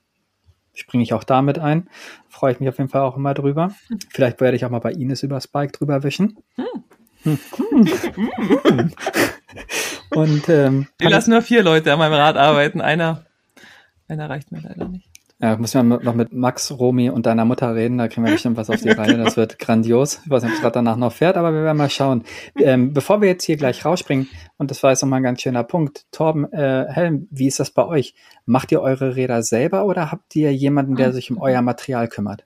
springe 0.74 1.02
ich 1.02 1.14
auch 1.14 1.24
damit 1.24 1.58
ein. 1.58 1.88
Freue 2.28 2.52
ich 2.52 2.60
mich 2.60 2.68
auf 2.68 2.78
jeden 2.78 2.90
Fall 2.90 3.02
auch 3.02 3.16
immer 3.16 3.34
drüber. 3.34 3.74
Mhm. 3.88 3.98
Vielleicht 4.10 4.40
werde 4.40 4.56
ich 4.56 4.64
auch 4.64 4.70
mal 4.70 4.80
bei 4.80 4.92
Ines 4.92 5.22
über 5.22 5.40
Spike 5.40 5.72
drüber 5.72 6.02
wischen. 6.02 6.38
Mhm. 6.56 6.84
Und 10.10 10.48
ähm, 10.48 10.88
ich 11.00 11.08
lasse 11.08 11.30
nur 11.30 11.40
vier 11.40 11.62
Leute 11.62 11.92
an 11.92 12.00
meinem 12.00 12.14
Rad 12.14 12.36
arbeiten. 12.36 12.80
Einer 12.80 13.24
einer 14.12 14.28
reicht 14.28 14.52
mir 14.52 14.60
leider 14.60 14.88
nicht. 14.88 15.08
Ja, 15.42 15.56
muss 15.56 15.74
man 15.74 15.88
noch 15.88 16.14
mit 16.14 16.32
Max, 16.32 16.70
Romy 16.70 17.10
und 17.10 17.26
deiner 17.26 17.44
Mutter 17.44 17.74
reden, 17.74 17.98
da 17.98 18.06
kriegen 18.06 18.24
wir 18.24 18.32
bestimmt 18.32 18.56
was 18.56 18.70
auf 18.70 18.80
die 18.80 18.90
Reihe. 18.90 19.18
Das 19.18 19.36
wird 19.36 19.58
grandios. 19.58 20.20
Ich 20.24 20.30
weiß 20.30 20.44
nicht, 20.44 20.52
ob 20.52 20.54
es 20.54 20.62
gerade 20.62 20.74
danach 20.74 20.96
noch 20.96 21.12
fährt, 21.12 21.36
aber 21.36 21.52
wir 21.52 21.64
werden 21.64 21.78
mal 21.78 21.90
schauen. 21.90 22.22
Ähm, 22.54 22.92
bevor 22.92 23.20
wir 23.20 23.26
jetzt 23.26 23.42
hier 23.42 23.56
gleich 23.56 23.84
rausspringen, 23.84 24.28
und 24.58 24.70
das 24.70 24.84
war 24.84 24.90
jetzt 24.90 25.02
nochmal 25.02 25.18
ein 25.18 25.24
ganz 25.24 25.42
schöner 25.42 25.64
Punkt, 25.64 26.04
Torben, 26.12 26.44
äh, 26.52 26.86
Helm, 26.88 27.26
wie 27.32 27.48
ist 27.48 27.58
das 27.58 27.72
bei 27.72 27.84
euch? 27.84 28.14
Macht 28.46 28.70
ihr 28.70 28.80
eure 28.80 29.16
Räder 29.16 29.42
selber 29.42 29.84
oder 29.84 30.12
habt 30.12 30.36
ihr 30.36 30.54
jemanden, 30.54 30.94
der 30.94 31.12
sich 31.12 31.28
um 31.32 31.38
euer 31.38 31.60
Material 31.60 32.06
kümmert? 32.06 32.44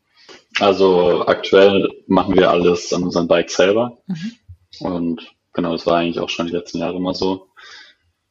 Also 0.59 1.27
aktuell 1.27 1.91
machen 2.07 2.35
wir 2.35 2.51
alles 2.51 2.95
an 2.95 3.03
unseren 3.03 3.29
Bike 3.29 3.51
selber. 3.51 3.99
Mhm. 4.07 4.33
Und 4.81 5.35
genau, 5.53 5.73
das 5.73 5.85
war 5.85 5.99
eigentlich 5.99 6.19
auch 6.19 6.31
schon 6.31 6.47
die 6.47 6.55
letzten 6.55 6.79
Jahre 6.79 6.97
immer 6.97 7.13
so 7.13 7.49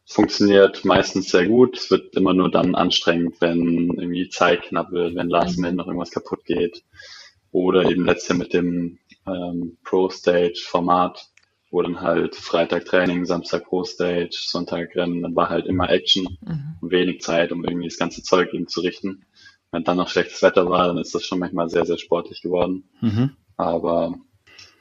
funktioniert 0.06 0.86
meistens 0.86 1.30
sehr 1.30 1.48
gut. 1.48 1.78
Es 1.78 1.92
wird 1.92 2.16
immer 2.16 2.34
nur 2.34 2.52
dann 2.52 2.76
anstrengend, 2.76 3.42
wenn 3.42 3.90
irgendwie 3.90 4.30
Zeit 4.30 4.64
knapp 4.64 4.92
wird, 4.92 5.16
wenn 5.16 5.30
Last 5.30 5.58
Minute 5.58 5.76
noch 5.76 5.88
irgendwas 5.88 6.12
kaputt 6.12 6.46
geht. 6.46 6.84
Oder 7.52 7.90
eben 7.90 8.06
letztes 8.06 8.30
Jahr 8.30 8.38
mit 8.38 8.54
dem 8.54 9.00
ähm, 9.28 9.78
Pro 9.84 10.10
Stage 10.10 10.62
Format, 10.64 11.28
wo 11.72 11.82
dann 11.82 12.02
halt 12.02 12.36
Freitag 12.36 12.86
Training, 12.86 13.26
Samstag 13.26 13.66
Pro 13.66 13.84
Stage, 13.84 14.32
Sonntag 14.32 14.96
Rennen, 14.96 15.24
dann 15.24 15.36
war 15.36 15.50
halt 15.50 15.66
immer 15.66 15.90
Action 15.90 16.38
mhm. 16.42 16.76
und 16.82 16.92
wenig 16.92 17.22
Zeit, 17.22 17.52
um 17.52 17.64
irgendwie 17.64 17.88
das 17.88 17.98
ganze 17.98 18.22
Zeug 18.24 18.54
eben 18.54 18.68
zu 18.68 18.82
richten. 18.82 19.26
Wenn 19.72 19.84
dann 19.84 19.98
noch 19.98 20.10
schlechtes 20.10 20.42
Wetter 20.42 20.70
war, 20.70 20.88
dann 20.88 20.98
ist 20.98 21.16
das 21.16 21.26
schon 21.26 21.40
manchmal 21.40 21.70
sehr, 21.70 21.86
sehr 21.86 21.98
sportlich 21.98 22.42
geworden. 22.42 22.84
Mhm. 23.02 23.32
Aber 23.58 24.16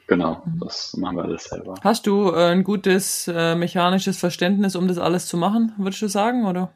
Genau, 0.07 0.43
mhm. 0.45 0.59
das 0.59 0.95
machen 0.97 1.17
wir 1.17 1.23
alles 1.23 1.45
selber. 1.45 1.75
Hast 1.81 2.05
du 2.05 2.31
äh, 2.31 2.51
ein 2.51 2.63
gutes 2.63 3.27
äh, 3.27 3.55
mechanisches 3.55 4.17
Verständnis, 4.19 4.75
um 4.75 4.87
das 4.87 4.97
alles 4.97 5.27
zu 5.27 5.37
machen, 5.37 5.73
würdest 5.77 6.01
du 6.01 6.07
sagen, 6.07 6.45
oder? 6.45 6.71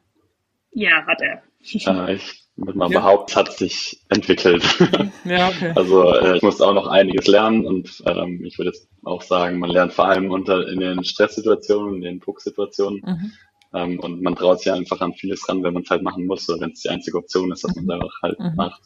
Ja, 0.72 1.06
hat 1.06 1.22
er. 1.22 1.44
Äh, 1.62 2.16
ich 2.16 2.46
würde 2.56 2.78
mal 2.78 2.92
ja. 2.92 3.00
behaupten, 3.00 3.36
hat 3.36 3.54
sich 3.54 4.04
entwickelt. 4.10 4.64
Ja, 5.26 5.50
okay. 5.50 5.74
Also 5.76 6.12
äh, 6.14 6.38
ich 6.38 6.42
musste 6.42 6.66
auch 6.66 6.74
noch 6.74 6.88
einiges 6.88 7.28
lernen 7.28 7.66
und 7.66 8.02
ähm, 8.06 8.44
ich 8.44 8.58
würde 8.58 8.72
jetzt 8.72 8.88
auch 9.04 9.22
sagen, 9.22 9.60
man 9.60 9.70
lernt 9.70 9.94
vor 9.94 10.06
allem 10.06 10.32
unter 10.32 10.68
in 10.68 10.80
den 10.80 11.04
Stresssituationen, 11.04 11.96
in 11.98 12.02
den 12.02 12.20
Drucksituationen. 12.20 13.02
Mhm. 13.06 13.32
Ähm, 13.74 14.00
und 14.00 14.24
man 14.24 14.36
traut 14.36 14.62
sich 14.62 14.72
einfach 14.72 15.02
an 15.02 15.14
vieles 15.14 15.48
ran, 15.48 15.62
wenn 15.62 15.74
man 15.74 15.84
es 15.84 15.90
halt 15.92 16.02
machen 16.02 16.26
muss, 16.26 16.50
oder 16.50 16.62
wenn 16.62 16.72
es 16.72 16.82
die 16.82 16.90
einzige 16.90 17.18
Option 17.18 17.52
ist, 17.52 17.64
dass 17.64 17.76
man 17.76 17.84
es 17.84 17.88
mhm. 17.88 17.92
einfach 17.92 18.22
halt 18.24 18.40
mhm. 18.40 18.56
macht. 18.56 18.82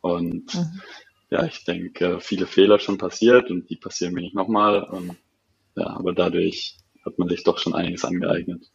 Und 0.00 0.54
mhm 0.54 0.80
ja, 1.30 1.44
ich 1.44 1.64
denke, 1.64 2.20
viele 2.20 2.46
Fehler 2.46 2.78
schon 2.78 2.98
passiert 2.98 3.50
und 3.50 3.68
die 3.68 3.76
passieren 3.76 4.14
mir 4.14 4.22
nicht 4.22 4.34
nochmal. 4.34 4.82
Und, 4.84 5.16
ja, 5.76 5.86
aber 5.86 6.12
dadurch 6.12 6.76
hat 7.04 7.18
man 7.18 7.28
sich 7.28 7.44
doch 7.44 7.58
schon 7.58 7.74
einiges 7.74 8.04
angeeignet. 8.04 8.70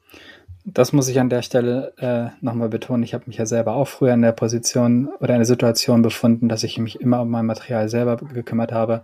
Das 0.66 0.94
muss 0.94 1.10
ich 1.10 1.20
an 1.20 1.30
der 1.30 1.42
Stelle 1.42 1.94
äh, 1.98 2.44
nochmal 2.44 2.70
betonen. 2.70 3.04
Ich 3.04 3.14
habe 3.14 3.26
mich 3.28 3.38
ja 3.38 3.46
selber 3.46 3.76
auch 3.76 3.88
früher 3.88 4.14
in 4.14 4.22
der 4.22 4.32
Position 4.32 5.10
oder 5.20 5.34
in 5.34 5.40
der 5.40 5.46
Situation 5.46 6.02
befunden, 6.02 6.48
dass 6.48 6.64
ich 6.64 6.78
mich 6.78 7.02
immer 7.02 7.22
um 7.22 7.30
mein 7.30 7.46
Material 7.46 7.90
selber 7.90 8.16
gekümmert 8.18 8.72
habe. 8.72 9.04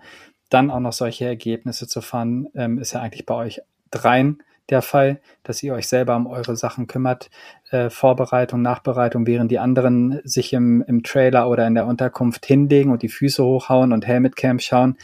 Dann 0.50 0.72
auch 0.72 0.80
noch 0.80 0.94
solche 0.94 1.26
Ergebnisse 1.26 1.88
zu 1.88 2.02
fahren, 2.02 2.48
ähm, 2.56 2.80
ist 2.80 2.94
ja 2.94 3.02
eigentlich 3.02 3.26
bei 3.26 3.36
euch 3.36 3.62
dreien 3.92 4.42
der 4.70 4.82
Fall, 4.82 5.20
dass 5.44 5.62
ihr 5.64 5.74
euch 5.74 5.88
selber 5.88 6.16
um 6.16 6.28
eure 6.28 6.56
Sachen 6.56 6.88
kümmert, 6.88 7.30
äh, 7.72 7.90
Vorbereitung, 7.90 8.62
Nachbereitung, 8.62 9.28
während 9.28 9.52
die 9.52 9.60
anderen 9.60 10.22
sich 10.24 10.54
im, 10.54 10.84
im 10.88 11.04
Trailer 11.04 11.50
oder 11.50 11.66
in 11.68 11.76
der 11.76 11.86
Unterkunft 11.86 12.46
hinlegen 12.46 12.92
und 12.92 13.02
die 13.02 13.10
Füße 13.10 13.44
hochhauen 13.44 13.94
und 13.94 14.06
Helmet 14.06 14.36
Camp 14.36 14.62
schauen, 14.62 14.98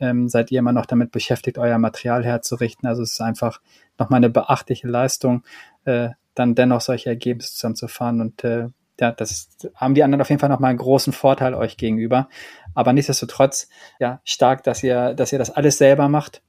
ähm, 0.00 0.28
seid 0.28 0.50
ihr 0.50 0.58
immer 0.58 0.72
noch 0.72 0.86
damit 0.86 1.12
beschäftigt, 1.12 1.58
euer 1.58 1.78
Material 1.78 2.24
herzurichten. 2.24 2.88
Also 2.88 3.02
es 3.02 3.12
ist 3.12 3.20
einfach 3.20 3.60
nochmal 3.98 4.18
eine 4.18 4.30
beachtliche 4.30 4.88
Leistung, 4.88 5.44
äh, 5.84 6.10
dann 6.34 6.54
dennoch 6.54 6.80
solche 6.80 7.10
Ergebnisse 7.10 7.54
zusammenzufahren 7.54 8.20
und 8.20 8.42
äh, 8.44 8.68
ja, 9.00 9.10
das 9.10 9.48
haben 9.74 9.94
die 9.94 10.04
anderen 10.04 10.20
auf 10.20 10.28
jeden 10.28 10.38
Fall 10.38 10.48
nochmal 10.48 10.70
einen 10.70 10.78
großen 10.78 11.12
Vorteil 11.12 11.54
euch 11.54 11.76
gegenüber. 11.76 12.28
Aber 12.74 12.92
nichtsdestotrotz, 12.92 13.68
ja, 13.98 14.20
stark, 14.24 14.62
dass 14.62 14.82
ihr, 14.82 15.14
dass 15.14 15.32
ihr 15.32 15.38
das 15.38 15.50
alles 15.50 15.78
selber 15.78 16.08
macht 16.08 16.42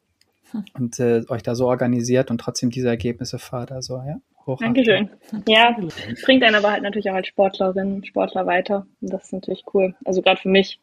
und 0.73 0.99
äh, 0.99 1.21
euch 1.29 1.43
da 1.43 1.55
so 1.55 1.67
organisiert 1.67 2.31
und 2.31 2.39
trotzdem 2.39 2.69
diese 2.69 2.87
Ergebnisse 2.87 3.39
fahrt. 3.39 3.71
Also 3.71 3.95
ja. 3.95 4.19
Dankeschön. 4.59 5.09
Ja, 5.47 5.75
bringt 6.23 6.43
einen 6.43 6.55
aber 6.55 6.71
halt 6.71 6.83
natürlich 6.83 7.09
auch 7.09 7.15
als 7.15 7.27
Sportlerin, 7.27 8.03
Sportler 8.03 8.45
weiter. 8.45 8.85
Und 9.01 9.13
das 9.13 9.25
ist 9.25 9.33
natürlich 9.33 9.63
cool. 9.73 9.95
Also 10.05 10.21
gerade 10.21 10.39
für 10.39 10.49
mich. 10.49 10.79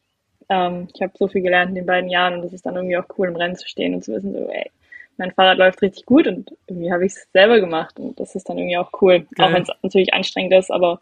Ähm, 0.49 0.87
ich 0.93 1.01
habe 1.01 1.13
so 1.17 1.27
viel 1.27 1.41
gelernt 1.41 1.69
in 1.69 1.75
den 1.75 1.85
beiden 1.85 2.09
Jahren 2.09 2.33
und 2.35 2.41
das 2.41 2.53
ist 2.53 2.65
dann 2.65 2.75
irgendwie 2.75 2.97
auch 2.97 3.05
cool, 3.17 3.27
im 3.27 3.35
Rennen 3.35 3.55
zu 3.55 3.67
stehen 3.67 3.93
und 3.93 4.03
zu 4.03 4.13
wissen, 4.13 4.33
so, 4.33 4.49
ey, 4.49 4.69
mein 5.17 5.31
Fahrrad 5.31 5.59
läuft 5.59 5.81
richtig 5.81 6.05
gut 6.05 6.27
und 6.27 6.51
irgendwie 6.67 6.91
habe 6.91 7.05
ich 7.05 7.13
es 7.13 7.27
selber 7.31 7.59
gemacht 7.59 7.99
und 7.99 8.19
das 8.19 8.35
ist 8.35 8.49
dann 8.49 8.57
irgendwie 8.57 8.77
auch 8.77 8.91
cool. 9.01 9.27
Geil. 9.35 9.47
Auch 9.47 9.53
wenn 9.53 9.63
es 9.63 9.69
natürlich 9.83 10.13
anstrengend 10.13 10.53
ist, 10.53 10.71
aber 10.71 10.99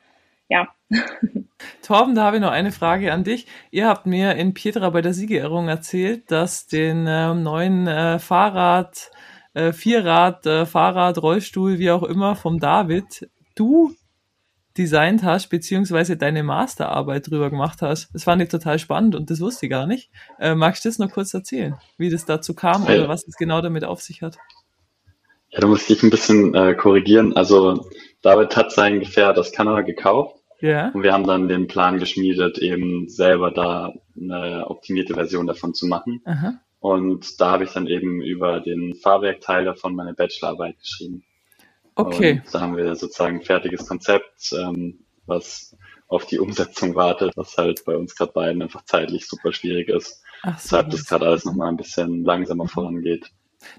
ja. 0.49 0.67
Torben, 1.81 2.15
da 2.15 2.23
habe 2.23 2.37
ich 2.37 2.41
noch 2.41 2.51
eine 2.51 2.71
Frage 2.71 3.13
an 3.13 3.23
dich. 3.23 3.47
Ihr 3.71 3.87
habt 3.87 4.05
mir 4.05 4.35
in 4.35 4.53
Pietra 4.53 4.89
bei 4.89 5.01
der 5.01 5.13
Siegerehrung 5.13 5.67
erzählt, 5.67 6.31
dass 6.31 6.67
den 6.67 7.05
äh, 7.07 7.33
neuen 7.33 7.87
äh, 7.87 8.19
Fahrrad, 8.19 9.11
äh, 9.53 9.71
Vierrad, 9.71 10.45
äh, 10.45 10.65
Fahrrad, 10.65 11.21
Rollstuhl, 11.21 11.79
wie 11.79 11.91
auch 11.91 12.03
immer, 12.03 12.35
vom 12.35 12.59
David, 12.59 13.29
du 13.55 13.93
designt 14.77 15.23
hast, 15.23 15.49
beziehungsweise 15.49 16.15
deine 16.15 16.41
Masterarbeit 16.41 17.29
drüber 17.29 17.49
gemacht 17.49 17.81
hast. 17.81 18.09
Das 18.13 18.23
fand 18.23 18.41
ich 18.41 18.49
total 18.49 18.79
spannend 18.79 19.13
und 19.15 19.29
das 19.29 19.41
wusste 19.41 19.65
ich 19.65 19.69
gar 19.69 19.85
nicht. 19.85 20.09
Äh, 20.39 20.55
magst 20.55 20.85
du 20.85 20.89
das 20.89 20.99
noch 20.99 21.11
kurz 21.11 21.33
erzählen, 21.33 21.75
wie 21.97 22.09
das 22.09 22.25
dazu 22.25 22.53
kam 22.53 22.85
ja. 22.85 22.95
oder 22.95 23.09
was 23.09 23.27
es 23.27 23.35
genau 23.35 23.61
damit 23.61 23.83
auf 23.83 24.01
sich 24.01 24.21
hat? 24.21 24.37
Ja, 25.49 25.59
da 25.59 25.67
muss 25.67 25.89
ich 25.89 26.01
ein 26.03 26.09
bisschen 26.09 26.53
äh, 26.55 26.75
korrigieren. 26.75 27.35
Also 27.35 27.89
David 28.21 28.55
hat 28.55 28.71
sein 28.71 28.99
Gefährt 28.99 29.37
aus 29.37 29.51
Kanada 29.51 29.81
gekauft. 29.81 30.38
Ja. 30.61 30.89
Und 30.89 31.03
wir 31.03 31.13
haben 31.13 31.25
dann 31.25 31.47
den 31.47 31.67
Plan 31.67 31.99
geschmiedet, 31.99 32.57
eben 32.57 33.07
selber 33.07 33.51
da 33.51 33.93
eine 34.19 34.65
optimierte 34.69 35.13
Version 35.13 35.47
davon 35.47 35.73
zu 35.73 35.87
machen. 35.87 36.21
Aha. 36.25 36.59
Und 36.79 37.39
da 37.41 37.51
habe 37.51 37.65
ich 37.65 37.71
dann 37.71 37.87
eben 37.87 38.21
über 38.21 38.59
den 38.59 38.95
Fahrwerkteil 38.95 39.65
davon 39.65 39.95
meine 39.95 40.13
Bachelorarbeit 40.13 40.79
geschrieben. 40.79 41.23
Okay. 41.95 42.41
Und 42.45 42.53
da 42.55 42.61
haben 42.61 42.77
wir 42.77 42.95
sozusagen 42.95 43.39
ein 43.39 43.45
fertiges 43.45 43.85
Konzept, 43.85 44.53
ähm, 44.53 44.99
was 45.25 45.75
auf 46.07 46.25
die 46.25 46.39
Umsetzung 46.39 46.95
wartet, 46.95 47.33
was 47.35 47.57
halt 47.57 47.83
bei 47.85 47.95
uns 47.95 48.15
gerade 48.15 48.31
beiden 48.31 48.61
einfach 48.61 48.83
zeitlich 48.85 49.27
super 49.27 49.51
schwierig 49.51 49.89
ist. 49.89 50.23
Ach 50.41 50.57
so, 50.57 50.77
Weshalb 50.77 50.89
das 50.91 51.05
gerade 51.05 51.27
alles 51.27 51.45
nochmal 51.45 51.67
ein 51.67 51.77
bisschen 51.77 52.23
langsamer 52.23 52.67
vorangeht. 52.67 53.29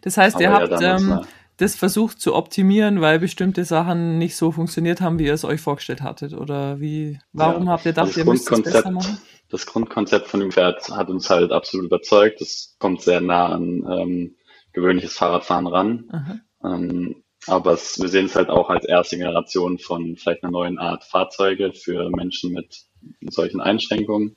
Das 0.03 0.16
heißt, 0.16 0.37
Aber 0.37 0.45
ihr 0.45 0.53
habt 0.53 0.81
ja, 0.81 0.97
ähm, 0.97 1.20
das 1.61 1.76
versucht 1.76 2.20
zu 2.20 2.34
optimieren, 2.34 3.00
weil 3.00 3.18
bestimmte 3.18 3.64
Sachen 3.64 4.18
nicht 4.18 4.36
so 4.36 4.52
funktioniert 4.52 5.00
haben, 5.00 5.18
wie 5.18 5.26
ihr 5.26 5.34
es 5.34 5.44
euch 5.44 5.61
vorgestellt 5.61 6.02
hattet? 6.02 6.34
Oder 6.34 6.80
wie, 6.80 7.18
warum 7.32 7.66
ja, 7.66 7.72
habt 7.72 7.86
ihr 7.86 7.92
gedacht, 7.92 8.16
ihr 8.16 8.24
müsst 8.24 8.50
es 8.50 8.62
besser 8.62 8.90
machen? 8.90 9.18
Das 9.48 9.66
Grundkonzept 9.66 10.28
von 10.28 10.40
dem 10.40 10.52
Pferd 10.52 10.88
hat 10.90 11.11
uns 11.11 11.28
halt 11.28 11.52
absolut 11.52 11.86
überzeugt. 11.86 12.40
Das 12.40 12.76
kommt 12.78 13.02
sehr 13.02 13.20
nah 13.20 13.46
an 13.48 13.84
ähm, 13.90 14.36
gewöhnliches 14.72 15.14
Fahrradfahren 15.14 15.66
ran. 15.66 16.42
Ähm, 16.64 17.22
aber 17.46 17.72
es, 17.72 18.00
wir 18.00 18.08
sehen 18.08 18.26
es 18.26 18.36
halt 18.36 18.48
auch 18.48 18.70
als 18.70 18.84
erste 18.84 19.16
Generation 19.16 19.78
von 19.78 20.16
vielleicht 20.16 20.44
einer 20.44 20.52
neuen 20.52 20.78
Art 20.78 21.04
Fahrzeuge 21.04 21.72
für 21.72 22.11
Menschen 22.11 22.52
mit 22.52 22.84
solchen 23.30 23.61
Einschränkungen. 23.61 24.36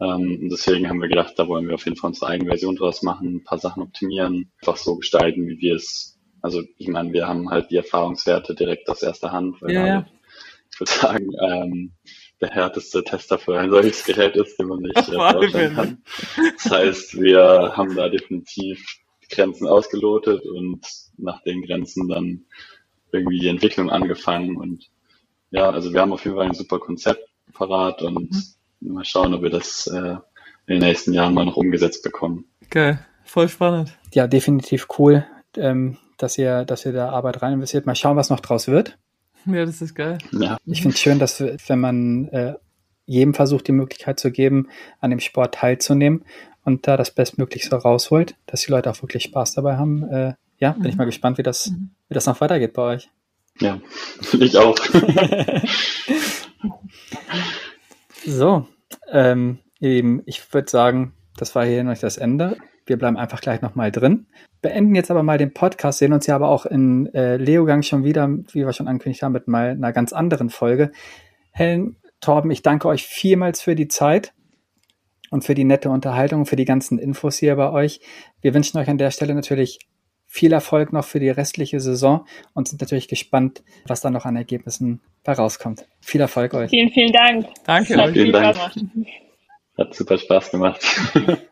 Ähm, 0.00 0.48
deswegen 0.50 0.88
haben 0.88 1.02
wir 1.02 1.08
gedacht, 1.08 1.34
da 1.36 1.48
wollen 1.48 1.68
wir 1.68 1.74
auf 1.74 1.84
jeden 1.84 1.96
Fall 1.96 2.08
unsere 2.08 2.28
eigene 2.28 2.48
Version 2.50 2.76
draus 2.76 3.02
machen, 3.02 3.36
ein 3.36 3.44
paar 3.44 3.58
Sachen 3.58 3.82
optimieren, 3.82 4.50
einfach 4.62 4.78
so 4.78 4.96
gestalten, 4.96 5.46
wie 5.46 5.60
wir 5.60 5.74
es, 5.76 6.18
also 6.42 6.62
ich 6.76 6.88
meine, 6.88 7.12
wir 7.12 7.26
haben 7.26 7.50
halt 7.50 7.70
die 7.70 7.76
Erfahrungswerte 7.76 8.54
direkt 8.54 8.88
aus 8.88 9.02
erster 9.02 9.32
Hand, 9.32 9.60
weil 9.62 9.72
ja, 9.72 9.86
ja. 9.86 10.06
ich 10.72 10.80
würde 10.80 10.92
sagen, 10.92 11.30
ähm, 11.40 11.92
der 12.40 12.50
härteste 12.50 13.04
Tester 13.04 13.38
für 13.38 13.58
ein 13.58 13.70
solches 13.70 14.04
Gerät 14.04 14.34
ist, 14.36 14.58
den 14.58 14.68
man 14.68 14.80
nicht 14.80 14.96
äh, 14.96 15.02
vorstellen 15.02 15.74
kann. 15.74 16.02
Das 16.54 16.70
heißt, 16.70 17.20
wir 17.20 17.74
haben 17.76 17.94
da 17.94 18.08
definitiv 18.08 18.82
Grenzen 19.30 19.66
ausgelotet 19.66 20.44
und 20.46 20.80
nach 21.16 21.42
den 21.42 21.62
Grenzen 21.62 22.08
dann 22.08 22.44
irgendwie 23.12 23.38
die 23.38 23.48
Entwicklung 23.48 23.90
angefangen. 23.90 24.56
Und 24.56 24.90
ja, 25.50 25.70
also 25.70 25.92
wir 25.92 26.00
haben 26.00 26.12
auf 26.12 26.24
jeden 26.24 26.36
Fall 26.36 26.46
ein 26.46 26.54
super 26.54 26.78
Konzept 26.78 27.28
parat 27.52 28.02
und 28.02 28.30
mhm. 28.80 28.92
mal 28.92 29.04
schauen, 29.04 29.34
ob 29.34 29.42
wir 29.42 29.50
das 29.50 29.86
äh, 29.86 30.16
in 30.66 30.74
den 30.74 30.80
nächsten 30.80 31.12
Jahren 31.12 31.34
mal 31.34 31.44
noch 31.44 31.56
umgesetzt 31.56 32.02
bekommen. 32.02 32.46
Geil, 32.70 33.04
voll 33.24 33.48
spannend. 33.48 33.98
Ja, 34.12 34.26
definitiv 34.26 34.86
cool, 34.98 35.26
ähm, 35.56 35.98
dass 36.22 36.38
ihr, 36.38 36.64
dass 36.64 36.84
ihr 36.84 36.92
da 36.92 37.10
Arbeit 37.10 37.42
rein 37.42 37.54
investiert. 37.54 37.86
Mal 37.86 37.94
schauen, 37.94 38.16
was 38.16 38.30
noch 38.30 38.40
draus 38.40 38.68
wird. 38.68 38.98
Ja, 39.46 39.64
das 39.64 39.80
ist 39.80 39.94
geil. 39.94 40.18
Ja. 40.32 40.58
Ich 40.66 40.82
finde 40.82 40.94
es 40.94 41.00
schön, 41.00 41.18
dass 41.18 41.40
wenn 41.40 41.80
man 41.80 42.28
äh, 42.28 42.54
jedem 43.06 43.34
versucht, 43.34 43.66
die 43.66 43.72
Möglichkeit 43.72 44.20
zu 44.20 44.30
geben, 44.30 44.68
an 45.00 45.10
dem 45.10 45.20
Sport 45.20 45.54
teilzunehmen 45.54 46.24
und 46.64 46.86
da 46.86 46.96
das 46.96 47.10
Bestmöglichste 47.10 47.76
rausholt, 47.76 48.34
dass 48.46 48.62
die 48.62 48.70
Leute 48.70 48.90
auch 48.90 49.02
wirklich 49.02 49.24
Spaß 49.24 49.54
dabei 49.54 49.76
haben. 49.76 50.04
Äh, 50.04 50.34
ja, 50.58 50.72
bin 50.72 50.82
mhm. 50.82 50.88
ich 50.88 50.96
mal 50.96 51.06
gespannt, 51.06 51.38
wie 51.38 51.42
das, 51.42 51.70
mhm. 51.70 51.90
wie 52.08 52.14
das 52.14 52.26
noch 52.26 52.40
weitergeht 52.40 52.74
bei 52.74 52.82
euch. 52.82 53.10
Ja, 53.58 53.80
ich 54.38 54.56
auch. 54.56 54.76
so, 58.26 58.66
ähm, 59.10 59.58
eben, 59.80 60.22
ich 60.26 60.52
würde 60.52 60.70
sagen, 60.70 61.14
das 61.36 61.54
war 61.54 61.64
hier 61.64 61.82
noch 61.82 61.90
nicht 61.90 62.02
das 62.02 62.18
Ende. 62.18 62.58
Wir 62.90 62.98
bleiben 62.98 63.16
einfach 63.16 63.40
gleich 63.40 63.62
nochmal 63.62 63.92
drin. 63.92 64.26
Beenden 64.62 64.96
jetzt 64.96 65.12
aber 65.12 65.22
mal 65.22 65.38
den 65.38 65.54
Podcast, 65.54 66.00
sehen 66.00 66.12
uns 66.12 66.26
ja 66.26 66.34
aber 66.34 66.48
auch 66.48 66.66
in 66.66 67.06
äh, 67.14 67.36
Leogang 67.36 67.82
schon 67.82 68.02
wieder, 68.02 68.28
wie 68.28 68.66
wir 68.66 68.72
schon 68.72 68.88
angekündigt 68.88 69.22
haben, 69.22 69.30
mit 69.30 69.46
mal 69.46 69.70
einer 69.70 69.92
ganz 69.92 70.12
anderen 70.12 70.50
Folge. 70.50 70.90
Helen, 71.52 71.94
Torben, 72.20 72.50
ich 72.50 72.62
danke 72.62 72.88
euch 72.88 73.04
vielmals 73.04 73.62
für 73.62 73.76
die 73.76 73.86
Zeit 73.86 74.34
und 75.30 75.44
für 75.44 75.54
die 75.54 75.62
nette 75.62 75.88
Unterhaltung, 75.88 76.46
für 76.46 76.56
die 76.56 76.64
ganzen 76.64 76.98
Infos 76.98 77.38
hier 77.38 77.54
bei 77.54 77.70
euch. 77.70 78.00
Wir 78.40 78.54
wünschen 78.54 78.76
euch 78.78 78.90
an 78.90 78.98
der 78.98 79.12
Stelle 79.12 79.36
natürlich 79.36 79.78
viel 80.26 80.52
Erfolg 80.52 80.92
noch 80.92 81.04
für 81.04 81.20
die 81.20 81.30
restliche 81.30 81.78
Saison 81.78 82.26
und 82.54 82.66
sind 82.66 82.80
natürlich 82.80 83.06
gespannt, 83.06 83.62
was 83.86 84.00
da 84.00 84.10
noch 84.10 84.24
an 84.24 84.34
Ergebnissen 84.34 85.00
herauskommt. 85.24 85.86
Viel 86.00 86.22
Erfolg 86.22 86.54
euch. 86.54 86.70
Vielen, 86.70 86.90
vielen 86.90 87.12
Dank. 87.12 87.46
Danke 87.64 87.96
euch. 88.00 88.12
Vielen 88.14 88.32
Dank. 88.32 88.58
Hat 89.78 89.94
super 89.94 90.18
Spaß 90.18 90.50
gemacht. 90.50 90.84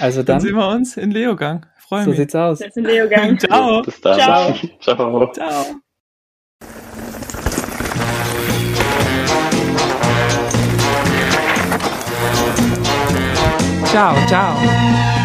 Also 0.00 0.22
dann, 0.22 0.36
dann 0.36 0.40
sehen 0.40 0.56
wir 0.56 0.68
uns 0.68 0.96
in 0.96 1.10
Leogang. 1.10 1.66
Freue 1.78 2.04
so 2.04 2.10
mich. 2.10 2.16
So 2.18 2.22
sieht's 2.22 2.34
aus. 2.34 2.60
Jetzt 2.60 2.76
in 2.76 2.84
Leogang. 2.84 3.38
Ciao. 3.38 3.82
Bis 3.82 4.00
dann. 4.00 4.18
Ciao. 4.18 4.54
Ciao. 4.80 5.32
Ciao. 5.32 5.64
Ciao, 13.86 14.26
ciao. 14.26 15.15